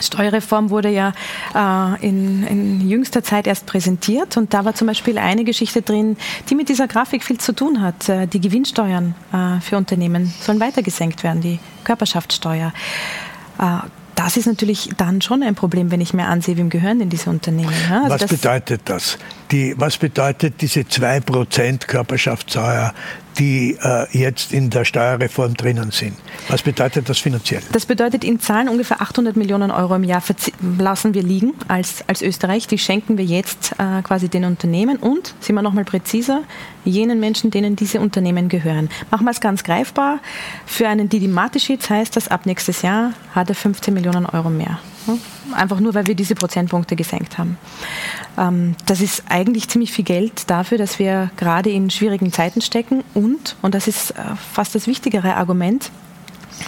Steuerreform 0.02 0.70
wurde 0.70 0.90
ja 0.90 1.14
äh, 1.54 2.08
in, 2.08 2.44
in, 2.44 2.90
jüngster 2.90 3.24
Zeit 3.24 3.48
erst 3.48 3.66
präsentiert 3.66 4.38
und 4.38 4.54
da 4.54 4.66
war 4.66 4.74
zum 4.74 4.88
Beispiel 4.88 5.18
eine 5.18 5.44
Geschichte 5.44 5.82
drin, 5.82 6.18
die 6.50 6.56
mit 6.56 6.70
dieser 6.70 6.88
Grafik 6.88 7.24
viel 7.24 7.38
zu 7.38 7.54
tun 7.54 7.82
hat. 7.82 8.10
Äh, 8.10 8.28
die 8.28 8.42
Gewinnsteuern 8.42 9.16
äh, 9.32 9.62
für 9.62 9.78
Unternehmen 9.78 10.34
sollen 10.42 10.60
weiter 10.60 10.82
gesenkt 10.82 11.24
werden, 11.24 11.42
die 11.42 11.60
Körperschaftssteuer. 11.84 12.74
Äh, 13.60 13.78
das 14.16 14.38
ist 14.38 14.46
natürlich 14.46 14.90
dann 14.96 15.22
schon 15.22 15.44
ein 15.44 15.56
Problem, 15.56 15.92
wenn 15.92 16.00
ich 16.00 16.14
mir 16.14 16.28
ansehe, 16.28 16.56
wem 16.56 16.70
gehören 16.70 17.00
denn 17.00 17.10
diese 17.10 17.30
Unternehmen. 17.30 17.74
Also 17.92 18.10
was 18.10 18.22
das 18.22 18.32
bedeutet 18.32 18.82
das? 18.86 19.18
Die, 19.52 19.76
was 19.78 19.98
bedeutet 19.98 20.62
diese 20.62 20.82
2% 20.82 21.86
Körperschaftssteuer, 21.86 22.94
die 23.38 23.78
äh, 23.82 24.08
jetzt 24.12 24.54
in 24.54 24.70
der 24.70 24.86
Steuerreform 24.86 25.56
drinnen 25.56 25.92
sind. 25.92 26.14
Was 26.48 26.62
bedeutet 26.62 27.10
das 27.10 27.20
finanziell? 27.20 27.62
Das 27.72 27.86
bedeutet 27.86 28.24
in 28.24 28.40
Zahlen 28.40 28.70
ungefähr 28.70 29.02
800 29.02 29.36
Millionen 29.36 29.72
Euro 29.72 29.96
im 29.96 30.04
Jahr 30.04 30.24
lassen 30.80 31.14
wir 31.14 31.24
liegen 31.24 31.54
als, 31.68 32.04
als 32.08 32.22
Österreich. 32.22 32.68
Die 32.68 32.78
schenken 32.78 33.18
wir 33.18 33.26
jetzt 33.26 33.74
äh, 33.78 34.02
quasi 34.02 34.30
den 34.30 34.46
Unternehmen 34.46 34.98
und, 34.98 35.34
sind 35.40 35.56
wir 35.56 35.62
nochmal 35.62 35.86
präziser, 35.86 36.44
jenen 36.84 37.20
Menschen, 37.20 37.52
denen 37.52 37.76
diese 37.76 38.00
Unternehmen 38.00 38.50
gehören. 38.50 38.90
Machen 39.12 39.26
wir 39.26 39.32
es 39.32 39.42
ganz 39.42 39.64
greifbar. 39.64 40.20
Für 40.66 40.88
einen 40.88 41.10
Didi 41.10 41.28
Matischitz 41.28 41.90
heißt 41.90 42.16
das, 42.16 42.28
ab 42.28 42.46
nächstes 42.46 42.82
Jahr 42.82 43.14
hat 43.34 43.50
er 43.50 43.56
15 43.56 43.94
Millionen 43.94 44.26
Euro 44.26 44.50
mehr. 44.50 44.80
Einfach 45.54 45.80
nur, 45.80 45.94
weil 45.94 46.08
wir 46.08 46.16
diese 46.16 46.36
Prozentpunkte 46.36 46.96
gesenkt 46.96 47.38
haben. 47.38 47.58
Ähm, 48.38 48.76
das 48.86 49.02
ist 49.02 49.24
eigentlich 49.30 49.70
ziemlich 49.70 49.92
viel 49.92 50.06
Geld 50.06 50.50
dafür, 50.50 50.78
dass 50.78 51.00
wir 51.00 51.32
gerade 51.38 51.70
in 51.70 51.90
schwierigen 51.90 52.32
Zeiten 52.32 52.62
stecken 52.62 53.04
und, 53.14 53.56
und 53.62 53.76
das 53.76 53.88
ist 53.88 54.12
äh, 54.12 54.16
fast 54.54 54.76
das 54.76 54.88
wichtigere 54.88 55.36
Argument, 55.36 55.92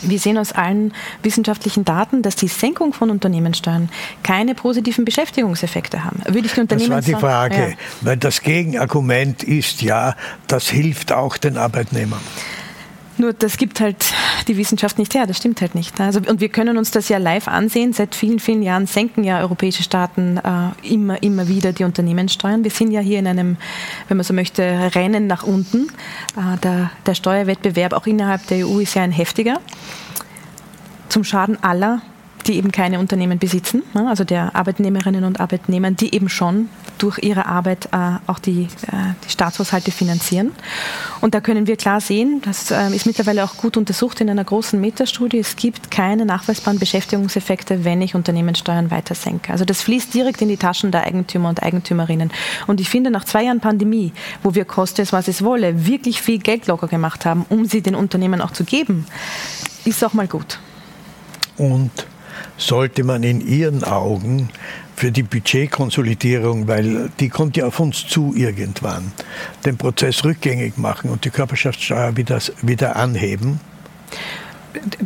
wir 0.01 0.20
sehen 0.20 0.38
aus 0.38 0.51
allen 0.51 0.93
wissenschaftlichen 1.24 1.86
Daten, 1.86 2.22
dass 2.22 2.36
die 2.36 2.47
Senkung 2.47 2.93
von 2.93 3.09
Unternehmenssteuern 3.09 3.89
keine 4.24 4.55
positiven 4.55 5.05
Beschäftigungseffekte 5.05 6.03
haben. 6.03 6.22
Würde 6.26 6.47
ich 6.47 6.53
die 6.53 6.59
Unternehmen 6.59 6.89
das 6.89 7.07
war 7.07 7.13
die 7.13 7.20
Frage, 7.20 7.70
ja. 7.70 7.76
weil 8.01 8.18
das 8.18 8.41
Gegenargument 8.41 9.43
ist 9.43 9.82
ja, 9.82 10.15
das 10.47 10.70
hilft 10.70 11.11
auch 11.11 11.38
den 11.38 11.57
Arbeitnehmern. 11.57 12.22
Nur 13.18 13.34
das 13.34 13.57
gibt 13.57 13.80
halt 13.80 14.13
die 14.47 14.57
Wissenschaft 14.57 14.99
nicht 14.99 15.13
her, 15.15 15.26
das 15.26 15.38
stimmt 15.38 15.61
halt 15.61 15.76
nicht. 15.76 15.99
Also, 15.99 16.20
und 16.20 16.39
wir 16.39 16.49
können 16.49 16.78
uns 16.78 16.91
das 16.91 17.09
ja 17.09 17.18
live 17.18 17.47
ansehen. 17.47 17.93
Seit 17.93 18.15
vielen, 18.15 18.39
vielen 18.39 18.61
Jahren 18.61 18.86
senken 18.86 19.24
ja 19.24 19.39
europäische 19.39 19.84
Staaten 19.84 20.38
äh, 20.38 20.88
immer, 20.88 21.22
immer 21.24 21.47
wieder 21.47 21.74
die 21.74 21.84
Unternehmenssteuern. 21.84 22.63
Wir 22.63 22.72
sind 22.72 22.91
ja 22.91 23.01
hier 23.01 23.20
in 23.20 23.28
einem, 23.28 23.57
wenn 24.07 24.18
man 24.18 24.24
so 24.24 24.34
möchte, 24.34 24.91
Rennen 24.93 25.28
nach 25.28 25.43
unten. 25.43 25.88
Äh, 26.36 26.57
der, 26.63 26.91
der 27.05 27.15
Steuerwettbewerb 27.15 27.93
auch 27.93 28.05
innerhalb 28.05 28.45
der 28.47 28.68
EU 28.68 28.80
ist 28.80 28.93
ja 28.93 29.01
ein 29.01 29.11
heftiger. 29.11 29.59
Zum 31.09 31.24
Schaden 31.24 31.61
aller 31.63 32.01
die 32.48 32.56
eben 32.56 32.72
keine 32.72 33.00
Unternehmen 33.00 33.39
besitzen, 33.39 33.84
ne? 33.93 34.08
also 34.08 34.24
der 34.24 34.56
Arbeitnehmerinnen 34.56 35.24
und 35.24 35.39
Arbeitnehmer, 35.39 35.91
die 35.91 36.14
eben 36.14 36.30
schon 36.30 36.70
durch 36.98 37.20
ihre 37.20 37.45
Arbeit 37.45 37.89
äh, 37.91 38.18
auch 38.28 38.39
die, 38.39 38.64
äh, 38.88 39.14
die 39.26 39.30
Staatshaushalte 39.30 39.91
finanzieren. 39.91 40.52
Und 41.22 41.34
da 41.34 41.41
können 41.41 41.68
wir 41.68 41.76
klar 41.76 42.02
sehen, 42.02 42.41
das 42.43 42.72
äh, 42.72 42.95
ist 42.95 43.06
mittlerweile 43.06 43.43
auch 43.43 43.58
gut 43.58 43.78
untersucht 43.78 44.22
in 44.22 44.30
einer 44.30 44.43
großen 44.43 44.80
Metastudie, 44.80 45.39
es 45.39 45.56
gibt 45.56 45.91
keine 45.91 46.26
nachweisbaren 46.26 46.80
Beschäftigungseffekte, 46.80 47.84
wenn 47.84 48.02
ich 48.02 48.16
Unternehmenssteuern 48.16 48.91
weiter 48.91 49.16
senke. 49.16 49.52
Also 49.52 49.66
das 49.66 49.82
fließt 49.82 50.14
direkt 50.14 50.41
in 50.41 50.50
die 50.50 50.58
Taschen 50.58 50.91
der 50.91 51.06
Eigentümer 51.06 51.50
und 51.50 51.62
Eigentümerinnen. 51.62 52.32
Und 52.68 52.82
ich 52.82 52.89
finde, 52.89 53.12
nach 53.12 53.26
zwei 53.26 53.43
Jahren 53.43 53.60
Pandemie, 53.60 54.14
wo 54.43 54.56
wir 54.56 54.66
koste 54.66 55.02
es, 55.02 55.14
was 55.14 55.28
es 55.28 55.43
wolle, 55.43 55.86
wirklich 55.86 56.22
viel 56.22 56.39
Geld 56.39 56.68
locker 56.68 56.88
gemacht 56.88 57.26
haben, 57.26 57.45
um 57.50 57.66
sie 57.66 57.82
den 57.82 57.95
Unternehmen 57.95 58.41
auch 58.41 58.52
zu 58.52 58.64
geben, 58.64 59.06
ist 59.86 60.04
auch 60.04 60.14
mal 60.14 60.28
gut. 60.28 60.60
Und 61.58 61.91
sollte 62.58 63.03
man 63.03 63.24
in 63.24 63.45
Ihren 63.45 63.84
Augen 63.84 64.49
für 64.95 65.12
die 65.12 65.24
Budgetkonsolidierung, 65.24 66.68
weil 66.68 67.10
die 67.20 67.30
kommt 67.30 67.55
ja 67.55 67.68
auf 67.68 67.80
uns 67.80 68.08
zu 68.08 68.34
irgendwann, 68.36 69.12
den 69.66 69.78
Prozess 69.78 70.24
rückgängig 70.24 70.78
machen 70.78 71.12
und 71.12 71.24
die 71.24 71.30
Körperschaftssteuer 71.30 72.18
wieder, 72.18 72.39
wieder 72.64 72.95
anheben? 72.95 73.60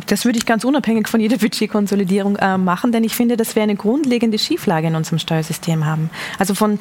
Das 0.06 0.24
würde 0.24 0.38
ich 0.38 0.46
ganz 0.46 0.64
unabhängig 0.64 1.08
von 1.08 1.20
jeder 1.20 1.36
Budgetkonsolidierung 1.38 2.36
äh, 2.36 2.58
machen, 2.58 2.92
denn 2.92 3.04
ich 3.04 3.14
finde, 3.14 3.36
dass 3.36 3.54
wir 3.54 3.62
eine 3.62 3.76
grundlegende 3.76 4.38
Schieflage 4.38 4.88
in 4.88 4.94
unserem 4.94 5.18
Steuersystem 5.18 5.84
haben. 5.84 6.10
Also 6.38 6.54
von 6.54 6.78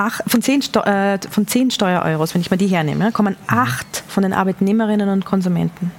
Ach, 0.00 0.20
von, 0.28 0.42
zehn 0.42 0.60
äh, 0.60 1.18
von 1.28 1.48
zehn 1.48 1.72
Steuereuros, 1.72 2.32
wenn 2.32 2.40
ich 2.40 2.52
mal 2.52 2.56
die 2.56 2.68
hernehme, 2.68 3.10
kommen 3.10 3.34
acht 3.48 4.04
von 4.06 4.22
den 4.22 4.32
Arbeitnehmerinnen 4.32 5.08
und 5.08 5.24
Konsumenten. 5.24 5.90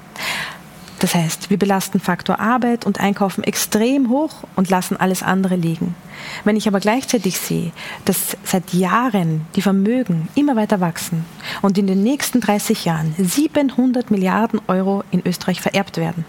Das 1.00 1.16
heißt, 1.16 1.50
wir 1.50 1.58
belasten 1.58 2.02
Faktor 2.02 2.41
Arbeit 2.41 2.86
und 2.86 3.00
Einkaufen 3.00 3.43
extrem 3.43 4.10
hoch 4.10 4.43
und 4.58 4.70
lassen 4.70 4.97
alles 4.97 5.24
andere 5.24 5.56
liegen. 5.56 5.95
Wenn 6.43 6.58
ich 6.58 6.68
aber 6.68 6.82
gleichzeitig 6.82 7.39
sehe, 7.39 7.72
dass 8.04 8.36
seit 8.43 8.74
Jahren 8.74 9.45
die 9.56 9.62
Vermögen 9.62 10.28
immer 10.36 10.58
weiter 10.58 10.82
wachsen 10.82 11.24
und 11.62 11.78
in 11.78 11.88
den 11.88 12.04
nächsten 12.04 12.41
30 12.41 12.84
Jahren 12.84 13.16
700 13.18 14.12
Milliarden 14.12 14.60
Euro 14.68 15.04
in 15.10 15.26
Österreich 15.26 15.62
vererbt 15.62 15.95
werden, 15.95 16.26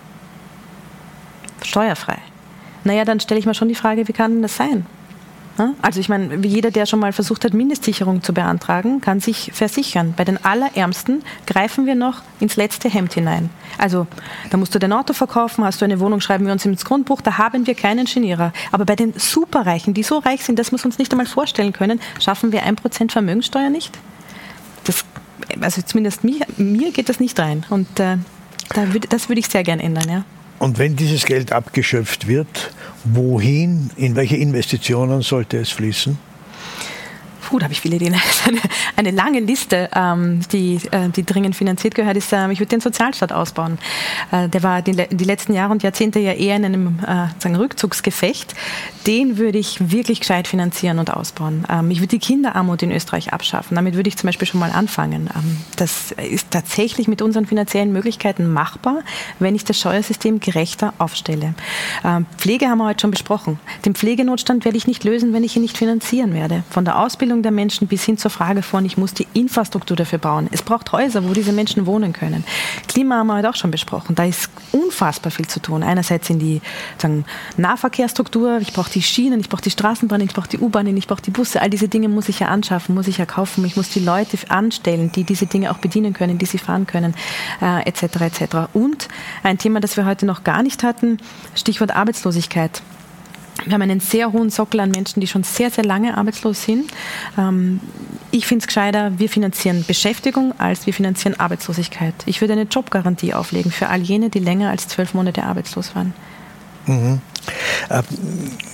steuerfrei, 1.63 2.19
naja, 2.85 3.05
dann 3.05 3.21
stelle 3.21 3.41
ich 3.41 3.47
mir 3.47 3.55
schon 3.55 3.69
die 3.69 3.75
Frage, 3.75 4.07
wie 4.07 4.13
kann 4.13 4.41
das 4.41 4.57
sein? 4.57 4.87
Also 5.83 6.01
ich 6.01 6.09
meine, 6.09 6.47
jeder, 6.47 6.71
der 6.71 6.87
schon 6.87 7.01
mal 7.01 7.13
versucht 7.13 7.45
hat, 7.45 7.53
Mindestsicherung 7.53 8.23
zu 8.23 8.33
beantragen, 8.33 9.01
kann 9.01 9.21
sich 9.21 9.51
versichern. 9.53 10.15
Bei 10.17 10.25
den 10.25 10.43
Allerärmsten 10.45 11.23
greifen 11.47 11.87
wir 11.87 11.95
noch 11.95 12.23
ins 12.39 12.57
letzte 12.57 12.89
Hemd 12.89 13.13
hinein. 13.13 13.51
Also 13.77 14.07
da 14.51 14.57
musst 14.57 14.75
du 14.75 14.79
dein 14.79 14.93
Auto 14.93 15.13
verkaufen, 15.13 15.65
hast 15.65 15.81
du 15.81 15.85
eine 15.85 16.01
Wohnung, 16.01 16.21
schreiben 16.21 16.47
wir 16.47 16.53
uns 16.53 16.65
ins 16.65 16.85
Grundbuch, 16.85 17.21
da 17.21 17.39
haben 17.39 17.67
wir 17.67 17.75
keinen 17.75 18.07
Genierer. 18.07 18.53
Aber 18.73 18.85
bei 18.85 18.97
den 18.97 19.13
Superreichen, 19.17 19.93
die 19.95 20.03
so 20.03 20.19
reich 20.19 20.45
sind, 20.45 20.59
dass 20.59 20.73
wir 20.73 20.77
es 20.77 20.85
uns 20.85 20.99
nicht 20.99 21.13
einmal 21.13 21.27
vorstellen 21.27 21.73
können, 21.73 22.01
schaffen 22.21 22.53
wir 22.53 22.63
ein 22.63 22.77
Prozent 22.77 23.13
Vermögenssteuer 23.13 23.71
nicht. 23.71 23.99
Das, 24.85 25.05
also 25.61 25.83
zumindest 25.83 26.25
mir, 26.25 26.47
mir 26.57 26.91
geht 26.93 27.09
das 27.09 27.21
nicht 27.21 27.39
rein. 27.39 27.67
Und 27.69 28.01
äh, 28.01 28.17
das 29.09 29.29
würde 29.29 29.41
ich 29.41 29.49
sehr 29.49 29.63
gern 29.63 29.81
ändern, 29.81 30.09
ja. 30.09 30.25
Und 30.61 30.79
wenn 30.79 30.95
dieses 30.95 31.25
Geld 31.25 31.53
abgeschöpft 31.53 32.29
wird, 32.29 32.73
wohin, 33.05 33.91
in 33.97 34.15
welche 34.15 34.37
Investitionen 34.37 35.23
sollte 35.23 35.57
es 35.57 35.71
fließen? 35.71 36.19
Puh, 37.51 37.59
da 37.59 37.65
habe 37.65 37.73
ich 37.73 37.81
viele 37.81 37.97
Ideen. 37.97 38.15
Eine, 38.47 38.61
eine 38.97 39.11
lange 39.11 39.41
Liste, 39.41 39.91
ähm, 39.95 40.41
die, 40.53 40.81
äh, 40.93 41.09
die 41.09 41.25
dringend 41.25 41.57
finanziert 41.57 41.95
gehört, 41.95 42.17
ist, 42.17 42.33
äh, 42.33 42.51
ich 42.53 42.61
würde 42.61 42.71
den 42.71 42.81
Sozialstaat 42.81 43.33
ausbauen. 43.33 43.79
Äh, 44.31 44.49
der 44.49 44.63
war 44.63 44.83
die, 44.83 44.93
die, 44.93 45.25
letzten 45.25 45.53
Jahre 45.53 45.73
und 45.73 45.83
Jahrzehnte 45.83 46.21
ja 46.21 46.33
eher 46.33 46.57
in 46.57 46.65
einem 46.65 46.99
äh, 47.01 47.27
sagen 47.39 47.57
Rückzugsgefecht. 47.57 48.55
Den 49.07 49.37
würde 49.37 49.59
ich 49.59 49.91
wirklich 49.91 50.21
gescheit 50.21 50.47
finanzieren 50.47 50.99
und 50.99 51.11
ausbauen. 51.11 51.65
Ähm, 51.69 51.91
ich 51.91 51.99
würde 51.99 52.09
die 52.09 52.19
Kinderarmut 52.19 52.83
in 52.83 52.93
Österreich 52.93 53.33
abschaffen. 53.33 53.75
Damit 53.75 53.95
würde 53.95 54.09
ich 54.09 54.17
zum 54.17 54.29
Beispiel 54.29 54.47
schon 54.47 54.61
mal 54.61 54.71
anfangen. 54.71 55.29
Ähm, 55.35 55.59
das 55.77 56.13
ist 56.13 56.51
tatsächlich 56.51 57.09
mit 57.09 57.23
unseren 57.23 57.47
finanziellen 57.47 57.93
Möglichkeiten 57.93 58.53
machbar, 58.53 59.01
wenn 59.39 59.55
ich 59.55 59.65
das 59.65 59.79
Steuersystem 59.79 60.41
gerechter 60.41 60.95
aufstelle. 60.99 61.55
Ähm, 62.05 62.27
Pflege 62.37 62.69
haben 62.69 62.79
wir 62.79 62.87
heute 62.87 63.03
schon 63.03 63.11
besprochen. 63.11 63.59
Den 63.85 63.95
Pflegenotstand 63.95 64.65
werde 64.65 64.79
ich 64.79 64.87
nicht 64.87 65.05
lösen, 65.05 65.33
wenn 65.33 65.45
ich 65.45 65.57
ihn 65.57 65.63
nicht 65.63 65.79
finanzieren 65.79 66.35
werde. 66.35 66.63
Von 66.71 66.85
der 66.85 66.99
Ausbildung 66.99 67.40
Ausbildung 67.41 67.43
der 67.43 67.53
Menschen 67.53 67.89
bis 67.89 68.05
hin 68.05 68.19
zur 68.19 68.31
Frage 68.31 68.63
von, 68.63 68.85
ich 68.85 68.97
muss 68.97 69.15
die 69.15 69.27
Infrastruktur 69.35 69.97
dafür 69.97 70.19
bauen. 70.19 70.49
Es 70.53 70.63
braucht 70.63 70.93
Häuser, 70.93 71.25
wo 71.25 71.33
diese 71.33 71.53
Menschen 71.53 71.87
wohnen 71.87 72.13
können. 72.13 72.45
Klima 72.87 73.17
haben 73.17 73.29
wir 73.29 73.37
heute 73.37 73.49
auch 73.51 73.57
schon 73.57 73.71
besprochen. 73.71 74.15
Da 74.15 74.25
ist 74.25 74.51
unfassbar 74.73 75.31
viel 75.31 75.47
zu 75.47 75.61
tun. 75.61 75.83
Einerseits 75.83 76.31
in 76.31 76.39
die 76.39 76.61
sagen, 76.99 77.25
Nahverkehrsstruktur, 77.57 78.59
ich 78.61 78.73
brauche 78.73 78.91
die 78.91 79.03
Schienen, 79.03 79.41
ich 79.41 79.49
brauche 79.49 79.63
die 79.63 79.71
Straßenbahnen, 79.71 80.27
ich 80.27 80.35
brauche 80.35 80.49
die 80.49 80.59
U-Bahnen, 80.59 80.97
ich 80.97 81.07
brauche 81.07 81.23
die 81.23 81.31
Busse. 81.31 81.61
All 81.63 81.71
diese 81.71 81.89
Dinge 81.89 82.09
muss 82.09 82.29
ich 82.29 82.41
ja 82.41 82.49
anschaffen, 82.49 82.95
muss 82.95 83.09
ich 83.09 83.19
ja 83.19 83.27
kaufen. 83.27 83.65
Ich 83.65 83.77
muss 83.77 83.89
die 83.91 84.01
Leute 84.01 84.37
anstellen, 84.49 85.11
die 85.13 85.25
diese 85.25 85.47
Dinge 85.47 85.71
auch 85.71 85.79
bedienen 85.79 86.13
können, 86.13 86.39
die 86.39 86.47
sie 86.47 86.59
fahren 86.59 86.87
können, 86.87 87.15
äh, 87.63 87.89
etc. 87.89 88.03
etc. 88.21 88.43
Und 88.75 89.09
ein 89.43 89.59
Thema, 89.59 89.81
das 89.81 89.97
wir 89.97 90.05
heute 90.05 90.27
noch 90.27 90.45
gar 90.45 90.63
nicht 90.63 90.83
hatten, 90.83 91.19
Stichwort 91.55 91.95
Arbeitslosigkeit. 91.95 92.83
Wir 93.65 93.75
haben 93.75 93.83
einen 93.83 94.01
sehr 94.01 94.33
hohen 94.33 94.51
Sockel 94.51 94.81
an 94.81 94.91
Menschen, 94.91 95.21
die 95.21 95.27
schon 95.27 95.43
sehr, 95.43 95.71
sehr 95.71 95.85
lange 95.85 96.17
arbeitslos 96.17 96.63
sind. 96.63 96.91
Ähm, 97.39 97.81
ich 98.31 98.47
finde 98.47 98.63
es 98.63 98.67
gescheiter, 98.67 99.19
wir 99.19 99.29
finanzieren 99.29 99.85
Beschäftigung, 99.87 100.55
als 100.59 100.87
wir 100.87 100.95
finanzieren 100.95 101.39
Arbeitslosigkeit. 101.39 102.15
Ich 102.27 102.41
würde 102.41 102.55
eine 102.55 102.63
Jobgarantie 102.63 103.35
auflegen 103.35 103.71
für 103.71 103.89
all 103.89 104.01
jene, 104.01 104.31
die 104.31 104.39
länger 104.39 104.71
als 104.71 104.89
zwölf 104.89 105.15
Monate 105.15 105.45
arbeitslos 105.45 105.95
waren. 105.95 106.15
Mhm. 106.87 107.21
Äh, 107.89 108.03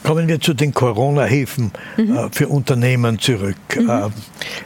kommen 0.03 0.29
wir 0.29 0.41
zu 0.41 0.55
den 0.55 0.75
Corona-Hilfen 0.75 1.73
mhm. 1.97 2.17
äh, 2.17 2.29
für 2.31 2.49
Unternehmen 2.49 3.19
zurück. 3.19 3.57
Mhm. 3.79 3.89
Äh, 3.89 4.09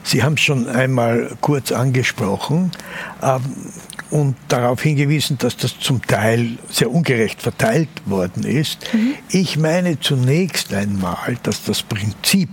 Sie 0.03 0.23
haben 0.23 0.35
es 0.35 0.41
schon 0.41 0.69
einmal 0.69 1.31
kurz 1.41 1.73
angesprochen. 1.73 2.73
Und 4.11 4.35
darauf 4.49 4.83
hingewiesen, 4.83 5.39
dass 5.39 5.57
das 5.57 5.79
zum 5.79 6.03
Teil 6.03 6.59
sehr 6.69 6.91
ungerecht 6.91 7.41
verteilt 7.43 7.89
worden 8.07 8.43
ist. 8.43 8.93
Mhm. 8.93 9.15
Ich 9.29 9.57
meine 9.57 10.01
zunächst 10.01 10.75
einmal, 10.75 11.37
dass 11.45 11.63
das 11.63 11.83
Prinzip 11.83 12.51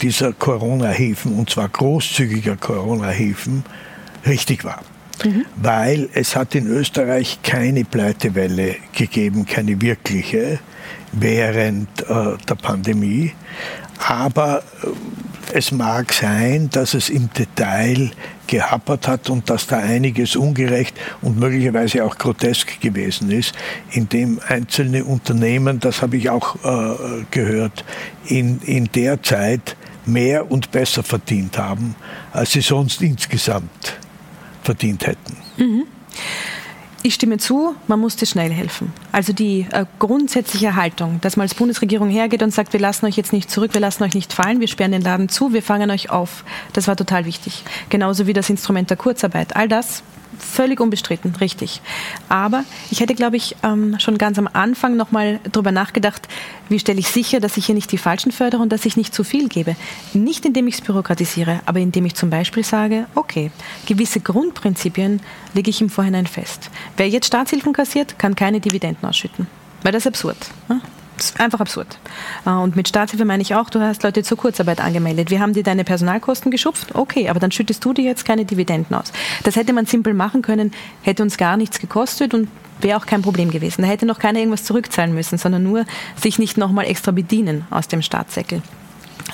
dieser 0.00 0.32
Corona-Hilfen, 0.32 1.36
und 1.36 1.50
zwar 1.50 1.68
großzügiger 1.68 2.56
Corona-Hilfen, 2.56 3.64
richtig 4.26 4.64
war. 4.64 4.82
Mhm. 5.24 5.44
weil 5.56 6.08
es 6.14 6.36
hat 6.36 6.54
in 6.54 6.66
Österreich 6.66 7.40
keine 7.42 7.84
Pleitewelle 7.84 8.76
gegeben, 8.92 9.46
keine 9.46 9.80
wirkliche 9.80 10.58
während 11.12 11.88
äh, 12.02 12.36
der 12.48 12.54
Pandemie. 12.54 13.32
Aber 13.98 14.62
äh, 14.82 14.88
es 15.52 15.72
mag 15.72 16.12
sein, 16.12 16.68
dass 16.70 16.94
es 16.94 17.08
im 17.08 17.30
Detail 17.32 18.10
gehappert 18.46 19.08
hat 19.08 19.30
und 19.30 19.48
dass 19.50 19.66
da 19.66 19.78
einiges 19.78 20.36
ungerecht 20.36 20.96
und 21.22 21.38
möglicherweise 21.38 22.04
auch 22.04 22.16
grotesk 22.16 22.80
gewesen 22.80 23.30
ist, 23.30 23.54
indem 23.90 24.40
einzelne 24.46 25.04
Unternehmen, 25.04 25.80
das 25.80 26.02
habe 26.02 26.16
ich 26.16 26.30
auch 26.30 26.56
äh, 26.56 27.24
gehört, 27.30 27.84
in, 28.26 28.60
in 28.62 28.88
der 28.94 29.22
Zeit 29.22 29.76
mehr 30.04 30.50
und 30.50 30.70
besser 30.70 31.02
verdient 31.02 31.58
haben, 31.58 31.96
als 32.32 32.52
sie 32.52 32.60
sonst 32.60 33.02
insgesamt 33.02 33.98
verdient 34.66 35.06
hätten. 35.06 35.36
Mhm. 35.56 35.84
Ich 37.02 37.14
stimme 37.14 37.38
zu, 37.38 37.76
man 37.86 38.00
musste 38.00 38.26
schnell 38.26 38.50
helfen. 38.50 38.92
Also 39.12 39.32
die 39.32 39.64
äh, 39.70 39.86
grundsätzliche 40.00 40.74
Haltung, 40.74 41.20
dass 41.20 41.36
man 41.36 41.44
als 41.44 41.54
Bundesregierung 41.54 42.10
hergeht 42.10 42.42
und 42.42 42.52
sagt, 42.52 42.72
wir 42.72 42.80
lassen 42.80 43.06
euch 43.06 43.16
jetzt 43.16 43.32
nicht 43.32 43.48
zurück, 43.48 43.74
wir 43.74 43.80
lassen 43.80 44.02
euch 44.02 44.14
nicht 44.14 44.32
fallen, 44.32 44.58
wir 44.58 44.66
sperren 44.66 44.90
den 44.90 45.02
Laden 45.02 45.28
zu, 45.28 45.52
wir 45.52 45.62
fangen 45.62 45.92
euch 45.92 46.10
auf. 46.10 46.44
Das 46.72 46.88
war 46.88 46.96
total 46.96 47.24
wichtig. 47.24 47.62
Genauso 47.90 48.26
wie 48.26 48.32
das 48.32 48.50
Instrument 48.50 48.90
der 48.90 48.96
Kurzarbeit. 48.96 49.54
All 49.54 49.68
das 49.68 50.02
Völlig 50.38 50.80
unbestritten, 50.80 51.34
richtig. 51.36 51.80
Aber 52.28 52.64
ich 52.90 53.00
hätte, 53.00 53.14
glaube 53.14 53.36
ich, 53.36 53.56
ähm, 53.62 53.98
schon 53.98 54.18
ganz 54.18 54.38
am 54.38 54.48
Anfang 54.52 54.96
nochmal 54.96 55.40
darüber 55.50 55.72
nachgedacht, 55.72 56.28
wie 56.68 56.78
stelle 56.78 56.98
ich 56.98 57.08
sicher, 57.08 57.40
dass 57.40 57.56
ich 57.56 57.66
hier 57.66 57.74
nicht 57.74 57.90
die 57.92 57.98
Falschen 57.98 58.32
fördere 58.32 58.60
und 58.60 58.70
dass 58.70 58.84
ich 58.84 58.96
nicht 58.96 59.14
zu 59.14 59.24
viel 59.24 59.48
gebe. 59.48 59.76
Nicht 60.12 60.44
indem 60.44 60.66
ich 60.66 60.74
es 60.76 60.80
bürokratisiere, 60.80 61.60
aber 61.64 61.80
indem 61.80 62.06
ich 62.06 62.14
zum 62.14 62.30
Beispiel 62.30 62.64
sage, 62.64 63.06
okay, 63.14 63.50
gewisse 63.86 64.20
Grundprinzipien 64.20 65.20
lege 65.54 65.70
ich 65.70 65.80
im 65.80 65.90
Vorhinein 65.90 66.26
fest. 66.26 66.70
Wer 66.96 67.08
jetzt 67.08 67.26
Staatshilfen 67.26 67.72
kassiert, 67.72 68.18
kann 68.18 68.34
keine 68.34 68.60
Dividenden 68.60 69.08
ausschütten. 69.08 69.46
Weil 69.82 69.92
das 69.92 70.02
ist 70.02 70.08
absurd. 70.08 70.38
Das 71.16 71.26
ist 71.26 71.40
einfach 71.40 71.60
absurd. 71.60 71.98
Äh, 72.44 72.50
und 72.50 72.76
mit 72.76 72.88
Staatshilfe 72.88 73.24
meine 73.24 73.42
ich 73.42 73.54
auch, 73.54 73.70
du 73.70 73.80
hast 73.80 74.02
Leute 74.02 74.22
zur 74.22 74.36
Kurzarbeit 74.36 74.80
angemeldet. 74.80 75.30
Wir 75.30 75.40
haben 75.40 75.54
dir 75.54 75.62
deine 75.62 75.84
Personalkosten 75.84 76.50
geschupft. 76.50 76.94
Okay, 76.94 77.28
aber 77.28 77.40
dann 77.40 77.52
schüttest 77.52 77.84
du 77.84 77.92
dir 77.92 78.04
jetzt 78.04 78.24
keine 78.24 78.44
Dividenden 78.44 78.94
aus. 78.96 79.12
Das 79.44 79.56
hätte 79.56 79.72
man 79.72 79.86
simpel 79.86 80.14
machen 80.14 80.42
können, 80.42 80.72
hätte 81.02 81.22
uns 81.22 81.36
gar 81.36 81.56
nichts 81.56 81.78
gekostet 81.78 82.34
und 82.34 82.48
wäre 82.80 82.98
auch 82.98 83.06
kein 83.06 83.22
Problem 83.22 83.50
gewesen. 83.50 83.82
Da 83.82 83.88
hätte 83.88 84.06
noch 84.06 84.18
keiner 84.18 84.38
irgendwas 84.38 84.64
zurückzahlen 84.64 85.14
müssen, 85.14 85.38
sondern 85.38 85.62
nur 85.62 85.86
sich 86.16 86.38
nicht 86.38 86.58
nochmal 86.58 86.86
extra 86.86 87.12
bedienen 87.12 87.66
aus 87.70 87.88
dem 87.88 88.02
Staatssäckel. 88.02 88.62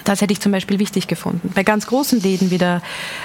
Das 0.04 0.20
hätte 0.20 0.32
ich 0.32 0.40
zum 0.40 0.52
Beispiel 0.52 0.78
wichtig 0.78 1.06
gefunden. 1.06 1.50
Bei 1.54 1.64
ganz 1.64 1.86
großen 1.86 2.20
Läden 2.20 2.50
wie 2.50 2.58
der 2.58 2.80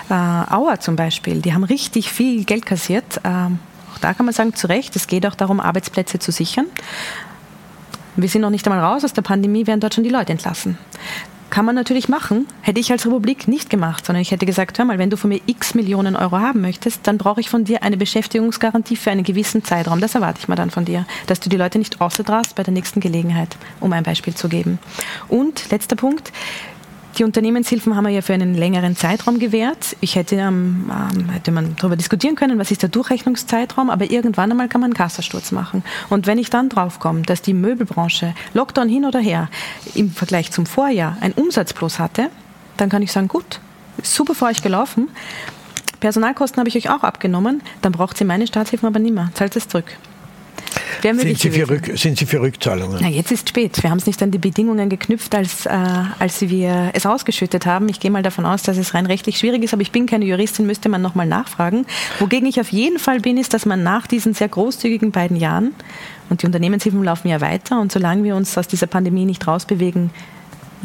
äh, 0.09 0.13
Auer 0.13 0.79
zum 0.79 0.95
Beispiel, 0.95 1.41
die 1.41 1.53
haben 1.53 1.63
richtig 1.63 2.11
viel 2.11 2.43
Geld 2.43 2.65
kassiert. 2.65 3.21
Ähm, 3.23 3.59
auch 3.93 3.99
da 3.99 4.13
kann 4.13 4.25
man 4.25 4.33
sagen, 4.33 4.53
zu 4.53 4.67
Recht, 4.67 4.95
es 4.95 5.07
geht 5.07 5.25
auch 5.25 5.35
darum, 5.35 5.59
Arbeitsplätze 5.59 6.19
zu 6.19 6.31
sichern. 6.31 6.65
Wir 8.17 8.29
sind 8.29 8.41
noch 8.41 8.49
nicht 8.49 8.67
einmal 8.67 8.83
raus 8.83 9.05
aus 9.05 9.13
der 9.13 9.21
Pandemie, 9.21 9.67
werden 9.67 9.79
dort 9.79 9.93
schon 9.93 10.03
die 10.03 10.09
Leute 10.09 10.31
entlassen. 10.31 10.77
Kann 11.51 11.65
man 11.65 11.75
natürlich 11.75 12.09
machen, 12.09 12.47
hätte 12.61 12.79
ich 12.79 12.91
als 12.91 13.05
Republik 13.05 13.47
nicht 13.47 13.69
gemacht, 13.69 14.05
sondern 14.05 14.21
ich 14.21 14.31
hätte 14.31 14.45
gesagt, 14.45 14.79
hör 14.79 14.85
mal, 14.85 14.97
wenn 14.97 15.11
du 15.11 15.17
von 15.17 15.29
mir 15.29 15.39
x 15.45 15.75
Millionen 15.75 16.15
Euro 16.15 16.39
haben 16.39 16.61
möchtest, 16.61 17.05
dann 17.07 17.17
brauche 17.17 17.39
ich 17.39 17.49
von 17.49 17.63
dir 17.63 17.83
eine 17.83 17.95
Beschäftigungsgarantie 17.95 18.95
für 18.95 19.11
einen 19.11 19.23
gewissen 19.23 19.63
Zeitraum. 19.63 20.01
Das 20.01 20.15
erwarte 20.15 20.39
ich 20.39 20.47
mal 20.47 20.55
dann 20.55 20.71
von 20.71 20.83
dir, 20.83 21.05
dass 21.27 21.39
du 21.39 21.47
die 21.47 21.55
Leute 21.55 21.77
nicht 21.77 22.01
außerdrast 22.01 22.55
bei 22.55 22.63
der 22.63 22.73
nächsten 22.73 22.99
Gelegenheit, 22.99 23.55
um 23.79 23.93
ein 23.93 24.03
Beispiel 24.03 24.35
zu 24.35 24.49
geben. 24.49 24.79
Und 25.29 25.69
letzter 25.69 25.95
Punkt, 25.95 26.33
die 27.17 27.23
Unternehmenshilfen 27.23 27.95
haben 27.95 28.05
wir 28.05 28.11
ja 28.11 28.21
für 28.21 28.33
einen 28.33 28.53
längeren 28.53 28.95
Zeitraum 28.95 29.39
gewährt. 29.39 29.95
Ich 30.01 30.15
hätte, 30.15 30.35
ähm, 30.35 30.91
ähm, 30.91 31.29
hätte 31.29 31.51
man 31.51 31.75
darüber 31.77 31.95
diskutieren 31.95 32.35
können, 32.35 32.59
was 32.59 32.71
ist 32.71 32.81
der 32.83 32.89
Durchrechnungszeitraum, 32.89 33.89
aber 33.89 34.09
irgendwann 34.09 34.51
einmal 34.51 34.67
kann 34.67 34.81
man 34.81 34.89
einen 34.91 34.97
Kassasturz 34.97 35.51
machen. 35.51 35.83
Und 36.09 36.27
wenn 36.27 36.37
ich 36.37 36.49
dann 36.49 36.69
draufkomme, 36.69 37.23
dass 37.23 37.41
die 37.41 37.53
Möbelbranche, 37.53 38.33
Lockdown 38.53 38.89
hin 38.89 39.05
oder 39.05 39.19
her, 39.19 39.49
im 39.95 40.11
Vergleich 40.11 40.51
zum 40.51 40.65
Vorjahr 40.65 41.17
ein 41.21 41.33
Umsatzplus 41.33 41.99
hatte, 41.99 42.29
dann 42.77 42.89
kann 42.89 43.01
ich 43.01 43.11
sagen, 43.11 43.27
gut, 43.27 43.59
super 44.03 44.35
für 44.35 44.45
euch 44.45 44.61
gelaufen. 44.61 45.09
Personalkosten 45.99 46.59
habe 46.59 46.69
ich 46.69 46.77
euch 46.77 46.89
auch 46.89 47.03
abgenommen, 47.03 47.61
dann 47.81 47.91
braucht 47.91 48.19
ihr 48.21 48.27
meine 48.27 48.45
Staatshilfen 48.45 48.87
aber 48.87 48.99
nicht 48.99 49.15
mehr. 49.15 49.31
Zahlt 49.33 49.55
es 49.55 49.67
zurück. 49.67 49.97
Sind 51.01 51.39
Sie, 51.39 51.51
für 51.51 51.69
Rück, 51.69 51.91
sind 51.95 52.17
Sie 52.17 52.25
für 52.25 52.41
Rückzahlungen? 52.41 52.97
Na, 53.01 53.07
jetzt 53.07 53.31
ist 53.31 53.49
spät. 53.49 53.81
Wir 53.83 53.91
haben 53.91 53.99
es 53.99 54.07
nicht 54.07 54.21
an 54.23 54.31
die 54.31 54.39
Bedingungen 54.39 54.89
geknüpft, 54.89 55.35
als, 55.35 55.65
äh, 55.65 55.69
als 56.19 56.41
wir 56.41 56.91
es 56.93 57.05
ausgeschüttet 57.05 57.65
haben. 57.65 57.87
Ich 57.89 57.99
gehe 57.99 58.11
mal 58.11 58.23
davon 58.23 58.45
aus, 58.45 58.63
dass 58.63 58.77
es 58.77 58.93
rein 58.93 59.05
rechtlich 59.05 59.37
schwierig 59.37 59.63
ist, 59.63 59.73
aber 59.73 59.83
ich 59.83 59.91
bin 59.91 60.05
keine 60.07 60.25
Juristin, 60.25 60.65
müsste 60.65 60.89
man 60.89 61.01
nochmal 61.01 61.27
nachfragen. 61.27 61.85
Wogegen 62.19 62.47
ich 62.47 62.59
auf 62.59 62.71
jeden 62.71 62.99
Fall 62.99 63.19
bin, 63.19 63.37
ist, 63.37 63.53
dass 63.53 63.65
man 63.65 63.83
nach 63.83 64.07
diesen 64.07 64.33
sehr 64.33 64.49
großzügigen 64.49 65.11
beiden 65.11 65.37
Jahren, 65.37 65.73
und 66.29 66.41
die 66.41 66.45
Unternehmenshilfen 66.45 67.03
laufen 67.03 67.29
ja 67.29 67.41
weiter, 67.41 67.79
und 67.79 67.91
solange 67.91 68.23
wir 68.23 68.35
uns 68.35 68.57
aus 68.57 68.67
dieser 68.67 68.87
Pandemie 68.87 69.25
nicht 69.25 69.47
rausbewegen, 69.47 70.09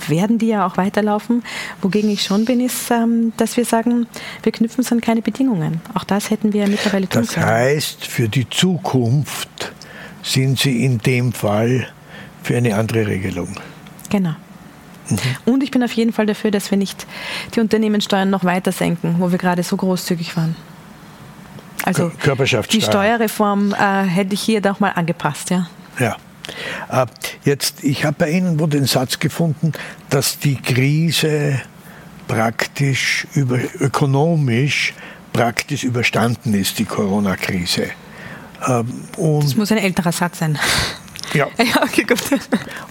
werden 0.08 0.38
die 0.38 0.48
ja 0.48 0.66
auch 0.66 0.76
weiterlaufen. 0.76 1.42
Wogegen 1.80 2.10
ich 2.10 2.22
schon 2.22 2.44
bin, 2.44 2.60
ist, 2.60 2.90
ähm, 2.90 3.32
dass 3.36 3.56
wir 3.56 3.64
sagen, 3.64 4.06
wir 4.42 4.52
knüpfen 4.52 4.82
es 4.82 4.92
an 4.92 5.00
keine 5.00 5.22
Bedingungen. 5.22 5.80
Auch 5.94 6.04
das 6.04 6.30
hätten 6.30 6.52
wir 6.52 6.66
mittlerweile 6.68 7.08
tun 7.08 7.26
können. 7.26 7.34
Das 7.34 7.52
heißt, 7.52 8.06
für 8.06 8.28
die 8.28 8.48
Zukunft 8.48 9.72
sind 10.22 10.58
Sie 10.58 10.84
in 10.84 10.98
dem 10.98 11.32
Fall 11.32 11.88
für 12.42 12.56
eine 12.56 12.76
andere 12.76 13.06
Regelung. 13.06 13.48
Genau. 14.08 14.34
Mhm. 15.08 15.18
Und 15.44 15.62
ich 15.62 15.70
bin 15.70 15.82
auf 15.82 15.92
jeden 15.92 16.12
Fall 16.12 16.26
dafür, 16.26 16.50
dass 16.50 16.70
wir 16.70 16.78
nicht 16.78 17.06
die 17.54 17.60
Unternehmenssteuern 17.60 18.30
noch 18.30 18.44
weiter 18.44 18.72
senken, 18.72 19.16
wo 19.18 19.30
wir 19.30 19.38
gerade 19.38 19.62
so 19.62 19.76
großzügig 19.76 20.36
waren. 20.36 20.56
Also 21.84 22.12
die 22.70 22.80
Steuerreform 22.80 23.74
äh, 23.74 24.04
hätte 24.04 24.34
ich 24.34 24.40
hier 24.40 24.60
doch 24.60 24.78
mal 24.78 24.90
angepasst, 24.90 25.50
ja. 25.50 25.66
Ja. 25.98 26.16
Äh, 26.90 27.06
jetzt, 27.44 27.84
ich 27.84 28.04
habe 28.04 28.16
bei 28.18 28.30
Ihnen 28.30 28.58
wo 28.60 28.66
den 28.66 28.86
Satz 28.86 29.18
gefunden, 29.18 29.72
dass 30.10 30.38
die 30.38 30.56
Krise 30.56 31.60
praktisch 32.28 33.26
über, 33.34 33.58
ökonomisch 33.80 34.94
praktisch 35.32 35.84
überstanden 35.84 36.54
ist, 36.54 36.78
die 36.78 36.84
Corona-Krise. 36.84 37.90
Ähm, 38.66 39.04
das 39.40 39.56
muss 39.56 39.72
ein 39.72 39.78
älterer 39.78 40.12
Satz 40.12 40.38
sein. 40.38 40.58
Ja. 41.34 41.48
ja 41.58 41.82
okay, 41.82 42.04
gut. 42.04 42.20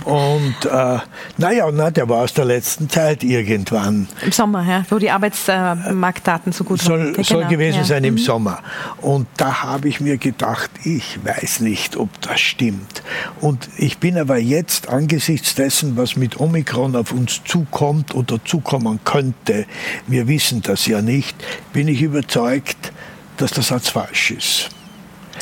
Und 0.03 0.65
äh, 0.65 0.99
naja, 1.37 1.71
na, 1.71 1.91
der 1.91 2.09
war 2.09 2.23
aus 2.23 2.33
der 2.33 2.45
letzten 2.45 2.89
Zeit 2.89 3.23
irgendwann. 3.23 4.07
Im 4.23 4.31
Sommer, 4.31 4.65
ja, 4.67 4.83
wo 4.89 4.97
die 4.97 5.11
Arbeitsmarktdaten 5.11 6.51
so 6.51 6.63
gut 6.63 6.81
soll, 6.81 7.13
waren. 7.13 7.23
Soll 7.23 7.37
genau. 7.37 7.49
gewesen 7.49 7.77
ja. 7.77 7.83
sein 7.83 8.03
im 8.03 8.15
mhm. 8.15 8.19
Sommer. 8.19 8.59
Und 8.99 9.27
da 9.37 9.61
habe 9.61 9.89
ich 9.89 10.01
mir 10.01 10.17
gedacht, 10.17 10.71
ich 10.83 11.19
weiß 11.23 11.59
nicht, 11.59 11.97
ob 11.97 12.09
das 12.21 12.39
stimmt. 12.39 13.03
Und 13.41 13.69
ich 13.77 13.99
bin 13.99 14.17
aber 14.17 14.37
jetzt 14.37 14.89
angesichts 14.89 15.53
dessen, 15.53 15.95
was 15.95 16.15
mit 16.15 16.39
Omikron 16.39 16.95
auf 16.95 17.11
uns 17.11 17.43
zukommt 17.43 18.15
oder 18.15 18.43
zukommen 18.43 18.99
könnte, 19.03 19.65
wir 20.07 20.27
wissen 20.27 20.63
das 20.63 20.87
ja 20.87 21.01
nicht, 21.03 21.35
bin 21.73 21.87
ich 21.87 22.01
überzeugt, 22.01 22.91
dass 23.37 23.51
der 23.51 23.63
Satz 23.63 23.89
falsch 23.89 24.31
ist. 24.31 24.69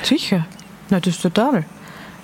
Sicher. 0.03 0.45
Na, 0.89 0.99
das 0.99 1.15
ist 1.15 1.21
total. 1.21 1.65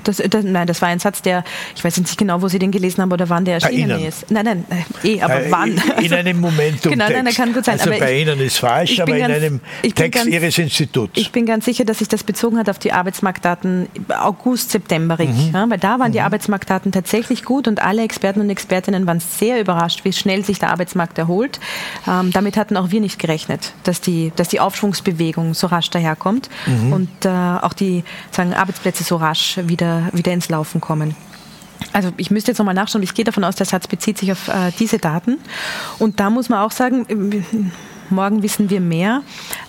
Das, 0.07 0.17
das, 0.17 0.43
nein, 0.43 0.67
das 0.67 0.81
war 0.81 0.89
ein 0.89 0.99
Satz, 0.99 1.21
der, 1.21 1.43
ich 1.75 1.83
weiß 1.83 1.97
nicht 1.97 2.17
genau, 2.17 2.41
wo 2.41 2.47
Sie 2.47 2.59
den 2.59 2.71
gelesen 2.71 3.01
haben 3.01 3.11
oder 3.11 3.29
wann 3.29 3.45
der 3.45 3.55
erschienen 3.55 3.99
Ihnen. 3.99 4.07
ist. 4.07 4.29
Nein, 4.31 4.45
nein, 4.45 4.65
äh, 5.03 5.15
eh, 5.15 5.21
aber 5.21 5.45
äh, 5.45 5.51
wann? 5.51 5.81
In 6.01 6.13
einem 6.13 6.39
Momentum. 6.39 6.91
genau, 6.91 7.09
nein, 7.09 7.25
kann 7.33 7.53
gut 7.53 7.65
sein. 7.65 7.79
Also 7.79 7.89
aber 7.89 7.99
bei 7.99 8.15
ich, 8.15 8.21
Ihnen 8.21 8.39
ist 8.39 8.57
falsch, 8.57 8.99
aber 8.99 9.17
ganz, 9.17 9.29
in 9.29 9.43
einem 9.43 9.59
Text 9.81 10.13
ganz, 10.13 10.27
Ihres 10.27 10.57
Instituts. 10.57 11.13
Ich 11.15 11.31
bin 11.31 11.45
ganz 11.45 11.65
sicher, 11.65 11.85
dass 11.85 11.99
sich 11.99 12.07
das 12.07 12.23
bezogen 12.23 12.57
hat 12.57 12.69
auf 12.69 12.79
die 12.79 12.91
Arbeitsmarktdaten 12.91 13.87
August, 14.09 14.71
September, 14.71 15.17
mhm. 15.19 15.51
ja, 15.53 15.69
weil 15.69 15.77
da 15.77 15.99
waren 15.99 16.09
mhm. 16.09 16.13
die 16.13 16.21
Arbeitsmarktdaten 16.21 16.91
tatsächlich 16.91 17.43
gut 17.43 17.67
und 17.67 17.81
alle 17.81 18.03
Experten 18.03 18.41
und 18.41 18.49
Expertinnen 18.49 19.05
waren 19.07 19.19
sehr 19.19 19.59
überrascht, 19.59 20.01
wie 20.03 20.13
schnell 20.13 20.45
sich 20.45 20.59
der 20.59 20.71
Arbeitsmarkt 20.71 21.17
erholt. 21.17 21.59
Ähm, 22.07 22.31
damit 22.31 22.57
hatten 22.57 22.77
auch 22.77 22.91
wir 22.91 23.01
nicht 23.01 23.19
gerechnet, 23.19 23.73
dass 23.83 24.01
die, 24.01 24.31
dass 24.35 24.49
die 24.49 24.59
Aufschwungsbewegung 24.59 25.53
so 25.53 25.67
rasch 25.67 25.89
daherkommt 25.89 26.49
mhm. 26.65 26.93
und 26.93 27.25
äh, 27.25 27.29
auch 27.29 27.73
die 27.73 28.03
sagen, 28.31 28.53
Arbeitsplätze 28.53 29.03
so 29.03 29.17
rasch 29.17 29.59
wieder 29.63 29.94
wieder, 30.13 30.31
ins 30.33 30.49
Laufen 30.49 30.81
kommen. 30.81 31.15
Also 31.93 32.11
ich 32.17 32.31
müsste 32.31 32.51
jetzt 32.51 32.57
nochmal 32.57 32.73
nachschauen. 32.73 33.03
Ich 33.03 33.13
gehe 33.13 33.25
davon 33.25 33.43
aus, 33.43 33.55
der 33.55 33.65
Satz 33.65 33.87
bezieht 33.87 34.17
sich 34.17 34.31
auf 34.31 34.47
äh, 34.47 34.71
diese 34.79 34.97
Daten. 34.97 35.37
Und 35.99 36.19
da 36.19 36.29
muss 36.29 36.49
man 36.49 36.59
auch 36.59 36.71
sagen, 36.71 37.05
Morgen 38.09 38.43
wissen 38.43 38.69
wir 38.69 38.81
mehr. 38.81 39.21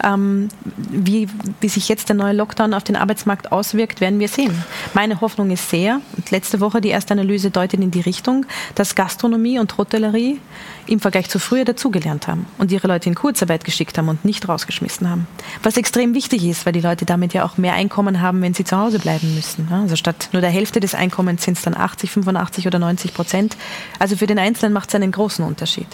Ähm, 0.03 0.49
wie, 0.76 1.28
wie 1.61 1.68
sich 1.68 1.89
jetzt 1.89 2.09
der 2.09 2.16
neue 2.16 2.34
Lockdown 2.34 2.74
auf 2.74 2.84
den 2.84 2.97
Arbeitsmarkt 2.97 3.53
auswirkt, 3.53 4.01
werden 4.01 4.20
wir 4.20 4.28
sehen. 4.28 4.64
Meine 4.95 5.20
Hoffnung 5.20 5.51
ist 5.51 5.70
sehr, 5.70 6.01
und 6.16 6.30
letzte 6.30 6.61
Woche 6.61 6.80
die 6.80 6.89
erste 6.89 7.12
Analyse 7.12 7.51
deutet 7.51 7.80
in 7.80 7.91
die 7.91 8.01
Richtung, 8.01 8.47
dass 8.74 8.95
Gastronomie 8.95 9.59
und 9.59 9.76
Hotellerie 9.78 10.41
im 10.87 11.01
Vergleich 11.01 11.28
zu 11.28 11.39
früher 11.39 11.64
dazugelernt 11.64 12.28
haben 12.28 12.47
und 12.59 12.72
ihre 12.72 12.87
Leute 12.87 13.09
in 13.09 13.14
Kurzarbeit 13.14 13.64
geschickt 13.64 13.99
haben 13.99 14.09
und 14.09 14.24
nicht 14.24 14.49
rausgeschmissen 14.49 15.09
haben. 15.09 15.26
Was 15.62 15.76
extrem 15.76 16.14
wichtig 16.14 16.45
ist, 16.45 16.66
weil 16.66 16.72
die 16.72 16.80
Leute 16.80 17.05
damit 17.05 17.34
ja 17.34 17.45
auch 17.45 17.57
mehr 17.57 17.74
Einkommen 17.74 18.20
haben, 18.20 18.43
wenn 18.43 18.55
sie 18.55 18.64
zu 18.64 18.76
Hause 18.76 18.99
bleiben 18.99 19.34
müssen. 19.34 19.68
Also 19.70 19.97
statt 19.97 20.28
nur 20.32 20.41
der 20.41 20.51
Hälfte 20.51 20.80
des 20.80 20.95
Einkommens 20.95 21.45
sind 21.45 21.57
es 21.57 21.64
dann 21.64 21.74
80, 21.74 22.11
85 22.11 22.66
oder 22.66 22.78
90 22.78 23.14
Prozent. 23.14 23.57
Also 23.99 24.16
für 24.16 24.26
den 24.26 24.39
Einzelnen 24.39 24.72
macht 24.72 24.89
es 24.91 24.95
einen 24.95 25.12
großen 25.12 25.45
Unterschied. 25.45 25.89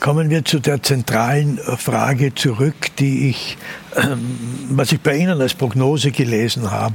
Kommen 0.00 0.30
wir 0.30 0.44
zu 0.44 0.58
der 0.58 0.82
zentralen 0.82 1.58
äh, 1.58 1.76
Frage 1.76 2.34
zurück, 2.34 2.96
die 2.98 3.30
ich, 3.30 3.56
ähm, 3.96 4.38
was 4.70 4.92
ich 4.92 5.00
bei 5.00 5.16
Ihnen 5.16 5.40
als 5.40 5.54
Prognose 5.54 6.10
gelesen 6.10 6.70
habe. 6.70 6.94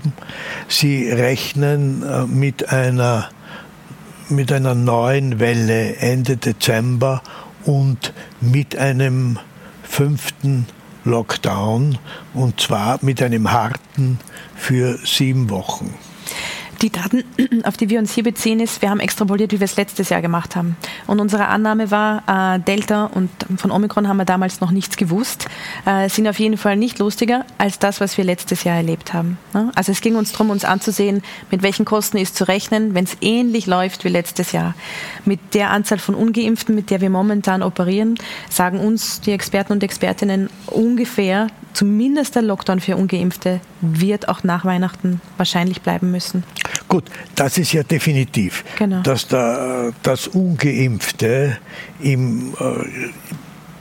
Sie 0.67 1.09
rechnen 1.09 2.03
äh, 2.03 2.25
mit 2.25 2.69
einer, 2.69 3.29
mit 4.29 4.51
einer 4.51 4.75
neuen 4.75 5.39
Welle 5.39 5.95
Ende 5.97 6.37
Dezember 6.37 7.21
und 7.65 8.13
mit 8.39 8.75
einem 8.75 9.39
fünften 9.83 10.67
Lockdown 11.03 11.97
und 12.33 12.59
zwar 12.61 12.99
mit 13.01 13.21
einem 13.21 13.51
harten 13.51 14.19
für 14.55 14.99
sieben 15.03 15.49
Wochen. 15.49 15.93
Die 16.81 16.89
Daten, 16.89 17.23
auf 17.63 17.77
die 17.77 17.89
wir 17.89 17.99
uns 17.99 18.13
hier 18.13 18.23
beziehen, 18.23 18.59
ist, 18.59 18.81
wir 18.81 18.89
haben 18.89 18.99
extrapoliert, 18.99 19.51
wie 19.51 19.59
wir 19.59 19.65
es 19.65 19.77
letztes 19.77 20.09
Jahr 20.09 20.21
gemacht 20.21 20.55
haben. 20.55 20.75
Und 21.05 21.19
unsere 21.19 21.47
Annahme 21.47 21.91
war, 21.91 22.55
äh, 22.55 22.59
Delta 22.59 23.05
und 23.05 23.29
von 23.57 23.69
Omikron 23.69 24.07
haben 24.07 24.17
wir 24.17 24.25
damals 24.25 24.61
noch 24.61 24.71
nichts 24.71 24.97
gewusst, 24.97 25.45
äh, 25.85 26.09
sind 26.09 26.27
auf 26.27 26.39
jeden 26.39 26.57
Fall 26.57 26.77
nicht 26.77 26.97
lustiger 26.97 27.45
als 27.59 27.77
das, 27.77 28.01
was 28.01 28.17
wir 28.17 28.23
letztes 28.23 28.63
Jahr 28.63 28.77
erlebt 28.77 29.13
haben. 29.13 29.37
Ne? 29.53 29.71
Also 29.75 29.91
es 29.91 30.01
ging 30.01 30.15
uns 30.15 30.31
darum, 30.31 30.49
uns 30.49 30.65
anzusehen, 30.65 31.21
mit 31.51 31.61
welchen 31.61 31.85
Kosten 31.85 32.17
ist 32.17 32.35
zu 32.35 32.47
rechnen, 32.47 32.95
wenn 32.95 33.03
es 33.03 33.15
ähnlich 33.21 33.67
läuft 33.67 34.03
wie 34.03 34.09
letztes 34.09 34.51
Jahr. 34.51 34.73
Mit 35.23 35.53
der 35.53 35.69
Anzahl 35.69 35.99
von 35.99 36.15
Ungeimpften, 36.15 36.73
mit 36.73 36.89
der 36.89 36.99
wir 36.99 37.11
momentan 37.11 37.61
operieren, 37.61 38.15
sagen 38.49 38.79
uns 38.79 39.21
die 39.21 39.33
Experten 39.33 39.73
und 39.73 39.83
Expertinnen 39.83 40.49
ungefähr, 40.65 41.47
zumindest 41.73 42.33
der 42.35 42.41
Lockdown 42.41 42.79
für 42.79 42.97
Ungeimpfte 42.97 43.61
wird 43.81 44.29
auch 44.29 44.43
nach 44.43 44.65
Weihnachten 44.65 45.21
wahrscheinlich 45.37 45.81
bleiben 45.81 46.11
müssen. 46.11 46.43
Gut, 46.87 47.05
das 47.35 47.57
ist 47.57 47.73
ja 47.73 47.83
definitiv, 47.83 48.63
genau. 48.77 49.01
dass 49.01 49.27
da, 49.27 49.91
das 50.03 50.27
Ungeimpfte 50.27 51.57
im 52.01 52.53
äh, 52.59 53.09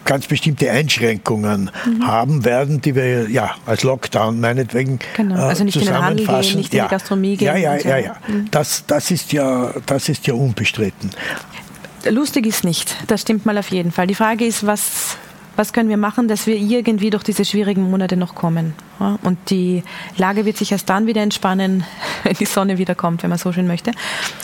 ganz 0.05 0.27
bestimmte 0.27 0.71
Einschränkungen 0.71 1.71
mhm. 1.87 2.07
haben 2.07 2.45
werden, 2.45 2.81
die 2.81 2.95
wir 2.95 3.29
ja 3.31 3.55
als 3.67 3.83
Lockdown 3.83 4.41
meinetwegen 4.41 4.99
genau. 5.17 5.37
also 5.37 5.65
nicht 5.65 5.79
zusammenfassen. 5.79 6.11
In 6.11 6.17
den 6.17 6.29
Handel 6.29 6.43
gehen, 6.43 6.57
nicht 6.57 6.75
in 6.75 6.83
die 6.83 6.89
Gastronomie 6.89 7.37
gehen. 7.37 7.47
Ja, 7.47 7.57
ja, 7.57 7.77
ja, 7.77 7.99
ja. 7.99 8.17
Mhm. 8.27 8.51
Das, 8.51 8.85
das, 8.87 9.11
ist 9.11 9.33
ja, 9.33 9.73
das 9.87 10.09
ist 10.09 10.27
ja 10.27 10.35
unbestritten. 10.35 11.11
Lustig 12.09 12.47
ist 12.47 12.65
nicht, 12.65 12.97
das 13.07 13.21
stimmt 13.21 13.47
mal 13.47 13.57
auf 13.59 13.69
jeden 13.69 13.93
Fall. 13.93 14.07
Die 14.07 14.15
Frage 14.15 14.47
ist, 14.47 14.67
was 14.67 15.17
was 15.61 15.75
können 15.75 15.91
wir 15.91 15.99
machen, 15.99 16.27
dass 16.27 16.47
wir 16.47 16.57
irgendwie 16.57 17.11
durch 17.11 17.23
diese 17.23 17.45
schwierigen 17.45 17.91
Monate 17.91 18.17
noch 18.17 18.35
kommen. 18.35 18.73
Ja, 18.99 19.19
und 19.23 19.39
die 19.51 19.83
Lage 20.17 20.47
wird 20.47 20.57
sich 20.57 20.73
erst 20.73 20.89
dann 20.89 21.07
wieder 21.07 21.21
entspannen, 21.21 21.85
wenn 22.23 22.33
die 22.33 22.47
Sonne 22.47 22.79
wieder 22.79 22.95
kommt, 22.95 23.23
wenn 23.23 23.29
man 23.29 23.39
so 23.39 23.53
schön 23.53 23.67
möchte. 23.67 23.91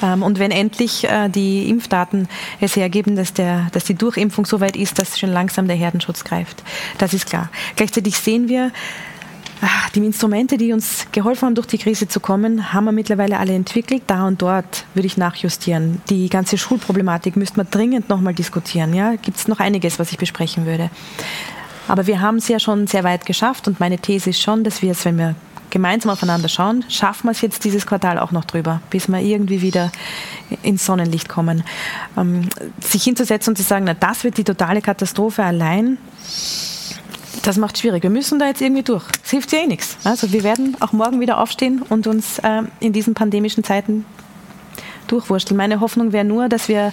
Ähm, 0.03 0.23
und 0.23 0.39
wenn 0.39 0.51
endlich 0.51 1.05
äh, 1.05 1.31
die 1.31 1.71
Impfdaten 1.71 2.29
es 2.61 2.77
hergeben, 2.77 3.17
dass, 3.17 3.33
der, 3.33 3.69
dass 3.73 3.85
die 3.85 3.95
Durchimpfung 3.95 4.45
so 4.45 4.61
weit 4.61 4.77
ist, 4.77 4.99
dass 4.99 5.19
schon 5.19 5.31
langsam 5.31 5.67
der 5.69 5.77
Herdenschutz 5.77 6.23
greift. 6.23 6.63
Das 6.99 7.15
ist 7.15 7.25
klar. 7.25 7.49
Gleichzeitig 7.77 8.19
sehen 8.19 8.51
wir, 8.51 8.71
die 9.95 10.05
Instrumente, 10.05 10.57
die 10.57 10.73
uns 10.73 11.07
geholfen 11.13 11.47
haben, 11.47 11.55
durch 11.55 11.67
die 11.67 11.79
Krise 11.79 12.09
zu 12.09 12.21
kommen, 12.21 12.73
haben 12.73 12.85
wir 12.85 12.93
mittlerweile 12.93 13.39
alle 13.39 13.55
entwickelt. 13.55 14.03
Da 14.07 14.27
und 14.27 14.43
dort 14.43 14.85
würde 14.95 15.07
ich 15.07 15.17
nachjustieren. 15.17 16.03
Die 16.11 16.29
ganze 16.29 16.59
Schulproblematik 16.59 17.37
müsste 17.37 17.57
man 17.59 17.71
dringend 17.71 18.09
nochmal 18.09 18.35
diskutieren. 18.35 18.95
Ja? 18.95 19.17
Gibt 19.17 19.39
es 19.39 19.49
noch 19.49 19.61
einiges, 19.61 19.99
was 19.99 20.13
ich 20.13 20.19
besprechen 20.19 20.67
würde. 20.67 20.91
Aber 21.89 22.07
wir 22.07 22.21
haben 22.21 22.37
es 22.37 22.49
ja 22.49 22.59
schon 22.59 22.87
sehr 22.87 23.05
weit 23.05 23.27
geschafft 23.27 23.69
und 23.69 23.81
meine 23.81 23.99
These 23.99 24.31
ist 24.31 24.43
schon, 24.43 24.65
dass 24.65 24.83
wir 24.83 24.91
es, 24.91 25.05
wenn 25.05 25.19
wir 25.19 25.35
gemeinsam 25.71 26.11
aufeinander 26.11 26.49
schauen, 26.49 26.85
schaffen 26.89 27.27
wir 27.27 27.33
es 27.33 27.41
jetzt 27.41 27.65
dieses 27.65 27.87
Quartal 27.87 28.19
auch 28.19 28.33
noch 28.33 28.45
drüber, 28.45 28.81
bis 28.91 29.09
wir 29.09 29.21
irgendwie 29.21 29.63
wieder 29.63 29.93
ins 30.63 30.85
Sonnenlicht 30.85 31.29
kommen. 31.29 31.65
Ähm, 32.17 32.49
sich 32.81 33.05
hinzusetzen 33.05 33.53
und 33.53 33.57
zu 33.57 33.63
sagen, 33.63 33.85
na, 33.85 33.95
das 33.95 34.25
wird 34.25 34.39
die 34.39 34.45
totale 34.45 34.81
Katastrophe 34.81 35.45
allein, 35.45 35.99
das 37.43 37.57
macht 37.57 37.79
schwierig. 37.79 38.03
Wir 38.03 38.11
müssen 38.11 38.39
da 38.39 38.47
jetzt 38.47 38.61
irgendwie 38.61 38.83
durch. 38.83 39.05
Es 39.25 39.31
hilft 39.31 39.53
ja 39.53 39.61
eh 39.61 39.67
nichts. 39.67 39.97
Also 40.05 40.33
wir 40.33 40.43
werden 40.43 40.77
auch 40.81 40.93
morgen 40.93 41.21
wieder 41.21 41.41
aufstehen 41.41 41.83
und 41.89 42.07
uns 42.07 42.39
äh, 42.41 42.63
in 42.81 42.93
diesen 42.93 43.15
pandemischen 43.15 43.65
Zeiten 43.65 44.05
durchwursteln. 45.07 45.57
Meine 45.57 45.81
Hoffnung 45.81 46.13
wäre 46.13 46.25
nur, 46.25 46.49
dass 46.49 46.69
wir 46.69 46.93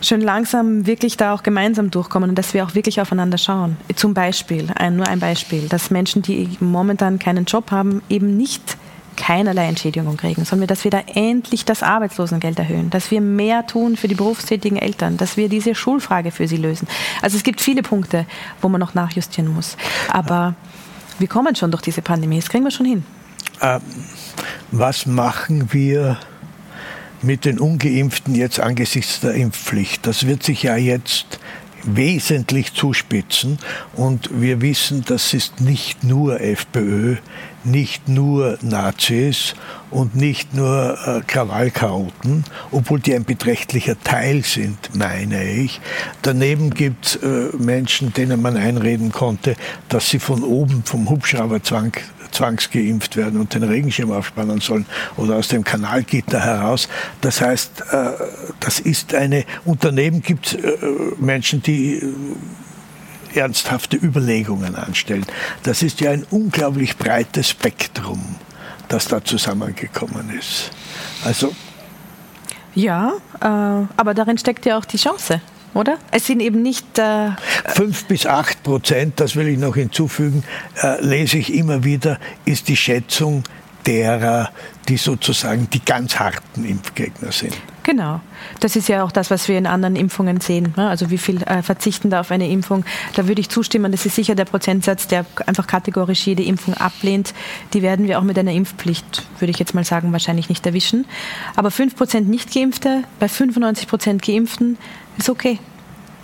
schön 0.00 0.20
langsam 0.20 0.86
wirklich 0.86 1.16
da 1.16 1.34
auch 1.34 1.42
gemeinsam 1.42 1.90
durchkommen 1.90 2.30
und 2.30 2.36
dass 2.36 2.54
wir 2.54 2.64
auch 2.64 2.74
wirklich 2.74 3.00
aufeinander 3.00 3.38
schauen. 3.38 3.76
Zum 3.94 4.14
Beispiel, 4.14 4.68
ein, 4.74 4.96
nur 4.96 5.06
ein 5.06 5.20
Beispiel, 5.20 5.68
dass 5.68 5.90
Menschen, 5.90 6.22
die 6.22 6.48
momentan 6.60 7.18
keinen 7.18 7.44
Job 7.44 7.70
haben, 7.70 8.02
eben 8.08 8.36
nicht 8.36 8.76
keinerlei 9.16 9.66
Entschädigung 9.66 10.16
kriegen, 10.16 10.44
sondern 10.44 10.68
dass 10.68 10.84
wir 10.84 10.90
da 10.90 11.00
endlich 11.14 11.64
das 11.64 11.82
Arbeitslosengeld 11.82 12.58
erhöhen, 12.58 12.90
dass 12.90 13.10
wir 13.10 13.20
mehr 13.20 13.66
tun 13.66 13.96
für 13.96 14.08
die 14.08 14.14
berufstätigen 14.14 14.76
Eltern, 14.78 15.16
dass 15.16 15.36
wir 15.36 15.48
diese 15.48 15.74
Schulfrage 15.74 16.30
für 16.30 16.46
sie 16.48 16.56
lösen. 16.56 16.86
Also 17.22 17.36
es 17.36 17.42
gibt 17.42 17.60
viele 17.60 17.82
Punkte, 17.82 18.26
wo 18.60 18.68
man 18.68 18.80
noch 18.80 18.94
nachjustieren 18.94 19.52
muss. 19.52 19.76
Aber 20.12 20.54
wir 21.18 21.28
kommen 21.28 21.56
schon 21.56 21.70
durch 21.70 21.82
diese 21.82 22.02
Pandemie, 22.02 22.36
das 22.36 22.48
kriegen 22.48 22.64
wir 22.64 22.70
schon 22.70 22.86
hin. 22.86 23.04
Ähm, 23.62 23.80
was 24.70 25.06
machen 25.06 25.72
wir 25.72 26.18
mit 27.22 27.44
den 27.44 27.58
ungeimpften 27.58 28.34
jetzt 28.34 28.60
angesichts 28.60 29.20
der 29.20 29.34
Impfpflicht? 29.34 30.06
Das 30.06 30.26
wird 30.26 30.42
sich 30.42 30.62
ja 30.64 30.76
jetzt 30.76 31.38
wesentlich 31.86 32.74
zuspitzen. 32.74 33.58
Und 33.94 34.28
wir 34.40 34.60
wissen, 34.60 35.04
das 35.06 35.32
ist 35.32 35.60
nicht 35.60 36.04
nur 36.04 36.40
FPÖ, 36.40 37.16
nicht 37.66 38.08
nur 38.08 38.58
Nazis 38.62 39.54
und 39.90 40.16
nicht 40.16 40.54
nur 40.54 40.98
äh, 41.06 41.20
Krawallchaoten, 41.26 42.44
obwohl 42.70 43.00
die 43.00 43.14
ein 43.14 43.24
beträchtlicher 43.24 43.96
Teil 44.02 44.42
sind, 44.44 44.94
meine 44.94 45.50
ich. 45.50 45.80
Daneben 46.22 46.70
gibt 46.70 47.06
es 47.06 47.16
äh, 47.16 47.50
Menschen, 47.58 48.12
denen 48.12 48.40
man 48.42 48.56
einreden 48.56 49.12
konnte, 49.12 49.56
dass 49.88 50.10
sie 50.10 50.18
von 50.18 50.42
oben 50.42 50.82
vom 50.84 51.08
Hubschrauberzwang 51.08 51.92
zwangsgeimpft 52.30 53.16
werden 53.16 53.40
und 53.40 53.54
den 53.54 53.62
Regenschirm 53.62 54.12
aufspannen 54.12 54.60
sollen 54.60 54.86
oder 55.16 55.36
aus 55.36 55.48
dem 55.48 55.64
Kanalgitter 55.64 56.40
heraus. 56.40 56.88
Das 57.20 57.40
heißt, 57.40 57.82
äh, 57.90 58.10
das 58.60 58.80
ist 58.80 59.14
eine, 59.14 59.44
und 59.64 59.84
daneben 59.84 60.22
gibt 60.22 60.46
es 60.46 60.54
äh, 60.54 60.76
Menschen, 61.18 61.62
die 61.62 61.96
äh, 61.96 62.12
ernsthafte 63.36 63.96
Überlegungen 63.96 64.74
anstellen. 64.74 65.26
Das 65.62 65.82
ist 65.82 66.00
ja 66.00 66.10
ein 66.10 66.26
unglaublich 66.30 66.96
breites 66.96 67.50
Spektrum, 67.50 68.36
das 68.88 69.08
da 69.08 69.24
zusammengekommen 69.24 70.30
ist. 70.38 70.70
Also 71.24 71.54
ja, 72.74 73.14
äh, 73.40 73.46
aber 73.96 74.14
darin 74.14 74.36
steckt 74.36 74.66
ja 74.66 74.76
auch 74.78 74.84
die 74.84 74.98
Chance 74.98 75.40
oder? 75.76 75.98
Es 76.10 76.26
sind 76.26 76.40
eben 76.40 76.62
nicht. 76.62 76.98
Äh 76.98 77.30
Fünf 77.66 78.06
bis 78.06 78.26
acht 78.26 78.62
Prozent, 78.62 79.20
das 79.20 79.36
will 79.36 79.46
ich 79.46 79.58
noch 79.58 79.76
hinzufügen, 79.76 80.42
äh, 80.82 81.00
lese 81.04 81.38
ich 81.38 81.52
immer 81.52 81.84
wieder, 81.84 82.18
ist 82.44 82.68
die 82.68 82.76
Schätzung 82.76 83.44
derer, 83.86 84.50
die 84.88 84.96
sozusagen 84.96 85.68
die 85.70 85.84
ganz 85.84 86.18
harten 86.18 86.64
Impfgegner 86.64 87.32
sind. 87.32 87.56
Genau. 87.82 88.20
Das 88.58 88.74
ist 88.74 88.88
ja 88.88 89.04
auch 89.04 89.12
das, 89.12 89.30
was 89.30 89.46
wir 89.46 89.56
in 89.56 89.66
anderen 89.66 89.94
Impfungen 89.94 90.40
sehen. 90.40 90.74
Ne? 90.76 90.88
Also 90.88 91.10
wie 91.10 91.18
viel 91.18 91.40
äh, 91.44 91.62
verzichten 91.62 92.10
da 92.10 92.20
auf 92.20 92.32
eine 92.32 92.48
Impfung. 92.50 92.84
Da 93.14 93.28
würde 93.28 93.40
ich 93.40 93.48
zustimmen, 93.48 93.92
das 93.92 94.04
ist 94.04 94.16
sicher 94.16 94.34
der 94.34 94.44
Prozentsatz, 94.44 95.06
der 95.06 95.24
einfach 95.46 95.68
kategorisch 95.68 96.26
jede 96.26 96.42
Impfung 96.42 96.74
ablehnt. 96.74 97.32
Die 97.74 97.82
werden 97.82 98.08
wir 98.08 98.18
auch 98.18 98.24
mit 98.24 98.36
einer 98.38 98.52
Impfpflicht, 98.52 99.24
würde 99.38 99.52
ich 99.52 99.58
jetzt 99.60 99.72
mal 99.72 99.84
sagen, 99.84 100.12
wahrscheinlich 100.12 100.48
nicht 100.48 100.66
erwischen. 100.66 101.06
Aber 101.54 101.68
5% 101.68 102.22
nicht 102.22 102.52
geimpfte 102.52 103.04
bei 103.20 103.26
95% 103.26 104.26
geimpften 104.26 104.78
ist 105.16 105.30
okay. 105.30 105.60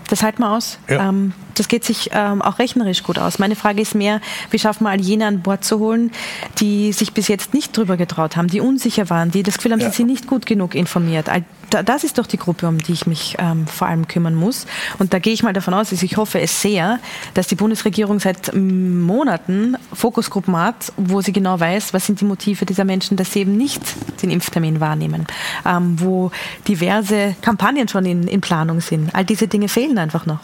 Das 0.08 0.24
halten 0.24 0.42
wir 0.42 0.50
aus. 0.50 0.78
Ja. 0.88 1.08
Ähm, 1.08 1.32
das 1.54 1.68
geht 1.68 1.84
sich 1.84 2.10
ähm, 2.12 2.42
auch 2.42 2.58
rechnerisch 2.58 3.02
gut 3.02 3.18
aus. 3.18 3.38
Meine 3.38 3.56
Frage 3.56 3.80
ist 3.80 3.94
mehr, 3.94 4.20
wie 4.50 4.58
schaffen 4.58 4.84
wir 4.84 4.90
all 4.90 5.00
jene 5.00 5.26
an 5.26 5.42
Bord 5.42 5.64
zu 5.64 5.78
holen, 5.78 6.10
die 6.58 6.92
sich 6.92 7.12
bis 7.12 7.28
jetzt 7.28 7.54
nicht 7.54 7.76
drüber 7.76 7.96
getraut 7.96 8.36
haben, 8.36 8.48
die 8.48 8.60
unsicher 8.60 9.10
waren, 9.10 9.30
die 9.30 9.42
das 9.42 9.56
Gefühl 9.56 9.72
haben, 9.72 9.80
ja. 9.80 9.90
sie 9.90 9.96
sind 9.96 10.06
nicht 10.06 10.26
gut 10.26 10.46
genug 10.46 10.74
informiert. 10.74 11.28
All 11.28 11.44
das 11.82 12.04
ist 12.04 12.18
doch 12.18 12.26
die 12.26 12.36
Gruppe, 12.36 12.68
um 12.68 12.78
die 12.78 12.92
ich 12.92 13.06
mich 13.06 13.36
ähm, 13.38 13.66
vor 13.66 13.88
allem 13.88 14.06
kümmern 14.06 14.34
muss. 14.34 14.66
Und 14.98 15.14
da 15.14 15.18
gehe 15.18 15.32
ich 15.32 15.42
mal 15.42 15.52
davon 15.52 15.74
aus, 15.74 15.90
also 15.90 16.04
ich 16.04 16.16
hoffe 16.16 16.40
es 16.40 16.60
sehr, 16.60 16.98
dass 17.34 17.46
die 17.46 17.54
Bundesregierung 17.54 18.20
seit 18.20 18.54
Monaten 18.54 19.76
Fokusgruppen 19.92 20.56
hat, 20.56 20.92
wo 20.96 21.20
sie 21.20 21.32
genau 21.32 21.58
weiß, 21.58 21.94
was 21.94 22.06
sind 22.06 22.20
die 22.20 22.24
Motive 22.24 22.66
dieser 22.66 22.84
Menschen, 22.84 23.16
dass 23.16 23.32
sie 23.32 23.40
eben 23.40 23.56
nicht 23.56 23.80
den 24.22 24.30
Impftermin 24.30 24.80
wahrnehmen, 24.80 25.26
ähm, 25.64 25.96
wo 25.98 26.30
diverse 26.68 27.34
Kampagnen 27.40 27.88
schon 27.88 28.04
in, 28.04 28.28
in 28.28 28.40
Planung 28.40 28.80
sind. 28.80 29.14
All 29.14 29.24
diese 29.24 29.48
Dinge 29.48 29.68
fehlen 29.68 29.98
einfach 29.98 30.26
noch. 30.26 30.40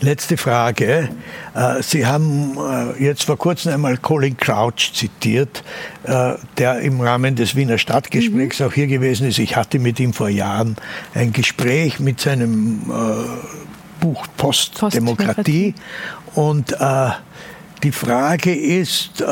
Letzte 0.00 0.36
Frage. 0.36 1.08
Äh, 1.54 1.82
Sie 1.82 2.06
haben 2.06 2.56
äh, 2.58 3.02
jetzt 3.02 3.24
vor 3.24 3.38
kurzem 3.38 3.72
einmal 3.72 3.96
Colin 3.96 4.36
Crouch 4.36 4.92
zitiert, 4.92 5.62
äh, 6.04 6.34
der 6.58 6.80
im 6.80 7.00
Rahmen 7.00 7.36
des 7.36 7.56
Wiener 7.56 7.78
Stadtgesprächs 7.78 8.60
mhm. 8.60 8.66
auch 8.66 8.72
hier 8.72 8.86
gewesen 8.86 9.28
ist. 9.28 9.38
Ich 9.38 9.56
hatte 9.56 9.78
mit 9.78 10.00
ihm 10.00 10.12
vor 10.12 10.28
Jahren 10.28 10.76
ein 11.14 11.32
Gespräch 11.32 12.00
mit 12.00 12.20
seinem 12.20 12.82
Buch 14.00 14.26
Postdemokratie. 14.36 15.74
Und 16.34 16.76
die 17.82 17.92
Frage 17.92 18.54
ist, 18.54 19.24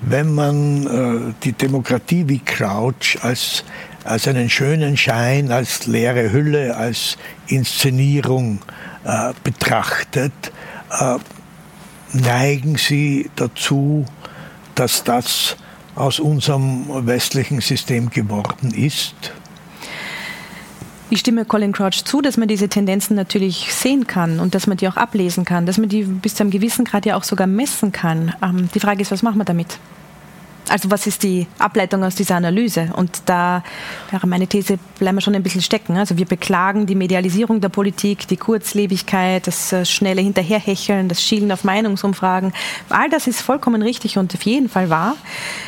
wenn 0.00 0.34
man 0.34 1.34
die 1.42 1.52
Demokratie 1.52 2.28
wie 2.28 2.38
Crouch 2.38 3.18
als 3.22 3.64
als 4.04 4.28
einen 4.28 4.48
schönen 4.48 4.96
Schein, 4.96 5.50
als 5.50 5.86
leere 5.86 6.30
Hülle, 6.32 6.76
als 6.76 7.18
Inszenierung 7.48 8.60
äh, 8.60 8.85
betrachtet, 9.44 10.32
äh, 10.90 11.16
neigen 12.12 12.76
Sie 12.76 13.30
dazu, 13.36 14.04
dass 14.74 15.04
das 15.04 15.56
aus 15.94 16.20
unserem 16.20 17.06
westlichen 17.06 17.60
System 17.60 18.10
geworden 18.10 18.72
ist? 18.72 19.32
Ich 21.08 21.20
stimme 21.20 21.44
Colin 21.44 21.72
Crouch 21.72 22.04
zu, 22.04 22.20
dass 22.20 22.36
man 22.36 22.48
diese 22.48 22.68
Tendenzen 22.68 23.14
natürlich 23.14 23.72
sehen 23.72 24.08
kann 24.08 24.40
und 24.40 24.56
dass 24.56 24.66
man 24.66 24.76
die 24.76 24.88
auch 24.88 24.96
ablesen 24.96 25.44
kann, 25.44 25.64
dass 25.64 25.78
man 25.78 25.88
die 25.88 26.02
bis 26.02 26.34
zu 26.34 26.42
einem 26.42 26.50
gewissen 26.50 26.84
Grad 26.84 27.06
ja 27.06 27.16
auch 27.16 27.22
sogar 27.22 27.46
messen 27.46 27.92
kann. 27.92 28.34
Ähm, 28.42 28.68
die 28.74 28.80
Frage 28.80 29.02
ist, 29.02 29.12
was 29.12 29.22
machen 29.22 29.38
wir 29.38 29.44
damit? 29.44 29.78
Also 30.68 30.90
was 30.90 31.06
ist 31.06 31.22
die 31.22 31.46
Ableitung 31.58 32.02
aus 32.02 32.16
dieser 32.16 32.34
Analyse? 32.34 32.90
Und 32.96 33.22
da 33.26 33.62
wäre 34.10 34.26
meine 34.26 34.48
These, 34.48 34.78
bleiben 34.98 35.16
wir 35.16 35.20
schon 35.20 35.34
ein 35.36 35.42
bisschen 35.42 35.62
stecken. 35.62 35.96
Also 35.96 36.18
wir 36.18 36.26
beklagen 36.26 36.86
die 36.86 36.96
Medialisierung 36.96 37.60
der 37.60 37.68
Politik, 37.68 38.26
die 38.26 38.36
Kurzlebigkeit, 38.36 39.46
das 39.46 39.72
äh, 39.72 39.84
schnelle 39.84 40.22
Hinterherhecheln, 40.22 41.08
das 41.08 41.22
Schielen 41.22 41.52
auf 41.52 41.62
Meinungsumfragen. 41.62 42.52
All 42.88 43.08
das 43.08 43.28
ist 43.28 43.42
vollkommen 43.42 43.80
richtig 43.80 44.18
und 44.18 44.34
auf 44.34 44.42
jeden 44.42 44.68
Fall 44.68 44.90
wahr. 44.90 45.14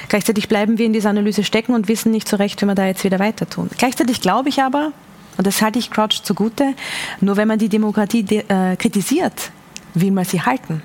Gleichzeitig 0.08 0.48
bleiben 0.48 0.78
wir 0.78 0.86
in 0.86 0.92
dieser 0.92 1.10
Analyse 1.10 1.44
stecken 1.44 1.74
und 1.74 1.86
wissen 1.86 2.10
nicht 2.10 2.28
so 2.28 2.36
recht, 2.36 2.60
wie 2.60 2.66
wir 2.66 2.74
da 2.74 2.86
jetzt 2.86 3.04
wieder 3.04 3.20
weiter 3.20 3.48
tun. 3.48 3.70
Gleichzeitig 3.78 4.20
glaube 4.20 4.48
ich 4.48 4.62
aber, 4.62 4.92
und 5.36 5.46
das 5.46 5.62
halte 5.62 5.78
ich 5.78 5.92
Crouch 5.92 6.22
zugute, 6.24 6.74
nur 7.20 7.36
wenn 7.36 7.46
man 7.46 7.60
die 7.60 7.68
Demokratie 7.68 8.24
äh, 8.48 8.74
kritisiert, 8.76 9.52
will 9.94 10.10
man 10.10 10.24
sie 10.24 10.42
halten 10.42 10.82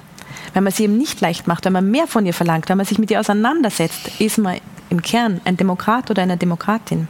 wenn 0.53 0.63
man 0.63 0.73
sie 0.73 0.83
eben 0.83 0.97
nicht 0.97 1.19
leicht 1.21 1.47
macht, 1.47 1.65
wenn 1.65 1.73
man 1.73 1.89
mehr 1.89 2.07
von 2.07 2.25
ihr 2.25 2.33
verlangt, 2.33 2.69
wenn 2.69 2.77
man 2.77 2.85
sich 2.85 2.99
mit 2.99 3.11
ihr 3.11 3.19
auseinandersetzt, 3.19 4.19
ist 4.19 4.37
man 4.37 4.57
im 4.89 5.01
Kern 5.01 5.41
ein 5.45 5.57
Demokrat 5.57 6.11
oder 6.11 6.21
eine 6.21 6.37
Demokratin. 6.37 7.07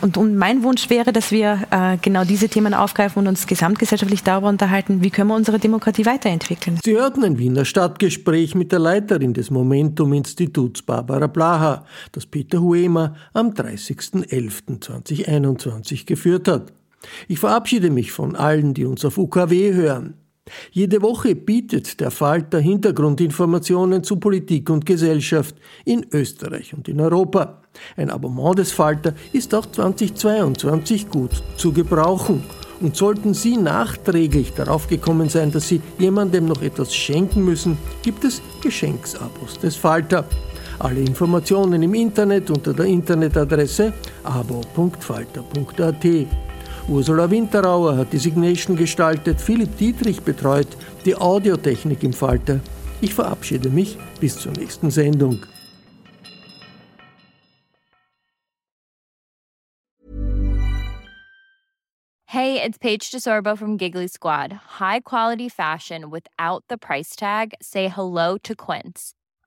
Und, 0.00 0.16
und, 0.16 0.36
mein 0.36 0.62
Wunsch 0.62 0.88
wäre, 0.90 1.12
dass 1.12 1.32
wir 1.32 1.66
äh, 1.70 1.96
genau 2.00 2.22
diese 2.22 2.48
Themen 2.48 2.72
aufgreifen 2.72 3.18
und 3.18 3.26
uns 3.26 3.48
gesamtgesellschaftlich 3.48 4.22
darüber 4.22 4.48
unterhalten, 4.48 5.02
wie 5.02 5.10
können 5.10 5.28
wir 5.28 5.34
unsere 5.34 5.58
Demokratie 5.58 6.06
weiterentwickeln. 6.06 6.78
Sie 6.84 6.96
hörten 6.96 7.24
ein 7.24 7.36
Wiener 7.38 7.64
Stadtgespräch 7.64 8.54
mit 8.54 8.70
der 8.70 8.78
Leiterin 8.78 9.34
des 9.34 9.50
Momentum-Instituts 9.50 10.82
Barbara 10.82 11.26
Blaha, 11.26 11.84
das 12.12 12.26
Peter 12.26 12.62
Huemer 12.62 13.16
am 13.32 13.48
30.11.2021 13.50 16.06
geführt 16.06 16.46
hat. 16.46 16.72
Ich 17.26 17.40
verabschiede 17.40 17.90
mich 17.90 18.12
von 18.12 18.36
allen, 18.36 18.74
die 18.74 18.84
uns 18.84 19.04
auf 19.04 19.18
UKW 19.18 19.72
hören. 19.72 20.14
Jede 20.70 21.02
Woche 21.02 21.34
bietet 21.34 22.00
der 22.00 22.10
Falter 22.10 22.58
Hintergrundinformationen 22.58 24.02
zu 24.04 24.16
Politik 24.16 24.70
und 24.70 24.86
Gesellschaft 24.86 25.56
in 25.84 26.06
Österreich 26.12 26.74
und 26.74 26.88
in 26.88 27.00
Europa. 27.00 27.62
Ein 27.96 28.10
Abonnement 28.10 28.58
des 28.58 28.72
Falter 28.72 29.14
ist 29.32 29.54
auch 29.54 29.66
2022 29.66 31.08
gut 31.08 31.42
zu 31.56 31.72
gebrauchen. 31.72 32.42
Und 32.80 32.94
sollten 32.94 33.34
Sie 33.34 33.56
nachträglich 33.56 34.54
darauf 34.54 34.86
gekommen 34.86 35.28
sein, 35.28 35.50
dass 35.50 35.68
Sie 35.68 35.80
jemandem 35.98 36.46
noch 36.46 36.62
etwas 36.62 36.94
schenken 36.94 37.44
müssen, 37.44 37.76
gibt 38.02 38.24
es 38.24 38.40
Geschenksabos 38.62 39.58
des 39.58 39.74
Falter. 39.74 40.24
Alle 40.78 41.00
Informationen 41.00 41.82
im 41.82 41.94
Internet 41.94 42.50
unter 42.50 42.72
der 42.72 42.86
Internetadresse 42.86 43.92
abo.falter.at. 44.22 46.04
Ursula 46.88 47.30
Winterauer 47.30 47.98
hat 47.98 48.14
die 48.14 48.18
Signation 48.18 48.74
gestaltet, 48.74 49.42
Philipp 49.42 49.76
Dietrich 49.76 50.22
betreut 50.22 50.68
die 51.04 51.14
Audiotechnik 51.14 52.02
im 52.02 52.14
Falter. 52.14 52.60
Ich 53.02 53.12
verabschiede 53.12 53.68
mich 53.68 53.98
bis 54.20 54.38
zur 54.38 54.52
nächsten 54.52 54.90
Sendung. 54.90 55.44
Hey, 62.24 62.62
it's 62.62 62.78
Paige 62.78 63.10
DeSorbo 63.10 63.56
from 63.56 63.76
Giggly 63.76 64.08
Squad. 64.08 64.52
High 64.80 65.00
quality 65.00 65.48
fashion 65.50 66.10
without 66.10 66.64
the 66.68 66.78
price 66.78 67.14
tag. 67.16 67.54
Say 67.60 67.88
hello 67.88 68.38
to 68.38 68.54
Quince. 68.54 69.14